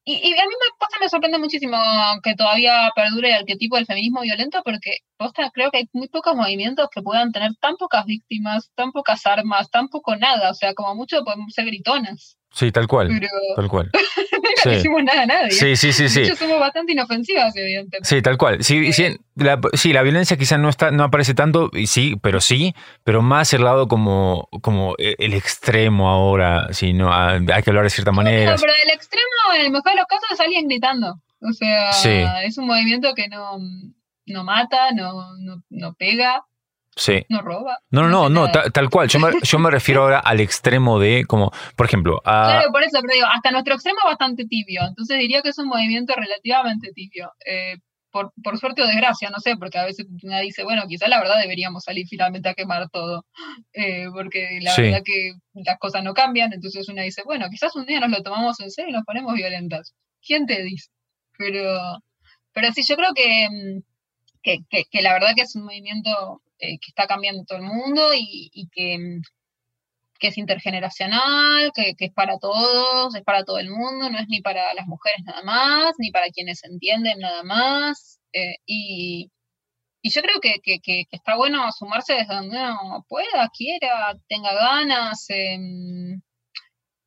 y, 0.05 0.33
a 0.33 0.45
mí 0.45 0.53
me, 0.53 0.99
me 0.99 1.09
sorprende 1.09 1.37
muchísimo 1.37 1.77
que 2.23 2.35
todavía 2.35 2.91
perdure 2.95 3.29
el 3.29 3.35
arquetipo 3.35 3.77
del 3.77 3.85
feminismo 3.85 4.21
violento 4.21 4.61
porque 4.63 4.97
posta, 5.17 5.49
creo 5.51 5.71
que 5.71 5.77
hay 5.77 5.89
muy 5.93 6.09
pocos 6.09 6.35
movimientos 6.35 6.89
que 6.91 7.01
puedan 7.01 7.31
tener 7.31 7.55
tan 7.61 7.77
pocas 7.77 8.05
víctimas, 8.05 8.71
tan 8.75 8.91
pocas 8.91 9.25
armas, 9.25 9.69
tan 9.71 9.87
poco 9.87 10.15
nada. 10.15 10.51
O 10.51 10.53
sea, 10.53 10.73
como 10.73 10.95
mucho 10.95 11.23
podemos 11.23 11.53
ser 11.53 11.65
gritonas. 11.65 12.37
Sí, 12.53 12.71
tal 12.71 12.87
cual. 12.87 13.09
tal 13.55 13.67
cual. 13.67 13.89
no 14.65 14.71
le 14.71 14.77
decimos 14.77 15.03
nada 15.03 15.23
a 15.23 15.25
nadie. 15.25 15.51
Sí, 15.51 15.75
sí, 15.75 15.91
sí. 15.91 16.07
sí. 16.07 16.25
somos 16.35 16.59
bastante 16.59 16.91
inofensivas, 16.91 17.55
evidentemente. 17.55 18.07
Sí, 18.07 18.21
tal 18.21 18.37
cual. 18.37 18.63
Sí, 18.63 18.93
sí, 18.93 19.17
la, 19.35 19.59
sí, 19.73 19.91
la 19.91 20.03
violencia 20.03 20.37
quizás 20.37 20.59
no 20.59 20.69
está, 20.69 20.91
no 20.91 21.03
aparece 21.03 21.33
tanto, 21.33 21.71
y 21.73 21.87
sí, 21.87 22.15
pero 22.21 22.39
sí, 22.39 22.75
pero 23.03 23.23
más 23.23 23.53
el 23.53 23.63
lado 23.63 23.87
como, 23.87 24.49
como 24.61 24.93
e, 24.99 25.15
el 25.17 25.33
extremo 25.33 26.09
ahora, 26.09 26.67
sí, 26.73 26.93
no, 26.93 27.11
ah, 27.11 27.33
hay 27.33 27.63
que 27.63 27.69
hablar 27.71 27.85
de 27.85 27.89
cierta 27.89 28.11
manera. 28.11 28.51
No, 28.51 28.57
pero 28.61 28.73
del 28.73 28.91
extremo, 28.91 29.25
en 29.55 29.61
el 29.65 29.71
mejor 29.71 29.91
de 29.91 29.97
los 29.97 30.05
casos, 30.05 30.29
es 30.31 30.39
alguien 30.39 30.67
gritando. 30.67 31.19
O 31.41 31.51
sea, 31.53 31.89
es 32.43 32.57
un 32.57 32.67
movimiento 32.67 33.13
que 33.15 33.27
no, 33.27 33.57
no 34.27 34.43
mata, 34.43 34.91
no, 34.91 35.35
no, 35.39 35.63
no 35.69 35.93
pega, 35.95 36.45
Sí. 36.95 37.25
No 37.29 37.41
roba. 37.41 37.79
No, 37.89 38.03
no, 38.03 38.29
no, 38.29 38.29
no, 38.29 38.51
tal, 38.51 38.89
cual. 38.89 39.07
Yo 39.07 39.19
me, 39.19 39.31
yo 39.41 39.59
me 39.59 39.71
refiero 39.71 40.03
ahora 40.03 40.19
al 40.19 40.39
extremo 40.39 40.99
de, 40.99 41.25
como, 41.25 41.51
por 41.75 41.85
ejemplo. 41.85 42.19
Claro, 42.23 42.71
por 42.71 42.83
eso, 42.83 42.99
pero 43.01 43.13
digo, 43.13 43.27
hasta 43.27 43.51
nuestro 43.51 43.73
extremo 43.73 43.99
es 44.03 44.09
bastante 44.11 44.45
tibio. 44.45 44.81
Entonces 44.87 45.17
diría 45.17 45.41
que 45.41 45.49
es 45.49 45.57
un 45.57 45.67
movimiento 45.67 46.13
relativamente 46.15 46.91
tibio. 46.93 47.31
Eh, 47.45 47.77
por, 48.13 48.31
por, 48.43 48.59
suerte 48.59 48.83
o 48.83 48.85
desgracia, 48.85 49.31
no 49.31 49.39
sé, 49.39 49.57
porque 49.57 49.79
a 49.79 49.85
veces 49.85 50.05
una 50.21 50.39
dice, 50.39 50.63
bueno, 50.63 50.83
quizás 50.87 51.09
la 51.09 51.19
verdad 51.19 51.41
deberíamos 51.41 51.83
salir 51.83 52.05
finalmente 52.07 52.47
a 52.47 52.53
quemar 52.53 52.87
todo, 52.91 53.25
eh, 53.73 54.05
porque 54.13 54.59
la 54.61 54.75
verdad 54.77 55.01
que 55.03 55.33
las 55.55 55.79
cosas 55.79 56.03
no 56.03 56.13
cambian, 56.13 56.53
entonces 56.53 56.87
una 56.89 57.01
dice, 57.01 57.23
bueno, 57.25 57.47
quizás 57.49 57.75
un 57.75 57.87
día 57.87 57.99
nos 57.99 58.11
lo 58.11 58.21
tomamos 58.21 58.59
en 58.59 58.69
serio 58.69 58.91
y 58.91 58.93
nos 58.93 59.03
ponemos 59.03 59.33
violentas. 59.33 59.95
¿Quién 60.21 60.45
te 60.45 60.61
dice? 60.61 60.89
Pero, 61.39 61.75
pero 62.53 62.71
sí, 62.71 62.83
yo 62.87 62.95
creo 62.95 63.13
que, 63.15 63.47
mm, 63.49 63.81
que, 64.43 64.59
que, 64.69 64.83
que 64.91 65.01
la 65.01 65.13
verdad 65.13 65.33
que 65.35 65.43
es 65.43 65.55
un 65.55 65.63
movimiento 65.63 66.41
eh, 66.63 66.79
que 66.79 66.89
está 66.91 67.07
cambiando 67.07 67.43
todo 67.45 67.57
el 67.57 67.65
mundo 67.65 68.11
y, 68.15 68.69
que, 68.71 69.19
es 70.21 70.37
intergeneracional, 70.37 71.71
que, 71.75 71.95
es 71.97 72.13
para 72.13 72.37
todos, 72.39 73.13
es 73.15 73.23
para 73.23 73.43
todo 73.43 73.59
el 73.59 73.69
mundo, 73.69 74.09
no 74.09 74.17
es 74.19 74.27
ni 74.29 74.41
para 74.41 74.73
las 74.73 74.87
mujeres 74.87 75.23
nada 75.25 75.43
más, 75.43 75.95
ni 75.97 76.11
para 76.11 76.27
quienes 76.29 76.63
entienden 76.63 77.19
nada 77.19 77.43
más. 77.43 78.19
Eh, 78.31 78.55
y, 78.65 79.29
yo 80.03 80.21
creo 80.21 80.39
que, 80.41 80.61
está 81.11 81.35
bueno 81.35 81.69
sumarse 81.73 82.13
desde 82.13 82.33
donde 82.33 82.57
uno 82.57 83.05
pueda, 83.09 83.49
quiera, 83.57 84.17
tenga 84.29 84.53
ganas. 84.53 85.25
Em, 85.29 86.21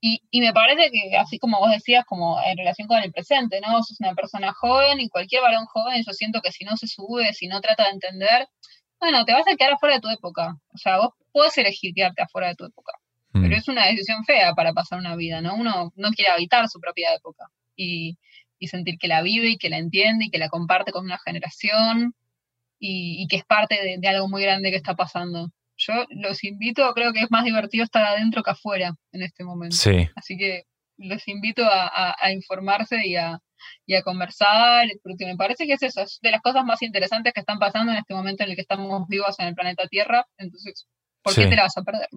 y, 0.06 0.22
y, 0.30 0.40
me 0.40 0.52
parece 0.52 0.90
que, 0.90 1.16
así 1.16 1.38
como 1.38 1.58
vos 1.58 1.70
decías, 1.70 2.04
como 2.04 2.40
en 2.44 2.56
relación 2.56 2.86
con 2.86 3.02
el 3.02 3.10
presente, 3.10 3.60
¿no? 3.60 3.82
Sos 3.82 3.98
una 3.98 4.14
persona 4.14 4.52
joven 4.52 5.00
y 5.00 5.08
cualquier 5.08 5.42
varón 5.42 5.66
joven, 5.66 6.04
yo 6.06 6.12
siento 6.12 6.40
que 6.40 6.52
si 6.52 6.64
no 6.64 6.76
se 6.76 6.86
sube, 6.86 7.32
si 7.32 7.48
no 7.48 7.60
trata 7.60 7.84
de 7.84 7.90
entender, 7.90 8.46
bueno, 9.00 9.24
te 9.24 9.32
vas 9.32 9.44
a 9.52 9.56
quedar 9.56 9.72
afuera 9.72 9.96
de 9.96 10.00
tu 10.00 10.08
época. 10.08 10.56
O 10.72 10.78
sea, 10.78 10.98
vos 10.98 11.14
puedes 11.32 11.58
elegir 11.58 11.92
quedarte 11.92 12.22
afuera 12.22 12.48
de 12.48 12.54
tu 12.54 12.64
época. 12.64 12.92
Mm. 13.32 13.42
Pero 13.42 13.56
es 13.56 13.68
una 13.68 13.86
decisión 13.86 14.24
fea 14.24 14.54
para 14.54 14.72
pasar 14.72 14.98
una 14.98 15.16
vida, 15.16 15.40
¿no? 15.40 15.54
Uno 15.54 15.92
no 15.96 16.10
quiere 16.10 16.30
habitar 16.30 16.68
su 16.68 16.78
propia 16.80 17.14
época 17.14 17.50
y, 17.74 18.16
sentir 18.68 18.98
que 18.98 19.08
la 19.08 19.22
vive 19.22 19.50
y 19.50 19.58
que 19.58 19.70
la 19.70 19.78
entiende 19.78 20.26
y 20.26 20.30
que 20.30 20.38
la 20.38 20.48
comparte 20.48 20.90
con 20.90 21.04
una 21.04 21.18
generación 21.18 22.14
y, 22.78 23.26
que 23.28 23.36
es 23.36 23.44
parte 23.44 23.98
de, 23.98 24.08
algo 24.08 24.28
muy 24.28 24.42
grande 24.42 24.70
que 24.70 24.76
está 24.76 24.94
pasando. 24.94 25.50
Yo 25.76 26.06
los 26.10 26.42
invito, 26.44 26.92
creo 26.94 27.12
que 27.12 27.20
es 27.20 27.30
más 27.30 27.44
divertido 27.44 27.84
estar 27.84 28.04
adentro 28.04 28.42
que 28.42 28.50
afuera 28.50 28.94
en 29.12 29.22
este 29.22 29.44
momento. 29.44 29.76
Sí. 29.76 30.08
Así 30.14 30.36
que 30.36 30.64
los 30.98 31.26
invito 31.28 31.62
a 31.64 32.32
informarse 32.32 33.06
y 33.06 33.16
a, 33.16 33.38
y 33.86 33.94
a 33.94 34.02
conversar, 34.02 34.88
porque 35.02 35.26
me 35.26 35.36
parece 35.36 35.66
que 35.66 35.74
es 35.74 35.82
eso, 35.82 36.02
es 36.02 36.18
de 36.22 36.30
las 36.30 36.40
cosas 36.40 36.64
más 36.64 36.82
interesantes 36.82 37.32
que 37.32 37.40
están 37.40 37.58
pasando 37.58 37.92
en 37.92 37.98
este 37.98 38.14
momento 38.14 38.44
en 38.44 38.50
el 38.50 38.56
que 38.56 38.62
estamos 38.62 39.06
vivos 39.08 39.38
en 39.38 39.48
el 39.48 39.54
planeta 39.54 39.86
Tierra, 39.88 40.26
entonces, 40.38 40.86
¿por 41.22 41.34
qué 41.34 41.46
te 41.46 41.56
la 41.56 41.62
vas 41.62 41.76
a 41.76 41.82
perder? 41.82 42.08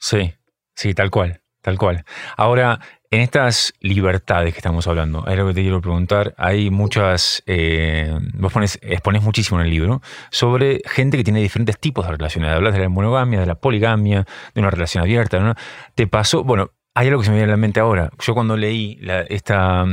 Sí, 0.00 0.32
sí, 0.74 0.94
tal 0.94 1.10
cual, 1.10 1.42
tal 1.60 1.78
cual. 1.78 2.04
Ahora, 2.36 2.80
en 3.10 3.20
estas 3.20 3.72
libertades 3.80 4.52
que 4.52 4.58
estamos 4.58 4.86
hablando, 4.86 5.26
es 5.26 5.36
lo 5.36 5.46
que 5.48 5.54
te 5.54 5.62
quiero 5.62 5.80
preguntar, 5.80 6.34
hay 6.36 6.70
muchas, 6.70 7.42
eh, 7.46 8.18
vos 8.34 8.52
pones, 8.52 8.78
expones 8.82 9.22
muchísimo 9.22 9.60
en 9.60 9.66
el 9.66 9.70
libro 9.70 10.02
sobre 10.30 10.82
gente 10.86 11.16
que 11.16 11.24
tiene 11.24 11.40
diferentes 11.40 11.78
tipos 11.78 12.04
de 12.04 12.12
relaciones, 12.12 12.50
hablas 12.50 12.74
de 12.74 12.80
la 12.80 12.88
monogamia, 12.88 13.40
de 13.40 13.46
la 13.46 13.54
poligamia, 13.54 14.26
de 14.54 14.60
una 14.60 14.70
relación 14.70 15.02
abierta, 15.02 15.40
¿no? 15.40 15.54
Te 15.94 16.06
pasó, 16.06 16.44
bueno, 16.44 16.72
hay 16.94 17.08
algo 17.08 17.20
que 17.20 17.26
se 17.26 17.30
me 17.30 17.36
viene 17.36 17.52
a 17.52 17.54
la 17.54 17.60
mente 17.60 17.80
ahora. 17.80 18.10
Yo 18.18 18.34
cuando 18.34 18.56
leí 18.56 19.00
esta 19.28 19.86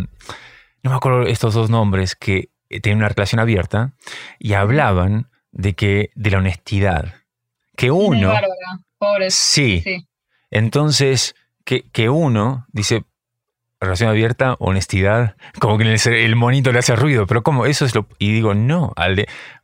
no 0.86 0.91
me 0.91 0.97
acuerdo 0.97 1.23
estos 1.23 1.56
dos 1.56 1.71
nombres, 1.71 2.15
que 2.15 2.51
eh, 2.69 2.80
tenían 2.80 2.99
una 2.99 3.10
relación 3.10 3.39
abierta 3.39 3.95
y 4.38 4.54
hablaban 4.54 5.32
de 5.51 5.73
que 5.73 6.12
de 6.13 6.30
la 6.30 6.38
honestidad. 6.38 7.15
Que 7.75 7.89
uno. 7.89 8.32
Sí. 9.30 9.82
sí. 9.84 10.08
Entonces, 10.51 11.34
que, 11.65 11.86
que, 11.91 12.10
uno 12.10 12.65
dice. 12.71 13.04
Relación 13.82 14.10
abierta, 14.10 14.56
honestidad, 14.60 15.36
como 15.60 15.78
que 15.78 15.84
el, 15.84 16.36
monito 16.38 16.71
le 16.71 16.80
hace 16.80 16.95
ruido, 16.95 17.28
pero 17.28 17.43
como 17.43 17.65
eso 17.65 17.86
es 17.86 17.93
lo. 17.93 18.08
Y 18.17 18.32
digo, 18.32 18.54
no. 18.54 18.93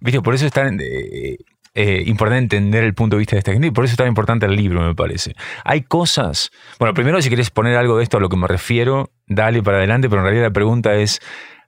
¿Viste? 0.02 0.22
Por 0.22 0.36
eso 0.36 0.46
es 0.46 0.52
tan 0.52 0.80
eh, 0.82 1.38
eh, 1.74 2.04
importante 2.06 2.58
entender 2.58 2.84
el 2.84 2.94
punto 2.94 3.16
de 3.16 3.20
vista 3.20 3.38
de 3.38 3.40
esta 3.40 3.54
gente 3.54 3.68
y 3.68 3.72
por 3.72 3.86
eso 3.86 3.94
es 3.94 3.98
tan 3.98 4.08
importante 4.08 4.46
el 4.46 4.56
libro, 4.58 4.82
me 4.82 4.94
parece. 4.94 5.36
Hay 5.64 5.84
cosas. 5.84 6.52
Bueno, 6.78 6.94
primero, 6.94 7.22
si 7.22 7.30
quieres 7.30 7.50
poner 7.50 7.78
algo 7.78 7.98
de 7.98 8.04
esto 8.04 8.18
a 8.18 8.20
lo 8.20 8.28
que 8.28 8.36
me 8.36 8.48
refiero, 8.48 9.10
dale 9.26 9.64
para 9.64 9.78
adelante, 9.78 10.10
pero 10.10 10.22
en 10.22 10.26
realidad 10.26 10.48
la 10.48 10.54
pregunta 10.54 10.96
es, 10.96 11.22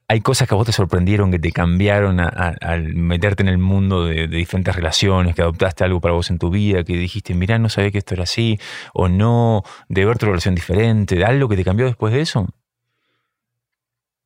¿hay 0.08 0.20
cosas 0.20 0.48
que 0.48 0.54
a 0.54 0.56
vos 0.56 0.66
te 0.66 0.72
sorprendieron, 0.72 1.30
que 1.30 1.38
te 1.38 1.52
cambiaron 1.52 2.20
al 2.20 2.94
meterte 2.94 3.42
en 3.42 3.48
el 3.48 3.58
mundo 3.58 4.06
de, 4.06 4.28
diferentes 4.28 4.74
relaciones, 4.74 5.34
que 5.34 5.42
adoptaste 5.42 5.84
algo 5.84 6.00
para 6.00 6.14
vos 6.14 6.30
en 6.30 6.38
tu 6.38 6.50
vida, 6.50 6.84
que 6.84 6.94
dijiste, 6.94 7.34
mirá, 7.34 7.58
no 7.58 7.68
sabía 7.68 7.90
que 7.90 7.98
esto 7.98 8.14
era 8.14 8.24
así, 8.24 8.58
o 8.92 9.08
no, 9.08 9.62
de 9.88 10.04
ver 10.04 10.18
tu 10.18 10.26
relación 10.26 10.54
diferente, 10.54 11.24
algo 11.24 11.48
que 11.48 11.56
te 11.56 11.64
cambió 11.64 11.86
después 11.86 12.12
de 12.12 12.20
eso? 12.20 12.46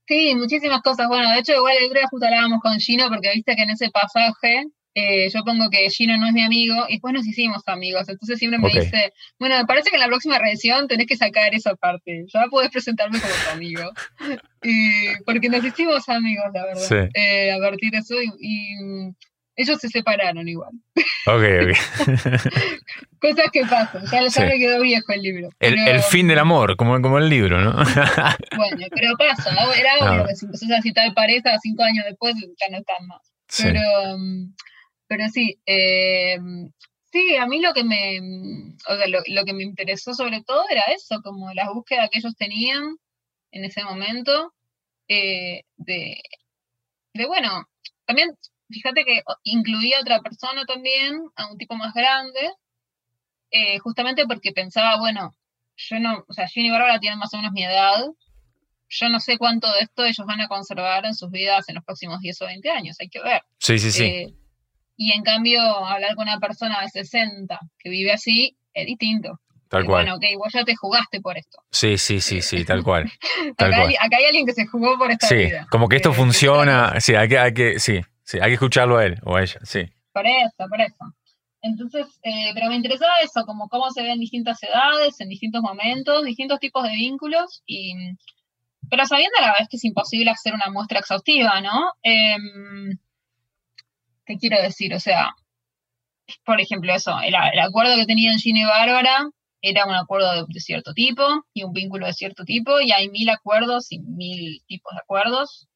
Sí, 0.07 0.35
muchísimas 0.35 0.81
cosas. 0.81 1.07
Bueno, 1.09 1.31
de 1.31 1.41
hecho, 1.41 1.53
igual 1.53 1.77
el 1.83 1.93
día 1.93 2.09
justo 2.11 2.27
hablábamos 2.27 2.61
con 2.61 2.79
Gino, 2.79 3.09
porque 3.09 3.31
viste 3.35 3.55
que 3.55 3.63
en 3.63 3.71
ese 3.71 3.91
pasaje 3.91 4.65
eh, 4.95 5.29
yo 5.31 5.45
pongo 5.45 5.71
que 5.71 5.89
Gino 5.91 6.17
no 6.17 6.27
es 6.27 6.33
mi 6.33 6.43
amigo 6.43 6.75
y 6.89 6.95
después 6.95 7.15
nos 7.15 7.27
hicimos 7.27 7.63
amigos. 7.67 8.09
Entonces 8.09 8.39
siempre 8.39 8.59
me 8.59 8.69
dice, 8.69 9.13
bueno, 9.39 9.57
me 9.59 9.65
parece 9.65 9.91
que 9.91 9.97
en 9.97 10.01
la 10.01 10.09
próxima 10.09 10.39
revisión 10.39 10.89
tenés 10.89 11.07
que 11.07 11.17
sacar 11.17 11.55
esa 11.55 11.75
parte. 11.77 12.25
Ya 12.33 12.47
podés 12.51 12.71
presentarme 12.71 13.21
como 13.21 13.33
tu 13.33 13.51
amigo. 13.51 13.93
y, 14.63 15.17
porque 15.25 15.49
nos 15.49 15.65
hicimos 15.65 16.09
amigos, 16.09 16.47
la 16.53 16.65
verdad. 16.65 17.09
Eh, 17.15 17.53
a 17.53 17.59
partir 17.59 17.91
de 17.93 17.99
eso. 17.99 18.15
Y, 18.41 19.13
Ellos 19.61 19.79
se 19.81 19.89
separaron 19.89 20.47
igual. 20.49 20.71
Ok, 21.27 21.43
ok. 21.63 22.39
Cosas 23.21 23.47
que 23.53 23.63
pasan. 23.63 24.05
Ya, 24.11 24.23
ya 24.23 24.31
Sí. 24.31 24.41
me 24.43 24.59
quedó 24.59 24.81
viejo 24.81 25.13
el 25.13 25.23
libro. 25.23 25.49
El, 25.59 25.75
pero- 25.75 25.91
el 25.97 26.01
fin 26.03 26.29
del 26.29 26.39
amor, 26.39 26.77
como, 26.77 27.01
como 27.03 27.19
el 27.19 27.29
libro, 27.29 27.61
¿no? 27.61 27.73
Bueno, 28.57 28.87
pero 28.95 29.17
pasa. 29.19 29.51
Era 29.77 29.91
No. 30.01 30.13
obvio 30.13 30.27
que 30.29 30.37
si 30.37 30.47
empezás 30.47 30.71
a 30.71 30.81
citar 30.83 31.13
pareja 31.15 31.57
cinco 31.63 31.83
años 31.83 32.05
después 32.07 32.35
ya 32.37 32.67
no 32.71 32.79
están 32.79 33.07
más. 33.09 33.21
Sí. 33.49 33.65
Pero, 33.65 33.81
mm, 34.19 34.55
pero 35.09 35.29
sí, 35.29 35.59
eh, 35.67 36.39
sí, 37.11 37.37
a 37.37 37.47
mí 37.47 37.61
lo 37.61 37.73
que 37.73 37.83
me, 37.83 38.21
mm, 38.21 38.77
o 38.89 38.97
sea, 38.97 39.09
lo, 39.09 39.21
lo 39.27 39.45
que 39.45 39.53
me 39.55 39.65
interesó 39.65 40.15
sobre 40.15 40.43
todo 40.43 40.63
era 40.71 40.83
eso, 40.95 41.21
como 41.23 41.53
las 41.55 41.69
búsquedas 41.73 42.09
que 42.11 42.19
ellos 42.19 42.37
tenían 42.37 42.97
en 43.51 43.65
ese 43.65 43.83
momento, 43.83 44.55
eh, 45.09 45.65
de, 45.77 46.21
de, 47.15 47.27
bueno, 47.27 47.69
también, 48.05 48.37
fíjate 48.69 49.05
que 49.05 49.23
incluía 49.45 49.99
a 49.99 50.03
otra 50.03 50.21
persona 50.21 50.65
también, 50.67 51.23
a 51.37 51.51
un 51.51 51.57
tipo 51.57 51.75
más 51.75 51.95
grande, 51.95 52.53
eh, 53.51 53.79
justamente 53.79 54.27
porque 54.27 54.53
pensaba, 54.53 54.99
bueno, 54.99 55.35
yo 55.77 55.99
no, 55.99 56.25
o 56.29 56.33
sea, 56.33 56.47
Ginny 56.49 56.69
y 56.69 56.71
Bárbara 56.71 57.01
tienen 57.01 57.19
más 57.19 57.33
o 57.33 57.39
menos 57.39 57.53
mi 57.53 57.65
edad, 57.65 58.05
yo 58.91 59.09
no 59.09 59.21
sé 59.21 59.39
cuánto 59.39 59.71
de 59.73 59.81
esto 59.81 60.05
ellos 60.05 60.27
van 60.27 60.41
a 60.41 60.49
conservar 60.49 61.07
en 61.07 61.15
sus 61.15 61.31
vidas 61.31 61.69
en 61.69 61.77
los 61.77 61.85
próximos 61.85 62.21
10 62.21 62.43
o 62.43 62.47
20 62.47 62.71
años, 62.71 62.97
hay 63.01 63.09
que 63.09 63.23
ver. 63.23 63.43
Sí, 63.59 63.79
sí, 63.79 63.91
sí. 63.91 64.05
Eh, 64.05 64.35
y 64.99 65.13
en 65.13 65.23
cambio, 65.23 65.63
hablar 65.63 66.15
con 66.17 66.25
una 66.29 66.39
persona 66.39 66.83
de 66.83 66.89
60 66.89 67.59
que 67.79 67.89
vive 67.89 68.13
así 68.13 68.59
es 68.75 68.85
distinto. 68.87 69.41
tal 69.69 69.85
cual. 69.87 70.05
Bueno, 70.05 70.17
ok, 70.17 70.25
vos 70.39 70.53
ya 70.53 70.65
te 70.65 70.75
jugaste 70.77 71.21
por 71.21 71.39
esto. 71.39 71.59
Sí, 71.71 71.97
sí, 71.99 72.21
sí, 72.21 72.43
sí, 72.43 72.65
tal 72.65 72.83
cual. 72.83 73.05
Tal 73.57 73.69
Acá 73.73 73.77
cual. 73.83 73.89
hay, 73.91 73.95
acá 73.97 74.17
hay 74.19 74.25
alguien 74.25 74.45
que 74.47 74.53
se 74.53 74.67
jugó 74.67 74.99
por 74.99 75.11
esta 75.11 75.27
Sí, 75.29 75.37
vida. 75.37 75.67
como 75.71 75.89
que 75.89 75.97
esto 75.97 76.11
Eh, 76.11 76.15
funciona. 76.15 76.95
Sí, 77.01 77.15
hay 77.15 77.29
que, 77.29 77.39
hay 77.39 77.55
que, 77.55 77.79
sí, 77.79 78.01
sí, 78.25 78.39
hay 78.41 78.49
que 78.51 78.55
escucharlo 78.55 78.99
a 78.99 79.05
él 79.07 79.19
o 79.25 79.37
a 79.37 79.43
ella, 79.43 79.61
sí. 79.63 79.81
Por 80.13 80.27
eso, 80.27 80.69
por 80.69 80.81
eso. 80.81 81.15
Entonces, 81.63 82.07
eh, 82.23 82.51
pero 82.55 82.69
me 82.69 82.77
interesaba 82.77 83.13
eso, 83.23 83.45
como 83.45 83.69
cómo 83.69 83.91
se 83.91 84.03
ven 84.03 84.19
distintas 84.21 84.63
edades, 84.63 85.21
en 85.21 85.29
distintos 85.29 85.61
momentos, 85.63 86.25
distintos 86.25 86.59
tipos 86.61 86.83
de 86.85 86.91
vínculos, 86.95 87.63
y, 87.67 87.93
pero 88.91 89.05
sabiendo 89.07 89.37
a 89.39 89.43
la 89.47 89.53
vez 89.59 89.69
que 89.69 89.77
es 89.77 89.85
imposible 89.85 90.31
hacer 90.31 90.55
una 90.55 90.71
muestra 90.71 91.01
exhaustiva, 91.01 91.61
¿no? 91.61 91.91
Em, 92.03 92.97
¿Qué 94.29 94.37
quiero 94.37 94.61
decir? 94.63 94.95
O 94.95 95.01
sea, 95.01 95.31
por 96.45 96.61
ejemplo, 96.61 96.95
eso, 96.95 97.19
el, 97.21 97.35
el 97.35 97.59
acuerdo 97.59 97.97
que 97.97 98.05
tenían 98.07 98.39
Gina 98.39 98.61
y 98.61 98.65
Bárbara 98.65 99.31
era 99.63 99.87
un 99.87 99.95
acuerdo 99.95 100.33
de, 100.35 100.45
de 100.47 100.61
cierto 100.61 100.93
tipo 100.93 101.23
y 101.55 101.65
un 101.65 101.73
vínculo 101.73 102.07
de 102.07 102.13
cierto 102.13 102.45
tipo, 102.45 102.81
y 102.81 102.93
hay 102.93 103.09
mil 103.09 103.29
acuerdos 103.31 103.91
y 103.91 103.99
mil 104.01 104.63
tipos 104.69 104.93
de 104.95 105.01
acuerdos, 105.01 105.67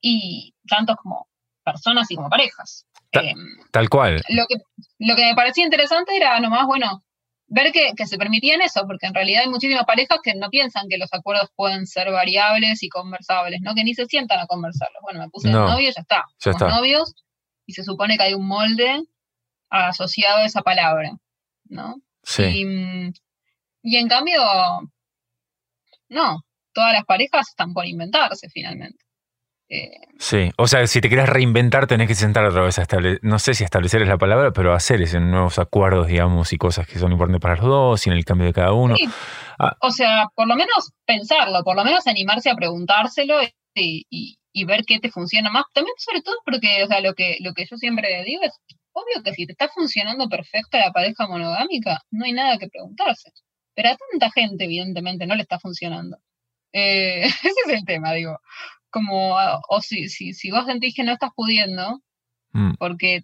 y 0.00 0.54
tantos 0.68 0.96
como 1.02 1.26
personas 1.64 2.10
y 2.10 2.16
como 2.16 2.28
parejas. 2.28 2.86
Ta- 3.10 3.22
Em, 3.22 3.36
Tal 3.72 3.88
cual. 3.88 4.22
lo 4.28 4.46
que, 4.46 4.56
lo 4.98 5.16
que 5.16 5.24
me 5.24 5.34
parecía 5.34 5.64
interesante 5.64 6.14
era 6.16 6.38
nomás, 6.40 6.66
bueno, 6.66 7.02
ver 7.46 7.72
que, 7.72 7.92
que 7.96 8.06
se 8.06 8.18
permitían 8.18 8.60
eso, 8.60 8.82
porque 8.86 9.06
en 9.06 9.14
realidad 9.14 9.42
hay 9.42 9.48
muchísimas 9.48 9.84
parejas 9.86 10.18
que 10.22 10.34
no 10.34 10.50
piensan 10.50 10.88
que 10.88 10.98
los 10.98 11.12
acuerdos 11.12 11.48
pueden 11.56 11.86
ser 11.86 12.10
variables 12.12 12.82
y 12.82 12.88
conversables, 12.88 13.60
¿no? 13.62 13.74
Que 13.74 13.84
ni 13.84 13.94
se 13.94 14.06
sientan 14.06 14.40
a 14.40 14.46
conversarlos. 14.46 15.00
Bueno, 15.02 15.20
me 15.20 15.28
puse 15.30 15.48
de 15.48 15.54
No, 15.54 15.66
novio, 15.68 15.90
ya 15.90 16.00
está. 16.02 16.16
ya 16.16 16.52
Somos 16.52 16.62
está. 16.62 16.74
novios 16.76 17.14
y 17.66 17.72
se 17.72 17.84
supone 17.84 18.16
que 18.16 18.24
hay 18.24 18.34
un 18.34 18.46
molde 18.46 19.02
asociado 19.70 20.38
a 20.38 20.46
esa 20.46 20.62
palabra, 20.62 21.10
¿no? 21.64 21.96
Sí. 22.22 22.42
Y, 22.44 23.12
y 23.82 23.96
en 23.96 24.08
cambio, 24.08 24.40
no, 26.08 26.42
todas 26.72 26.92
las 26.92 27.04
parejas 27.04 27.48
están 27.48 27.72
por 27.72 27.86
inventarse 27.86 28.48
finalmente. 28.48 28.98
Eh, 29.68 29.90
Sí, 30.18 30.50
o 30.58 30.66
sea, 30.68 30.86
si 30.86 31.00
te 31.00 31.08
quieres 31.08 31.28
reinventar 31.28 31.86
tenés 31.86 32.06
que 32.06 32.14
sentar 32.14 32.44
otra 32.44 32.62
vez 32.62 32.78
a 32.78 32.82
establecer, 32.82 33.18
no 33.22 33.38
sé 33.38 33.54
si 33.54 33.64
establecer 33.64 34.02
es 34.02 34.08
la 34.08 34.18
palabra, 34.18 34.52
pero 34.52 34.74
hacer 34.74 35.00
ese 35.02 35.18
nuevos 35.20 35.58
acuerdos, 35.58 36.06
digamos, 36.06 36.52
y 36.52 36.58
cosas 36.58 36.86
que 36.86 36.98
son 36.98 37.12
importantes 37.12 37.40
para 37.40 37.56
los 37.56 37.64
dos 37.64 38.06
y 38.06 38.10
en 38.10 38.16
el 38.16 38.24
cambio 38.24 38.46
de 38.46 38.52
cada 38.52 38.72
uno. 38.72 38.94
Sí. 38.94 39.08
Ah. 39.58 39.74
O 39.80 39.90
sea, 39.90 40.26
por 40.34 40.46
lo 40.46 40.54
menos 40.54 40.92
pensarlo, 41.06 41.62
por 41.64 41.76
lo 41.76 41.84
menos 41.84 42.06
animarse 42.06 42.50
a 42.50 42.54
preguntárselo 42.54 43.42
y, 43.74 44.06
y- 44.10 44.38
y 44.54 44.64
ver 44.64 44.84
qué 44.86 45.00
te 45.00 45.10
funciona 45.10 45.50
más. 45.50 45.64
También, 45.74 45.94
sobre 45.98 46.22
todo, 46.22 46.36
porque, 46.46 46.82
o 46.84 46.86
sea, 46.86 47.00
lo 47.00 47.12
que, 47.12 47.36
lo 47.40 47.52
que 47.52 47.66
yo 47.66 47.76
siempre 47.76 48.24
digo 48.24 48.42
es, 48.42 48.52
obvio 48.92 49.22
que 49.22 49.34
si 49.34 49.44
te 49.44 49.52
está 49.52 49.68
funcionando 49.68 50.28
perfecta 50.28 50.78
la 50.78 50.92
pareja 50.92 51.26
monogámica, 51.28 52.00
no 52.10 52.24
hay 52.24 52.32
nada 52.32 52.56
que 52.56 52.68
preguntarse. 52.68 53.30
Pero 53.74 53.90
a 53.90 53.98
tanta 54.10 54.30
gente, 54.32 54.64
evidentemente, 54.64 55.26
no 55.26 55.34
le 55.34 55.42
está 55.42 55.58
funcionando. 55.58 56.16
Eh, 56.72 57.24
ese 57.42 57.48
es 57.66 57.72
el 57.74 57.84
tema, 57.84 58.14
digo. 58.14 58.38
Como, 58.88 59.36
o 59.68 59.80
si, 59.82 60.08
si, 60.08 60.32
si 60.32 60.50
vos 60.50 60.64
sentís 60.66 60.94
que 60.94 61.02
no 61.02 61.12
estás 61.12 61.30
pudiendo, 61.34 62.00
Mm, 62.54 62.74
porque 62.78 63.22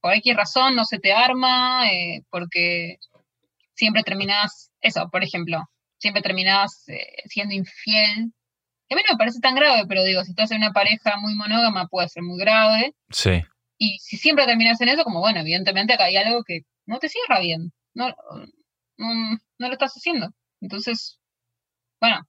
por 0.00 0.12
X 0.14 0.36
razón 0.36 0.74
no 0.74 0.84
se 0.84 0.98
te 0.98 1.12
arma, 1.12 1.90
eh, 1.90 2.22
porque 2.28 2.98
siempre 3.74 4.02
terminás, 4.02 4.72
eso, 4.80 5.08
por 5.10 5.22
ejemplo, 5.24 5.64
siempre 5.98 6.22
terminás 6.22 6.84
eh, 6.88 7.22
siendo 7.26 7.54
infiel. 7.54 8.32
A 8.90 8.94
mí 8.94 9.02
no 9.06 9.14
me 9.14 9.18
parece 9.18 9.40
tan 9.40 9.54
grave, 9.54 9.84
pero 9.88 10.02
digo, 10.04 10.24
si 10.24 10.30
estás 10.30 10.50
en 10.50 10.58
una 10.58 10.72
pareja 10.72 11.16
muy 11.18 11.34
monógama 11.34 11.86
puede 11.88 12.08
ser 12.08 12.22
muy 12.22 12.38
grave. 12.38 12.94
sí, 13.10 13.42
Y 13.78 13.98
si 14.00 14.16
siempre 14.16 14.46
terminas 14.46 14.80
en 14.80 14.88
eso, 14.88 15.04
como 15.04 15.20
bueno, 15.20 15.40
evidentemente 15.40 15.92
acá 15.94 16.04
hay 16.04 16.16
algo 16.16 16.42
que 16.44 16.60
no 16.86 16.98
te 16.98 17.08
cierra 17.08 17.40
bien. 17.40 17.72
No, 17.94 18.08
no, 18.96 19.14
no 19.58 19.66
lo 19.66 19.72
estás 19.72 19.92
haciendo. 19.94 20.30
Entonces, 20.60 21.18
bueno, 22.00 22.26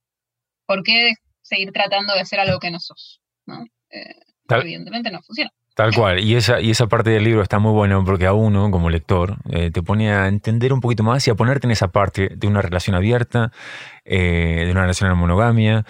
¿por 0.66 0.82
qué 0.82 1.14
seguir 1.42 1.72
tratando 1.72 2.14
de 2.14 2.24
ser 2.24 2.40
algo 2.40 2.58
que 2.58 2.70
no 2.70 2.78
sos? 2.78 3.20
¿no? 3.46 3.64
Eh, 3.90 4.14
Tal- 4.46 4.62
evidentemente 4.62 5.10
no 5.10 5.20
funciona. 5.22 5.50
tal 5.74 5.94
cual. 5.94 6.20
Y 6.20 6.34
esa, 6.36 6.60
y 6.60 6.70
esa 6.70 6.86
parte 6.88 7.10
del 7.10 7.24
libro 7.24 7.42
está 7.42 7.58
muy 7.58 7.72
buena 7.72 8.02
porque 8.04 8.26
a 8.26 8.32
uno, 8.34 8.70
como 8.70 8.90
lector, 8.90 9.36
eh, 9.50 9.70
te 9.70 9.82
pone 9.82 10.12
a 10.12 10.28
entender 10.28 10.72
un 10.72 10.80
poquito 10.80 11.02
más 11.02 11.26
y 11.26 11.30
a 11.30 11.34
ponerte 11.34 11.66
en 11.66 11.70
esa 11.70 11.88
parte 11.88 12.28
de 12.36 12.46
una 12.46 12.60
relación 12.62 12.94
abierta, 12.96 13.50
eh, 14.04 14.64
de 14.66 14.70
una 14.72 14.82
relación 14.82 15.10
en 15.10 15.16
monogamia. 15.16 15.84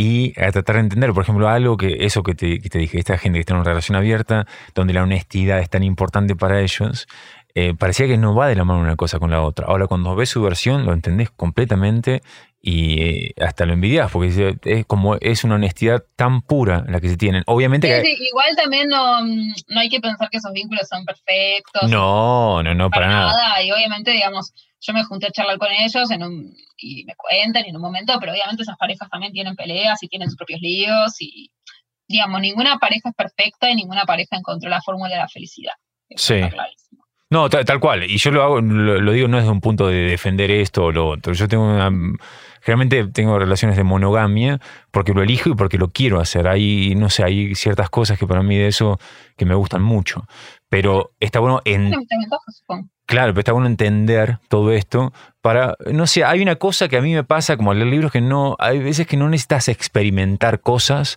Y 0.00 0.32
a 0.40 0.52
tratar 0.52 0.76
de 0.76 0.82
entender, 0.82 1.12
por 1.12 1.24
ejemplo, 1.24 1.48
algo 1.48 1.76
que 1.76 1.96
eso 2.06 2.22
que 2.22 2.36
te, 2.36 2.60
que 2.60 2.68
te 2.68 2.78
dije, 2.78 3.00
esta 3.00 3.18
gente 3.18 3.38
que 3.38 3.40
está 3.40 3.54
en 3.54 3.60
una 3.62 3.68
relación 3.68 3.96
abierta, 3.96 4.46
donde 4.72 4.92
la 4.94 5.02
honestidad 5.02 5.58
es 5.58 5.68
tan 5.68 5.82
importante 5.82 6.36
para 6.36 6.60
ellos, 6.60 7.08
eh, 7.56 7.74
parecía 7.76 8.06
que 8.06 8.16
no 8.16 8.32
va 8.32 8.46
de 8.46 8.54
la 8.54 8.62
mano 8.64 8.78
una 8.78 8.94
cosa 8.94 9.18
con 9.18 9.32
la 9.32 9.42
otra. 9.42 9.66
Ahora, 9.66 9.88
cuando 9.88 10.14
ves 10.14 10.28
su 10.28 10.40
versión, 10.40 10.86
lo 10.86 10.92
entendés 10.92 11.30
completamente 11.30 12.22
y 12.62 13.02
eh, 13.02 13.34
hasta 13.40 13.66
lo 13.66 13.72
envidias, 13.72 14.08
porque 14.12 14.28
es, 14.28 14.56
es 14.62 14.86
como 14.86 15.16
es 15.16 15.42
una 15.42 15.56
honestidad 15.56 16.04
tan 16.14 16.42
pura 16.42 16.84
la 16.86 17.00
que 17.00 17.08
se 17.08 17.16
tienen. 17.16 17.42
Obviamente 17.46 17.88
Sí, 17.88 18.02
que. 18.10 18.16
sí, 18.16 18.24
igual 18.28 18.54
también 18.56 18.88
no, 18.88 19.22
no 19.24 19.80
hay 19.80 19.88
que 19.88 19.98
pensar 19.98 20.30
que 20.30 20.36
esos 20.36 20.52
vínculos 20.52 20.86
son 20.88 21.04
perfectos. 21.06 21.90
No, 21.90 22.62
no, 22.62 22.72
no, 22.72 22.88
para, 22.88 23.06
para 23.06 23.12
nada. 23.18 23.32
nada. 23.32 23.62
Y 23.64 23.72
obviamente, 23.72 24.12
digamos, 24.12 24.52
yo 24.80 24.92
me 24.92 25.04
junté 25.04 25.26
a 25.26 25.30
charlar 25.30 25.58
con 25.58 25.70
ellos 25.72 26.10
en 26.10 26.22
un, 26.22 26.54
y 26.76 27.04
me 27.04 27.14
cuentan 27.16 27.64
y 27.66 27.70
en 27.70 27.76
un 27.76 27.82
momento, 27.82 28.14
pero 28.20 28.32
obviamente 28.32 28.62
esas 28.62 28.76
parejas 28.76 29.08
también 29.10 29.32
tienen 29.32 29.56
peleas 29.56 30.02
y 30.02 30.08
tienen 30.08 30.28
sus 30.28 30.36
propios 30.36 30.60
líos 30.60 31.20
y, 31.20 31.50
digamos, 32.06 32.40
ninguna 32.40 32.78
pareja 32.78 33.08
es 33.08 33.14
perfecta 33.14 33.70
y 33.70 33.74
ninguna 33.74 34.04
pareja 34.04 34.36
encontró 34.36 34.70
la 34.70 34.80
fórmula 34.80 35.10
de 35.10 35.20
la 35.20 35.28
felicidad. 35.28 35.74
Eso 36.08 36.34
Sí. 36.34 36.40
No, 37.30 37.50
tal, 37.50 37.64
tal 37.66 37.78
cual. 37.78 38.04
Y 38.04 38.16
yo 38.16 38.30
lo 38.30 38.42
hago, 38.42 38.60
lo, 38.62 39.00
lo 39.02 39.12
digo 39.12 39.28
no 39.28 39.36
desde 39.36 39.50
un 39.50 39.60
punto 39.60 39.86
de 39.86 39.96
defender 39.96 40.50
esto 40.50 40.84
o 40.84 40.92
lo 40.92 41.08
otro. 41.08 41.34
Yo 41.34 41.46
tengo 41.46 41.64
una. 41.64 41.90
Generalmente 42.62 43.06
tengo 43.12 43.38
relaciones 43.38 43.76
de 43.76 43.84
monogamia 43.84 44.60
porque 44.90 45.12
lo 45.12 45.22
elijo 45.22 45.50
y 45.50 45.54
porque 45.54 45.76
lo 45.76 45.90
quiero 45.90 46.20
hacer. 46.20 46.48
Hay, 46.48 46.94
no 46.94 47.10
sé, 47.10 47.24
hay 47.24 47.54
ciertas 47.54 47.90
cosas 47.90 48.18
que 48.18 48.26
para 48.26 48.42
mí 48.42 48.56
de 48.56 48.68
eso 48.68 48.98
que 49.36 49.44
me 49.44 49.54
gustan 49.54 49.82
mucho. 49.82 50.26
Pero 50.70 51.12
está 51.20 51.38
bueno 51.40 51.60
en, 51.66 51.92
supongo. 52.48 52.88
Claro, 53.08 53.32
pero 53.32 53.40
está 53.40 53.52
bueno 53.52 53.68
entender 53.68 54.38
todo 54.48 54.70
esto 54.70 55.14
para, 55.40 55.76
no 55.90 56.06
sé, 56.06 56.24
hay 56.24 56.42
una 56.42 56.56
cosa 56.56 56.88
que 56.88 56.98
a 56.98 57.00
mí 57.00 57.14
me 57.14 57.24
pasa 57.24 57.56
como 57.56 57.70
al 57.70 57.78
leer 57.78 57.90
libros 57.90 58.12
que 58.12 58.20
no, 58.20 58.54
hay 58.58 58.80
veces 58.80 59.06
que 59.06 59.16
no 59.16 59.30
necesitas 59.30 59.68
experimentar 59.68 60.60
cosas 60.60 61.16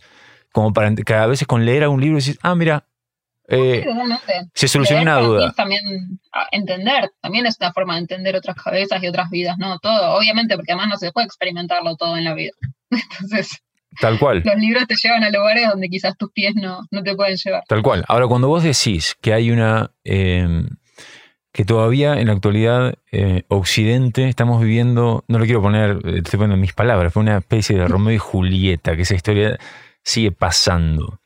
como 0.53 0.71
para, 0.71 0.95
que 0.95 1.13
a 1.13 1.25
veces 1.25 1.45
con 1.45 1.65
leer 1.65 1.83
a 1.83 1.89
un 1.89 1.99
libro 1.99 2.17
decís, 2.17 2.39
ah, 2.43 2.55
mira, 2.55 2.85
eh, 3.49 3.85
se 4.53 4.69
solucionó 4.69 5.01
Y 5.01 5.03
una 5.03 5.15
duda. 5.17 5.51
También 5.51 5.81
ah, 6.31 6.47
entender, 6.53 7.11
también 7.19 7.45
es 7.45 7.57
una 7.59 7.73
forma 7.73 7.95
de 7.95 7.99
entender 7.99 8.37
otras 8.37 8.55
cabezas 8.55 9.03
y 9.03 9.07
otras 9.09 9.29
vidas, 9.29 9.57
¿no? 9.57 9.77
Todo, 9.79 10.13
obviamente, 10.17 10.55
porque 10.55 10.71
además 10.71 10.91
no 10.91 10.97
se 10.97 11.11
puede 11.11 11.25
experimentarlo 11.25 11.97
todo 11.97 12.15
en 12.15 12.23
la 12.23 12.33
vida. 12.33 12.53
Entonces, 12.89 13.61
Tal 13.99 14.17
cual, 14.17 14.41
los 14.45 14.55
libros 14.55 14.87
te 14.87 14.95
llevan 14.95 15.25
a 15.25 15.29
lugares 15.29 15.67
donde 15.67 15.89
quizás 15.89 16.15
tus 16.17 16.31
pies 16.31 16.55
no, 16.55 16.85
no 16.89 17.03
te 17.03 17.13
pueden 17.13 17.35
llevar. 17.35 17.63
tal 17.67 17.81
cual. 17.81 18.05
Ahora, 18.07 18.27
cuando 18.27 18.47
vos 18.47 18.63
decís 18.63 19.17
que 19.19 19.33
hay 19.33 19.51
una, 19.51 19.91
eh, 20.05 20.47
que 21.51 21.65
todavía 21.65 22.19
en 22.19 22.27
la 22.27 22.33
actualidad 22.33 22.95
eh, 23.11 23.43
Occidente 23.49 24.29
estamos 24.29 24.61
viviendo, 24.61 25.25
no 25.27 25.39
lo 25.39 25.45
quiero 25.45 25.61
poner, 25.61 25.99
eh, 26.05 26.17
estoy 26.17 26.37
poniendo 26.39 26.57
mis 26.57 26.73
palabras, 26.73 27.13
fue 27.13 27.23
una 27.23 27.37
especie 27.37 27.77
de 27.77 27.87
Romeo 27.87 28.13
y 28.13 28.17
Julieta, 28.17 28.95
que 28.95 29.01
esa 29.01 29.15
historia 29.15 29.59
sigue 30.03 30.31
pasando. 30.31 31.19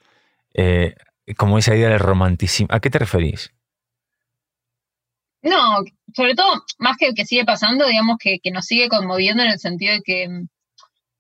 Eh, 0.53 0.95
como 1.37 1.57
esa 1.57 1.75
idea 1.75 1.89
del 1.89 1.99
romanticismo. 1.99 2.67
¿A 2.69 2.79
qué 2.79 2.89
te 2.89 2.99
referís? 2.99 3.51
No, 5.41 5.83
sobre 6.13 6.33
todo, 6.33 6.63
más 6.79 6.97
que 6.97 7.13
que 7.13 7.25
sigue 7.25 7.45
pasando, 7.45 7.85
digamos 7.85 8.17
que, 8.19 8.39
que 8.41 8.51
nos 8.51 8.65
sigue 8.65 8.89
conmoviendo 8.89 9.43
en 9.43 9.51
el 9.51 9.59
sentido 9.59 9.93
de 9.93 10.01
que, 10.03 10.27
no, 10.27 10.47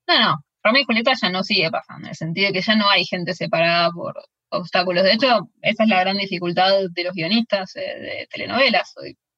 no, 0.07 0.43
Romeo 0.63 0.81
y 0.81 0.85
Julieta 0.85 1.13
ya 1.19 1.29
no 1.29 1.43
sigue 1.43 1.69
pasando, 1.69 2.05
en 2.05 2.09
el 2.09 2.15
sentido 2.15 2.47
de 2.47 2.53
que 2.53 2.61
ya 2.61 2.75
no 2.75 2.89
hay 2.89 3.05
gente 3.05 3.33
separada 3.35 3.91
por 3.91 4.15
obstáculos. 4.59 5.03
De 5.03 5.13
hecho, 5.13 5.49
esa 5.61 5.83
es 5.83 5.89
la 5.89 5.99
gran 6.01 6.17
dificultad 6.17 6.71
de 6.91 7.03
los 7.03 7.13
guionistas 7.13 7.75
eh, 7.75 7.99
de 7.99 8.27
telenovelas. 8.31 8.93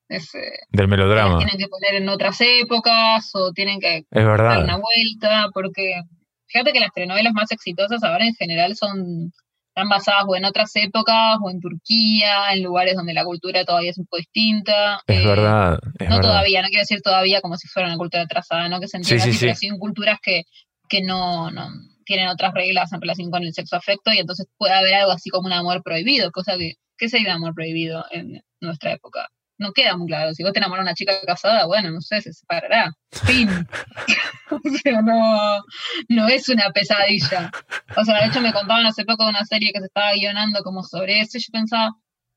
Es, 0.09 0.33
eh, 0.35 0.39
Del 0.71 0.87
melodrama. 0.87 1.37
Tienen 1.37 1.57
que 1.57 1.67
poner 1.67 1.95
en 1.95 2.07
otras 2.09 2.39
épocas 2.39 3.29
o 3.33 3.51
tienen 3.51 3.79
que 3.79 3.97
es 3.97 4.25
verdad. 4.25 4.49
dar 4.55 4.63
una 4.63 4.77
vuelta, 4.77 5.47
porque 5.53 6.01
fíjate 6.47 6.71
que 6.71 6.79
las 6.79 6.91
telenovelas 6.93 7.33
más 7.33 7.51
exitosas 7.51 8.01
ahora 8.03 8.25
en 8.25 8.33
general 8.35 8.75
son 8.75 9.31
están 9.69 9.89
basadas 9.89 10.23
o 10.27 10.35
en 10.35 10.43
otras 10.45 10.71
épocas 10.75 11.37
o 11.43 11.51
en 11.51 11.59
Turquía, 11.59 12.51
en 12.53 12.63
lugares 12.63 12.95
donde 12.95 13.13
la 13.13 13.23
cultura 13.23 13.63
todavía 13.63 13.91
es 13.91 13.97
un 13.99 14.05
poco 14.05 14.17
distinta. 14.17 15.01
Es 15.05 15.23
Eh, 15.23 15.27
verdad. 15.27 15.77
es 15.99 16.09
no 16.09 16.15
verdad. 16.15 16.21
todavía, 16.31 16.61
no 16.63 16.67
quiero 16.69 16.81
decir 16.81 17.01
todavía 17.03 17.41
como 17.41 17.57
si 17.57 17.67
fuera 17.67 17.87
una 17.89 17.97
cultura 17.97 18.23
atrasada, 18.23 18.69
no 18.69 18.79
que 18.79 18.87
se 18.87 18.97
entienda 18.97 19.23
Sí, 19.25 19.33
sí, 19.33 19.53
sí. 19.53 19.69
culturas 19.77 20.19
que, 20.19 20.43
que 20.89 21.01
no, 21.01 21.51
no 21.51 21.67
tienen 22.07 22.29
otras 22.29 22.53
reglas 22.53 22.91
en 22.93 23.01
relación 23.01 23.29
con 23.29 23.43
el 23.43 23.53
sexo 23.53 23.75
afecto 23.75 24.11
y 24.13 24.19
entonces 24.19 24.47
puede 24.57 24.73
haber 24.73 24.93
algo 24.95 25.11
así 25.11 25.29
como 25.29 25.47
un 25.47 25.53
amor 25.53 25.83
prohibido, 25.83 26.31
cosa 26.31 26.57
que, 26.57 26.75
¿qué 26.97 27.09
sería 27.09 27.27
el 27.27 27.35
amor 27.35 27.53
prohibido 27.53 28.05
en 28.11 28.41
nuestra 28.61 28.93
época? 28.93 29.27
No 29.59 29.73
queda 29.73 29.97
muy 29.97 30.07
claro. 30.07 30.33
Si 30.33 30.43
vos 30.43 30.53
te 30.53 30.59
enamoras 30.59 30.83
de 30.83 30.89
una 30.89 30.93
chica 30.93 31.13
casada, 31.25 31.65
bueno, 31.65 31.91
no 31.91 31.99
sé, 31.99 32.21
se 32.21 32.31
separará. 32.31 32.93
Fin. 33.11 33.49
o 34.51 34.77
sea, 34.83 35.01
no, 35.01 35.63
no 36.09 36.27
es 36.27 36.47
una 36.47 36.69
pesadilla. 36.71 37.51
O 37.97 38.05
sea, 38.05 38.21
de 38.21 38.27
hecho 38.27 38.39
me 38.39 38.53
contaban 38.53 38.85
hace 38.85 39.03
poco 39.03 39.23
de 39.23 39.31
una 39.31 39.45
serie 39.45 39.71
que 39.73 39.79
se 39.79 39.87
estaba 39.87 40.13
guionando 40.13 40.61
como 40.63 40.83
sobre 40.83 41.21
eso 41.21 41.37
y 41.37 41.41
yo 41.41 41.47
pensaba, 41.51 41.91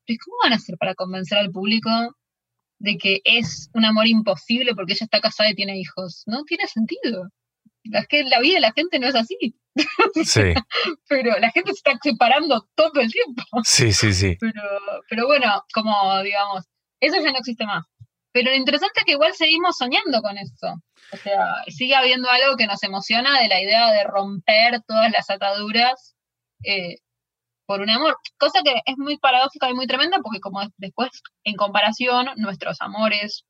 "¿Pero 0.07 0.19
¿cómo 0.25 0.37
van 0.43 0.55
a 0.55 0.57
hacer 0.57 0.77
para 0.79 0.95
convencer 0.95 1.39
al 1.39 1.51
público 1.51 1.91
de 2.79 2.97
que 2.97 3.21
es 3.25 3.69
un 3.75 3.85
amor 3.85 4.07
imposible 4.07 4.75
porque 4.75 4.95
ella 4.95 5.05
está 5.05 5.21
casada 5.21 5.51
y 5.51 5.55
tiene 5.55 5.79
hijos? 5.79 6.23
No 6.27 6.43
tiene 6.45 6.67
sentido. 6.67 7.29
Es 7.85 8.07
que 8.09 8.25
la 8.25 8.41
vida 8.41 8.55
de 8.55 8.61
la 8.61 8.73
gente 8.73 8.99
no 8.99 9.07
es 9.09 9.15
así, 9.15 9.37
Sí, 10.25 10.53
pero 11.09 11.39
la 11.39 11.51
gente 11.51 11.73
se 11.73 11.79
está 11.79 11.99
separando 12.03 12.67
todo 12.75 13.01
el 13.01 13.11
tiempo. 13.11 13.43
sí, 13.65 13.93
sí, 13.93 14.13
sí. 14.13 14.37
Pero, 14.41 14.63
pero 15.09 15.27
bueno, 15.27 15.65
como 15.73 16.23
digamos, 16.23 16.65
eso 17.01 17.17
ya 17.23 17.33
no 17.33 17.39
existe 17.39 17.65
más. 17.67 17.85
Pero 18.33 18.51
lo 18.51 18.57
interesante 18.57 19.01
es 19.01 19.05
que 19.05 19.13
igual 19.13 19.33
seguimos 19.35 19.77
soñando 19.77 20.21
con 20.23 20.39
eso. 20.39 20.75
O 21.13 21.17
sea, 21.17 21.47
sigue 21.67 21.97
habiendo 21.97 22.31
algo 22.31 22.57
que 22.57 22.67
nos 22.67 22.83
emociona 22.83 23.41
de 23.41 23.49
la 23.49 23.61
idea 23.61 23.91
de 23.91 24.05
romper 24.05 24.81
todas 24.87 25.11
las 25.11 25.29
ataduras 25.31 26.15
eh, 26.65 26.99
por 27.67 27.81
un 27.81 27.91
amor. 27.91 28.17
Cosa 28.39 28.61
que 28.63 28.75
es 28.87 28.99
muy 28.99 29.19
paradójica 29.19 29.69
y 29.69 29.75
muy 29.75 29.87
tremenda 29.87 30.19
porque 30.23 30.41
como 30.41 30.61
después, 30.77 31.11
en 31.45 31.57
comparación, 31.57 32.29
nuestros 32.37 32.81
amores 32.81 33.45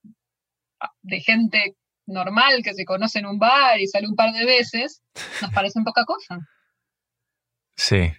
ah, 0.81 0.91
de 1.03 1.21
gente 1.21 1.77
normal 2.11 2.63
que 2.63 2.75
se 2.75 2.85
conoce 2.85 3.21
en 3.21 3.27
un 3.27 3.39
bar 3.39 3.81
y 3.81 3.87
sale 3.87 4.07
un 4.09 4.17
par 4.17 4.33
de 4.33 4.45
veces, 4.45 5.03
nos 5.43 5.53
parecen 5.53 5.85
poca 5.85 6.05
cosa. 6.05 6.39
Sí, 7.77 8.13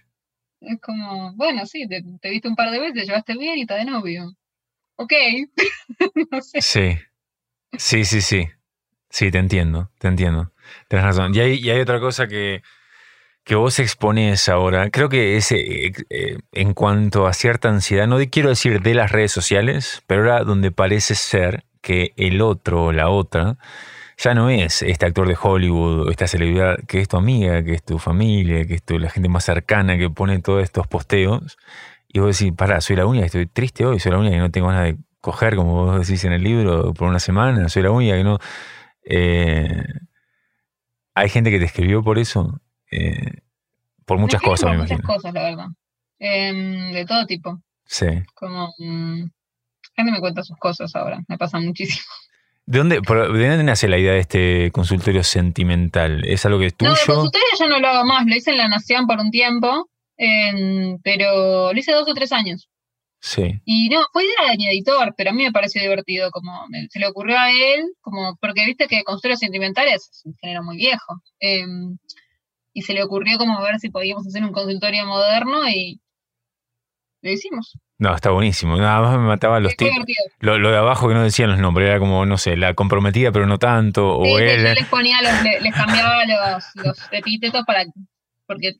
Es 0.60 0.80
como, 0.80 1.34
bueno, 1.36 1.66
sí, 1.66 1.86
te, 1.86 2.02
te 2.20 2.30
viste 2.30 2.48
un 2.48 2.56
par 2.56 2.70
de 2.70 2.80
veces, 2.80 2.94
te 2.94 3.06
llevaste 3.06 3.36
bien 3.36 3.58
y 3.58 3.62
está 3.62 3.76
de 3.76 3.84
novio. 3.84 4.32
Ok. 4.96 5.12
no 6.30 6.40
sé. 6.40 6.60
sí. 6.60 6.98
Sí, 7.78 8.04
sí, 8.04 8.20
sí. 8.20 8.48
Sí, 9.08 9.30
te 9.30 9.38
entiendo, 9.38 9.90
te 9.98 10.08
entiendo. 10.08 10.52
Tienes 10.88 11.04
razón. 11.06 11.34
Y 11.34 11.40
hay, 11.40 11.54
y 11.54 11.70
hay 11.70 11.80
otra 11.80 12.00
cosa 12.00 12.26
que, 12.26 12.62
que 13.44 13.54
vos 13.54 13.78
expones 13.78 14.48
ahora. 14.48 14.90
Creo 14.90 15.08
que 15.08 15.36
es 15.36 15.52
eh, 15.52 15.92
eh, 16.10 16.38
en 16.52 16.74
cuanto 16.74 17.26
a 17.26 17.32
cierta 17.32 17.68
ansiedad, 17.68 18.06
no 18.06 18.18
quiero 18.30 18.48
decir 18.50 18.80
de 18.80 18.94
las 18.94 19.12
redes 19.12 19.32
sociales, 19.32 20.02
pero 20.06 20.22
ahora 20.22 20.44
donde 20.44 20.70
parece 20.70 21.14
ser 21.14 21.64
que 21.82 22.12
el 22.16 22.40
otro 22.40 22.86
o 22.86 22.92
la 22.92 23.10
otra 23.10 23.58
ya 24.18 24.34
no 24.34 24.50
es 24.50 24.82
este 24.82 25.04
actor 25.06 25.26
de 25.28 25.36
Hollywood 25.40 26.08
o 26.08 26.10
esta 26.10 26.26
celebridad 26.28 26.78
que 26.86 27.00
es 27.00 27.08
tu 27.08 27.16
amiga, 27.16 27.62
que 27.64 27.74
es 27.74 27.82
tu 27.84 27.98
familia, 27.98 28.64
que 28.66 28.74
es 28.74 28.82
tu, 28.82 28.98
la 28.98 29.10
gente 29.10 29.28
más 29.28 29.44
cercana 29.44 29.98
que 29.98 30.08
pone 30.10 30.38
todos 30.40 30.62
estos 30.62 30.86
posteos. 30.86 31.58
Y 32.08 32.20
vos 32.20 32.38
decís, 32.38 32.54
pará, 32.56 32.80
soy 32.80 32.96
la 32.96 33.06
única 33.06 33.22
que 33.22 33.26
estoy 33.26 33.46
triste 33.46 33.84
hoy, 33.86 33.98
soy 33.98 34.12
la 34.12 34.18
única 34.18 34.34
que 34.36 34.40
no 34.40 34.50
tengo 34.50 34.68
ganas 34.68 34.84
de 34.84 34.96
coger, 35.20 35.56
como 35.56 35.86
vos 35.86 36.06
decís 36.06 36.24
en 36.24 36.32
el 36.32 36.42
libro, 36.42 36.92
por 36.94 37.08
una 37.08 37.18
semana, 37.18 37.68
soy 37.68 37.82
la 37.82 37.90
única 37.90 38.16
que 38.16 38.24
no. 38.24 38.38
Eh, 39.04 39.82
hay 41.14 41.28
gente 41.28 41.50
que 41.50 41.58
te 41.58 41.64
escribió 41.64 42.02
por 42.02 42.18
eso, 42.18 42.60
eh, 42.90 43.40
por 44.06 44.18
muchas 44.18 44.42
Me 44.42 44.48
cosas, 44.48 44.64
por 44.64 44.72
me 44.72 44.78
muchas 44.82 44.98
imagino. 44.98 45.14
cosas, 45.14 45.34
la 45.34 45.42
verdad. 45.42 45.66
Em, 46.18 46.92
de 46.92 47.04
todo 47.06 47.26
tipo. 47.26 47.60
Sí. 47.84 48.06
Como. 48.34 48.72
Gente 49.96 50.12
me 50.12 50.20
cuenta 50.20 50.42
sus 50.42 50.56
cosas 50.58 50.94
ahora. 50.94 51.20
Me 51.28 51.38
pasa 51.38 51.58
muchísimo. 51.60 52.04
¿De 52.64 52.78
dónde, 52.78 53.02
por- 53.02 53.32
¿De 53.36 53.48
dónde 53.48 53.64
nace 53.64 53.88
la 53.88 53.98
idea 53.98 54.12
de 54.12 54.20
este 54.20 54.70
consultorio 54.72 55.24
sentimental? 55.24 56.24
¿Es 56.26 56.46
algo 56.46 56.58
que 56.60 56.66
es 56.66 56.72
No, 56.74 56.78
tuyo? 56.78 56.92
el 56.92 57.06
consultorio 57.06 57.46
ya 57.58 57.66
no 57.66 57.78
lo 57.80 57.88
hago 57.88 58.04
más. 58.06 58.24
Lo 58.26 58.34
hice 58.36 58.50
en 58.52 58.58
La 58.58 58.68
Nación 58.68 59.06
por 59.06 59.18
un 59.18 59.30
tiempo. 59.30 59.88
em, 60.18 60.98
pero 61.02 61.72
lo 61.72 61.78
hice 61.78 61.90
dos 61.92 62.08
o 62.08 62.14
tres 62.14 62.30
años. 62.32 62.68
sí. 63.18 63.60
Y 63.64 63.88
no, 63.88 64.02
fue 64.12 64.24
idea 64.24 64.50
de 64.52 64.56
mi 64.58 64.68
editor, 64.68 65.14
pero 65.16 65.30
a 65.30 65.32
mí 65.32 65.42
me 65.42 65.50
pareció 65.52 65.80
divertido, 65.82 66.30
como 66.30 66.66
me- 66.68 66.86
se 66.90 66.98
le 67.00 67.06
ocurrió 67.08 67.36
a 67.38 67.50
él, 67.50 67.84
como 68.00 68.36
porque 68.40 68.64
viste 68.66 68.86
que 68.86 69.02
consultorios 69.04 69.40
sentimentales 69.40 70.08
es 70.12 70.22
un 70.24 70.34
género 70.40 70.62
muy 70.62 70.76
viejo. 70.76 71.20
em, 71.40 71.96
y 72.74 72.82
se 72.82 72.92
le 72.94 73.02
ocurrió 73.02 73.36
como 73.38 73.60
ver 73.62 73.78
si 73.80 73.90
podíamos 73.90 74.26
hacer 74.26 74.42
un 74.44 74.52
consultorio 74.52 75.04
moderno 75.06 75.68
y 75.68 76.00
lo 77.22 77.30
hicimos. 77.30 77.76
No, 78.02 78.14
está 78.14 78.30
buenísimo. 78.30 78.76
Nada 78.76 79.00
más 79.00 79.12
me 79.18 79.26
mataba 79.26 79.60
los 79.60 79.76
divertido. 79.76 80.24
Lo, 80.40 80.58
lo 80.58 80.70
de 80.72 80.78
abajo 80.78 81.08
que 81.08 81.14
no 81.14 81.22
decían 81.22 81.50
los 81.50 81.58
nombres, 81.60 81.88
era 81.88 81.98
como, 82.00 82.26
no 82.26 82.36
sé, 82.36 82.56
la 82.56 82.74
comprometida 82.74 83.30
pero 83.30 83.46
no 83.46 83.58
tanto, 83.58 84.18
o 84.18 84.24
Sí, 84.24 84.42
él. 84.42 84.62
yo 84.66 84.74
les 84.74 84.86
ponía 84.88 85.22
los, 85.22 85.42
le- 85.44 85.60
les 85.60 85.72
cambiaba 85.74 86.24
los, 86.26 86.64
los 86.84 86.98
epítetos 87.12 87.62
para 87.64 87.84
porque 88.46 88.72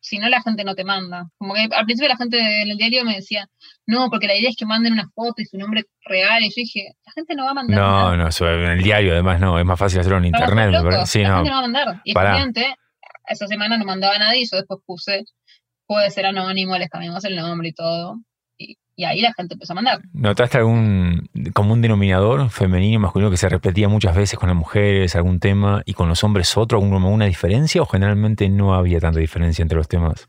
si 0.00 0.18
no 0.18 0.28
la 0.28 0.40
gente 0.40 0.64
no 0.64 0.74
te 0.74 0.84
manda. 0.84 1.28
Como 1.36 1.52
que 1.54 1.68
al 1.70 1.84
principio 1.84 2.08
la 2.08 2.16
gente 2.16 2.38
en 2.62 2.70
el 2.70 2.76
diario 2.78 3.04
me 3.04 3.16
decía, 3.16 3.46
no, 3.86 4.08
porque 4.08 4.26
la 4.26 4.36
idea 4.36 4.48
es 4.50 4.56
que 4.56 4.64
manden 4.64 4.92
una 4.94 5.08
foto 5.14 5.42
y 5.42 5.44
su 5.44 5.58
nombre 5.58 5.82
real. 6.04 6.42
Y 6.42 6.48
yo 6.48 6.54
dije, 6.56 6.92
la 7.04 7.12
gente 7.12 7.34
no 7.34 7.44
va 7.44 7.50
a 7.50 7.54
mandar. 7.54 7.76
nada. 7.78 8.10
No, 8.12 8.16
no, 8.16 8.28
eso 8.28 8.48
en 8.48 8.70
el 8.70 8.82
diario 8.82 9.12
además 9.12 9.38
no, 9.40 9.58
es 9.58 9.64
más 9.66 9.78
fácil 9.78 10.00
hacerlo 10.00 10.18
en 10.18 10.26
internet. 10.26 10.70
parece. 10.82 11.06
Sí, 11.06 11.22
la 11.22 11.28
no. 11.28 11.34
gente 11.36 11.50
no 11.50 11.56
va 11.56 11.58
a 11.58 11.62
mandar. 11.68 12.00
Y 12.04 12.12
efectivamente, 12.12 12.74
esa 13.26 13.46
semana 13.48 13.76
no 13.76 13.84
mandaba 13.84 14.16
nadie 14.18 14.42
y 14.42 14.46
yo 14.50 14.56
después 14.56 14.80
puse, 14.86 15.24
puede 15.86 16.10
ser 16.10 16.24
anónimo, 16.26 16.78
les 16.78 16.88
cambiamos 16.88 17.24
el 17.24 17.36
nombre 17.36 17.68
y 17.68 17.72
todo. 17.72 18.16
Y, 18.96 19.04
ahí 19.04 19.20
la 19.20 19.32
gente 19.34 19.54
empezó 19.54 19.74
a 19.74 19.76
mandar. 19.76 20.00
¿Notaste 20.12 20.58
algún 20.58 21.28
común 21.52 21.82
denominador 21.82 22.48
femenino 22.50 22.94
y 22.94 22.98
masculino 22.98 23.30
que 23.30 23.36
se 23.36 23.48
repetía 23.48 23.88
muchas 23.88 24.16
veces 24.16 24.38
con 24.38 24.48
las 24.48 24.56
mujeres, 24.56 25.14
algún 25.14 25.38
tema, 25.38 25.82
y 25.84 25.92
con 25.92 26.08
los 26.08 26.24
hombres 26.24 26.56
otro, 26.56 26.78
alguna 26.78 26.96
alguna 26.96 27.26
diferencia, 27.26 27.82
o 27.82 27.86
generalmente 27.86 28.48
no 28.48 28.74
había 28.74 28.98
tanta 28.98 29.20
diferencia 29.20 29.62
entre 29.62 29.76
los 29.76 29.86
temas? 29.86 30.28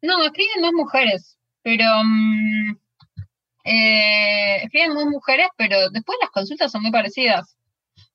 No, 0.00 0.24
escriben 0.24 0.62
más 0.62 0.72
mujeres, 0.72 1.36
pero 1.62 1.84
mm, 2.04 2.76
eh, 3.64 4.56
escriben 4.62 4.94
más 4.94 5.06
mujeres, 5.06 5.48
pero 5.56 5.90
después 5.90 6.16
las 6.20 6.30
consultas 6.30 6.70
son 6.70 6.82
muy 6.82 6.92
parecidas. 6.92 7.56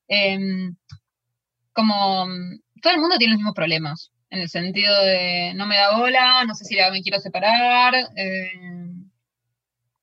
Em, 0.08 0.76
como 1.74 2.26
mm, 2.26 2.60
todo 2.82 2.94
el 2.94 3.00
mundo 3.00 3.18
tiene 3.18 3.34
los 3.34 3.40
mismos 3.40 3.56
problemas, 3.56 4.12
en 4.32 4.40
el 4.42 4.50
sentido 4.50 5.00
de 5.04 5.54
no 5.56 5.68
me 5.68 5.76
da 5.78 5.96
bola, 5.98 6.44
no 6.46 6.56
sé 6.56 6.66
si 6.66 6.74
la- 6.76 6.90
me 6.90 7.02
quiero 7.04 7.20
separar, 7.20 7.94
em, 8.16 9.10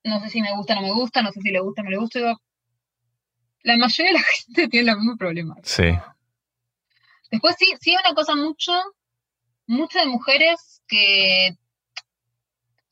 no 0.05 0.21
sé 0.21 0.29
si 0.31 0.41
me 0.41 0.55
gusta 0.55 0.75
o 0.75 0.77
no 0.77 0.83
me 0.87 0.93
gusta, 0.93 1.23
no 1.23 1.33
sé 1.33 1.41
si 1.41 1.51
le 1.51 1.59
gusta 1.61 1.83
o 1.83 1.85
no 1.85 1.91
le 1.91 1.97
gusta. 1.99 2.19
Digo, 2.21 2.41
La 3.63 3.77
mayoría 3.77 4.13
de 4.13 4.19
la 4.19 4.25
gente 4.47 4.69
tiene 4.69 4.87
los 4.93 4.97
mismos 4.99 5.19
problemas. 5.19 5.59
Sí. 5.65 5.91
Después 7.31 7.57
sí, 7.59 7.67
sí 7.81 7.91
hay 7.91 7.97
una 8.07 8.15
cosa 8.15 8.35
mucho, 8.37 8.73
mucho 9.67 9.99
de 9.99 10.07
mujeres 10.07 10.83
que 10.87 11.57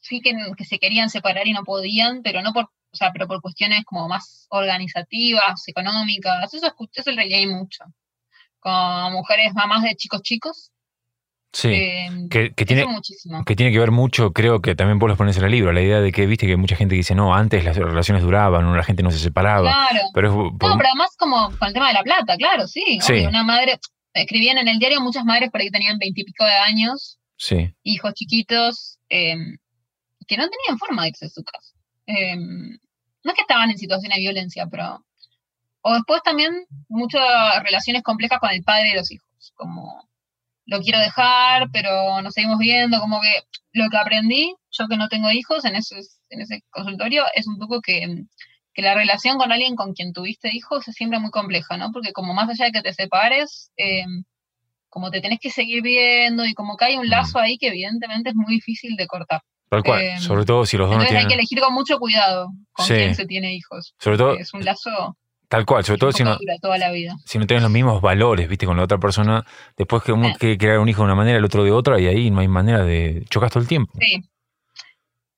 sí 0.00 0.20
que, 0.20 0.32
que 0.56 0.64
se 0.64 0.78
querían 0.78 1.08
separar 1.10 1.46
y 1.46 1.52
no 1.52 1.64
podían, 1.64 2.22
pero 2.22 2.42
no 2.42 2.52
por, 2.52 2.64
o 2.64 2.96
sea, 2.96 3.12
pero 3.12 3.26
por 3.26 3.40
cuestiones 3.40 3.84
como 3.84 4.08
más 4.08 4.46
organizativas, 4.50 5.66
económicas, 5.68 6.52
eso, 6.52 6.74
eso 6.92 7.10
lo 7.12 7.22
leí 7.22 7.46
mucho. 7.46 7.84
Con 8.58 9.12
mujeres 9.12 9.54
mamás 9.54 9.82
de 9.82 9.94
chicos 9.96 10.22
chicos. 10.22 10.72
Sí. 11.52 11.68
eh, 11.68 12.10
Que, 12.30 12.50
tiene, 12.66 12.84
muchísimo. 12.86 13.42
que 13.44 13.56
tiene 13.56 13.72
que 13.72 13.78
ver 13.78 13.90
mucho, 13.90 14.32
creo 14.32 14.60
que 14.60 14.74
también 14.74 14.98
vos 14.98 15.08
los 15.08 15.16
pones 15.16 15.36
en 15.38 15.44
el 15.44 15.50
libro, 15.52 15.72
la 15.72 15.80
idea 15.80 16.00
de 16.00 16.12
que, 16.12 16.26
viste, 16.26 16.46
que 16.46 16.56
mucha 16.56 16.76
gente 16.76 16.94
dice, 16.94 17.14
no, 17.14 17.34
antes 17.34 17.64
las 17.64 17.76
relaciones 17.76 18.22
duraban, 18.22 18.76
la 18.76 18.82
gente 18.84 19.02
no 19.02 19.10
se 19.10 19.18
separaba. 19.18 19.72
Claro. 19.88 20.06
Pero 20.12 20.28
es 20.28 20.34
por- 20.58 20.70
No, 20.70 20.76
pero 20.76 20.88
además 20.90 21.16
como 21.18 21.50
con 21.58 21.68
el 21.68 21.74
tema 21.74 21.88
de 21.88 21.94
la 21.94 22.02
plata, 22.02 22.36
claro, 22.36 22.66
sí. 22.66 22.98
Sí. 23.00 23.12
obvio, 23.14 23.28
una 23.30 23.42
madre, 23.42 23.78
escribían 24.12 24.58
en 24.58 24.68
el 24.68 24.78
diario 24.78 25.00
muchas 25.00 25.24
madres 25.24 25.50
por 25.50 25.60
ahí 25.60 25.68
que 25.68 25.72
tenían 25.72 25.98
veintipico 25.98 26.44
de 26.44 26.52
años 26.52 27.18
Sí, 27.38 27.70
hijos 27.82 28.14
chiquitos 28.14 28.98
eh, 29.10 29.34
que 30.26 30.36
no 30.36 30.44
tenían 30.48 30.78
forma 30.78 31.02
de 31.02 31.08
irse 31.10 31.26
de 31.26 31.30
su 31.30 31.42
casa. 31.44 31.74
Eh, 32.06 32.34
no 32.36 33.30
es 33.32 33.34
que 33.34 33.42
estaban 33.42 33.70
en 33.70 33.78
situación 33.78 34.10
de 34.12 34.20
violencia, 34.20 34.66
pero... 34.70 35.04
O 35.82 35.94
después 35.94 36.20
también 36.22 36.52
muchas 36.88 37.22
relaciones 37.62 38.02
complejas 38.02 38.40
con 38.40 38.50
el 38.50 38.62
padre 38.64 38.88
de 38.90 38.96
los 38.96 39.10
hijos, 39.12 39.52
como 39.54 40.08
lo 40.66 40.80
quiero 40.80 40.98
dejar, 40.98 41.68
pero 41.72 42.20
nos 42.22 42.34
seguimos 42.34 42.58
viendo, 42.58 43.00
como 43.00 43.20
que 43.20 43.44
lo 43.72 43.88
que 43.88 43.96
aprendí, 43.96 44.54
yo 44.70 44.88
que 44.88 44.96
no 44.96 45.08
tengo 45.08 45.30
hijos 45.30 45.64
en 45.64 45.76
ese, 45.76 45.96
en 46.30 46.40
ese 46.40 46.62
consultorio, 46.70 47.24
es 47.34 47.46
un 47.46 47.58
poco 47.58 47.80
que, 47.80 48.24
que 48.74 48.82
la 48.82 48.94
relación 48.94 49.38
con 49.38 49.52
alguien 49.52 49.76
con 49.76 49.94
quien 49.94 50.12
tuviste 50.12 50.50
hijos 50.52 50.86
es 50.88 50.94
siempre 50.94 51.18
muy 51.18 51.30
compleja, 51.30 51.76
¿no? 51.76 51.92
Porque 51.92 52.12
como 52.12 52.34
más 52.34 52.48
allá 52.50 52.66
de 52.66 52.72
que 52.72 52.82
te 52.82 52.92
separes, 52.92 53.70
eh, 53.76 54.04
como 54.88 55.10
te 55.10 55.20
tenés 55.20 55.38
que 55.40 55.50
seguir 55.50 55.82
viendo 55.82 56.44
y 56.44 56.54
como 56.54 56.76
que 56.76 56.86
hay 56.86 56.96
un 56.96 57.06
mm. 57.06 57.10
lazo 57.10 57.38
ahí 57.38 57.58
que 57.58 57.68
evidentemente 57.68 58.30
es 58.30 58.34
muy 58.34 58.54
difícil 58.54 58.96
de 58.96 59.06
cortar. 59.06 59.42
Tal 59.68 59.82
cual, 59.82 60.02
em, 60.02 60.20
sobre 60.20 60.44
todo 60.44 60.64
si 60.64 60.76
los 60.76 60.88
dos 60.88 60.94
entonces 60.94 61.18
hay 61.18 61.26
que 61.26 61.34
elegir 61.34 61.60
con 61.60 61.74
mucho 61.74 61.98
cuidado 61.98 62.50
con 62.72 62.86
quién 62.86 63.14
se 63.14 63.26
tiene 63.26 63.54
hijos. 63.54 63.94
Sobre 63.98 64.16
todo... 64.16 64.36
Es 64.36 64.52
un 64.54 64.64
lazo... 64.64 65.16
Tal 65.48 65.64
cual, 65.64 65.84
sobre 65.84 65.98
todo 65.98 66.12
si 66.12 66.24
no, 66.24 66.36
toda 66.60 66.76
la 66.78 66.90
vida. 66.90 67.16
si 67.24 67.38
no 67.38 67.46
tienes 67.46 67.62
los 67.62 67.70
mismos 67.70 68.00
valores, 68.00 68.48
viste, 68.48 68.66
con 68.66 68.76
la 68.76 68.82
otra 68.82 68.98
persona, 68.98 69.46
después 69.76 70.02
que 70.02 70.12
uno 70.12 70.32
quiere 70.38 70.58
crear 70.58 70.78
un 70.80 70.88
hijo 70.88 71.02
de 71.02 71.04
una 71.04 71.14
manera, 71.14 71.38
el 71.38 71.44
otro 71.44 71.62
de 71.62 71.70
otra, 71.70 72.00
y 72.00 72.06
ahí 72.06 72.30
no 72.30 72.40
hay 72.40 72.48
manera 72.48 72.82
de 72.82 73.24
chocas 73.28 73.52
todo 73.52 73.62
el 73.62 73.68
tiempo. 73.68 73.92
Sí, 74.00 74.24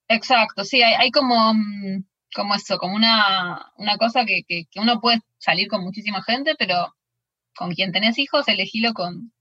exacto, 0.09 0.64
sí, 0.64 0.82
hay, 0.82 0.94
hay 0.94 1.11
como, 1.11 1.52
mm, 1.52 2.04
como 2.34 2.54
eso, 2.54 2.78
como 2.78 2.96
una, 2.96 3.70
una 3.76 3.98
cosa 3.98 4.24
que, 4.24 4.44
que, 4.48 4.64
que, 4.70 4.80
uno 4.80 5.00
puede 5.00 5.20
salir 5.36 5.68
con 5.68 5.82
muchísima 5.82 6.22
gente, 6.22 6.54
pero 6.59 6.94
con 7.54 7.74
quien 7.74 7.92
tenés 7.92 8.18
hijos, 8.18 8.48
elegilo 8.48 8.94
con 8.94 9.32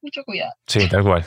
mucho 0.00 0.24
cuidado. 0.24 0.54
Sí, 0.66 0.88
tal 0.88 1.02
cual. 1.02 1.26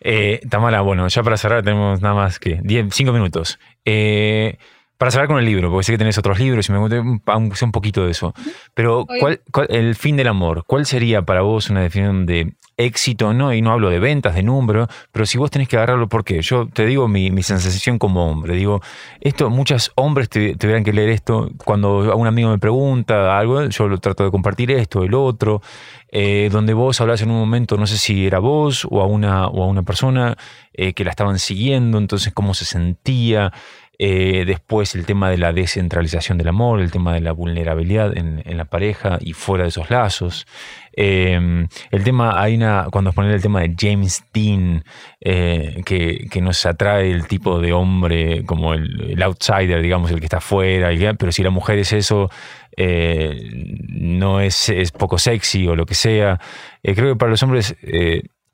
Eh, 0.00 0.40
Tamara, 0.48 0.80
bueno, 0.82 1.08
ya 1.08 1.22
para 1.22 1.36
cerrar 1.36 1.62
tenemos 1.62 2.00
nada 2.00 2.14
más 2.14 2.38
que 2.38 2.60
10, 2.62 2.92
5 2.92 3.12
minutos. 3.12 3.58
Eh, 3.84 4.58
para 4.98 5.12
cerrar 5.12 5.28
con 5.28 5.38
el 5.38 5.44
libro, 5.44 5.70
porque 5.70 5.84
sé 5.84 5.92
que 5.92 5.98
tenés 5.98 6.18
otros 6.18 6.40
libros 6.40 6.68
y 6.68 6.72
me 6.72 6.78
gustaría 6.78 7.02
un 7.04 7.72
poquito 7.72 8.04
de 8.04 8.10
eso. 8.10 8.34
Pero, 8.74 9.06
¿cuál, 9.20 9.40
el 9.68 9.94
fin 9.94 10.16
del 10.16 10.26
amor, 10.26 10.64
¿cuál 10.66 10.86
sería 10.86 11.22
para 11.22 11.42
vos 11.42 11.70
una 11.70 11.82
definición 11.82 12.26
de 12.26 12.54
éxito? 12.76 13.32
No, 13.32 13.54
y 13.54 13.62
no 13.62 13.70
hablo 13.70 13.90
de 13.90 14.00
ventas, 14.00 14.34
de 14.34 14.42
número, 14.42 14.88
pero 15.12 15.24
si 15.24 15.38
vos 15.38 15.52
tenés 15.52 15.68
que 15.68 15.76
agarrarlo, 15.76 16.08
¿por 16.08 16.24
qué? 16.24 16.42
Yo 16.42 16.66
te 16.66 16.84
digo 16.84 17.06
mi, 17.06 17.30
sensación 17.44 18.00
como 18.00 18.28
hombre. 18.28 18.56
Digo, 18.56 18.82
esto, 19.20 19.50
muchos 19.50 19.92
hombres 19.94 20.28
tuvieran 20.28 20.82
que 20.82 20.92
leer 20.92 21.10
esto. 21.10 21.48
Cuando 21.64 22.16
un 22.16 22.26
amigo 22.26 22.50
me 22.50 22.58
pregunta 22.58 23.38
algo, 23.38 23.66
yo 23.66 23.86
lo 23.86 23.98
trato 23.98 24.24
de 24.24 24.32
compartir 24.32 24.72
esto, 24.72 25.04
el 25.04 25.14
otro. 25.14 25.62
Eh, 26.10 26.48
donde 26.50 26.72
vos 26.72 27.00
hablás 27.02 27.20
en 27.20 27.30
un 27.30 27.38
momento, 27.38 27.76
no 27.76 27.86
sé 27.86 27.98
si 27.98 28.26
era 28.26 28.38
vos 28.38 28.86
o 28.90 29.02
a 29.02 29.06
una, 29.06 29.46
o 29.46 29.62
a 29.62 29.66
una 29.66 29.82
persona 29.82 30.38
eh, 30.72 30.94
que 30.94 31.04
la 31.04 31.10
estaban 31.10 31.38
siguiendo, 31.38 31.98
entonces 31.98 32.32
cómo 32.32 32.54
se 32.54 32.64
sentía. 32.64 33.52
Eh, 34.00 34.44
después 34.46 34.94
el 34.94 35.04
tema 35.06 35.28
de 35.28 35.38
la 35.38 35.52
descentralización 35.52 36.38
del 36.38 36.46
amor, 36.46 36.80
el 36.80 36.92
tema 36.92 37.14
de 37.14 37.20
la 37.20 37.32
vulnerabilidad 37.32 38.16
en, 38.16 38.56
la 38.56 38.64
pareja 38.64 39.18
y 39.20 39.32
fuera 39.32 39.64
de 39.64 39.70
esos 39.70 39.90
lazos. 39.90 40.46
Em, 40.92 41.66
el 41.90 42.04
tema, 42.04 42.40
hay 42.40 42.54
una, 42.54 42.86
cuando 42.92 43.12
poner 43.12 43.32
el 43.32 43.42
tema 43.42 43.60
de 43.60 43.74
James 43.76 44.24
Dean, 44.32 44.84
eh, 45.20 45.82
que, 45.84 46.40
nos 46.40 46.64
atrae 46.64 47.10
el 47.10 47.26
tipo 47.26 47.60
de 47.60 47.72
hombre 47.72 48.44
como 48.44 48.74
el, 48.74 49.20
outsider, 49.20 49.82
digamos, 49.82 50.12
el 50.12 50.20
que 50.20 50.26
está 50.26 50.36
afuera, 50.38 50.90
pero 51.18 51.32
si 51.32 51.42
la 51.42 51.50
mujer 51.50 51.80
es 51.80 51.92
eso, 51.92 52.30
eh, 52.76 53.50
no 53.88 54.40
es, 54.40 54.68
es, 54.68 54.92
poco 54.92 55.18
sexy 55.18 55.66
o 55.66 55.74
lo 55.74 55.86
que 55.86 55.94
sea. 55.96 56.38
creo 56.82 57.14
que 57.14 57.16
para 57.16 57.30
los 57.30 57.42
hombres 57.42 57.76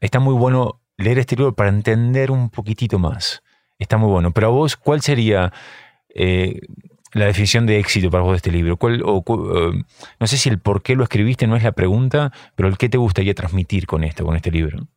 está 0.01 0.21
muy 0.21 0.35
bueno 0.35 0.81
leer 0.97 1.19
este 1.19 1.37
libro 1.37 1.55
para 1.55 1.69
entender 1.69 2.31
un 2.31 2.49
poquitito 2.49 2.99
más. 2.99 3.44
Está 3.85 3.99
muy 3.99 4.09
bueno. 4.09 4.32
Pero 4.32 4.47
a 4.47 4.51
vos, 4.51 4.76
¿cuál 4.76 5.03
sería 5.03 5.53
eh, 6.09 6.59
la 7.12 7.26
definición 7.26 7.66
de 7.66 7.78
éxito 7.78 8.11
para 8.11 8.22
vos 8.24 8.32
de 8.32 8.37
este 8.39 8.51
libro? 8.51 8.78
¿Cuál, 8.78 9.01
eh, 9.01 9.85
no 10.18 10.26
sé 10.26 10.39
si 10.39 10.49
el 10.49 10.59
por 10.59 10.82
qué 10.82 10.97
lo 10.97 11.05
escribiste 11.05 11.47
no 11.47 11.55
es 11.55 11.62
la 11.62 11.72
pregunta, 11.72 12.32
pero 12.57 12.70
el 12.70 12.78
qué 12.78 12.89
te 12.89 12.97
gustaría 12.97 13.35
transmitir 13.35 13.87
con 13.87 14.03
esto, 14.03 14.24
con 14.24 14.37
este 14.37 14.51
libro. 14.51 14.89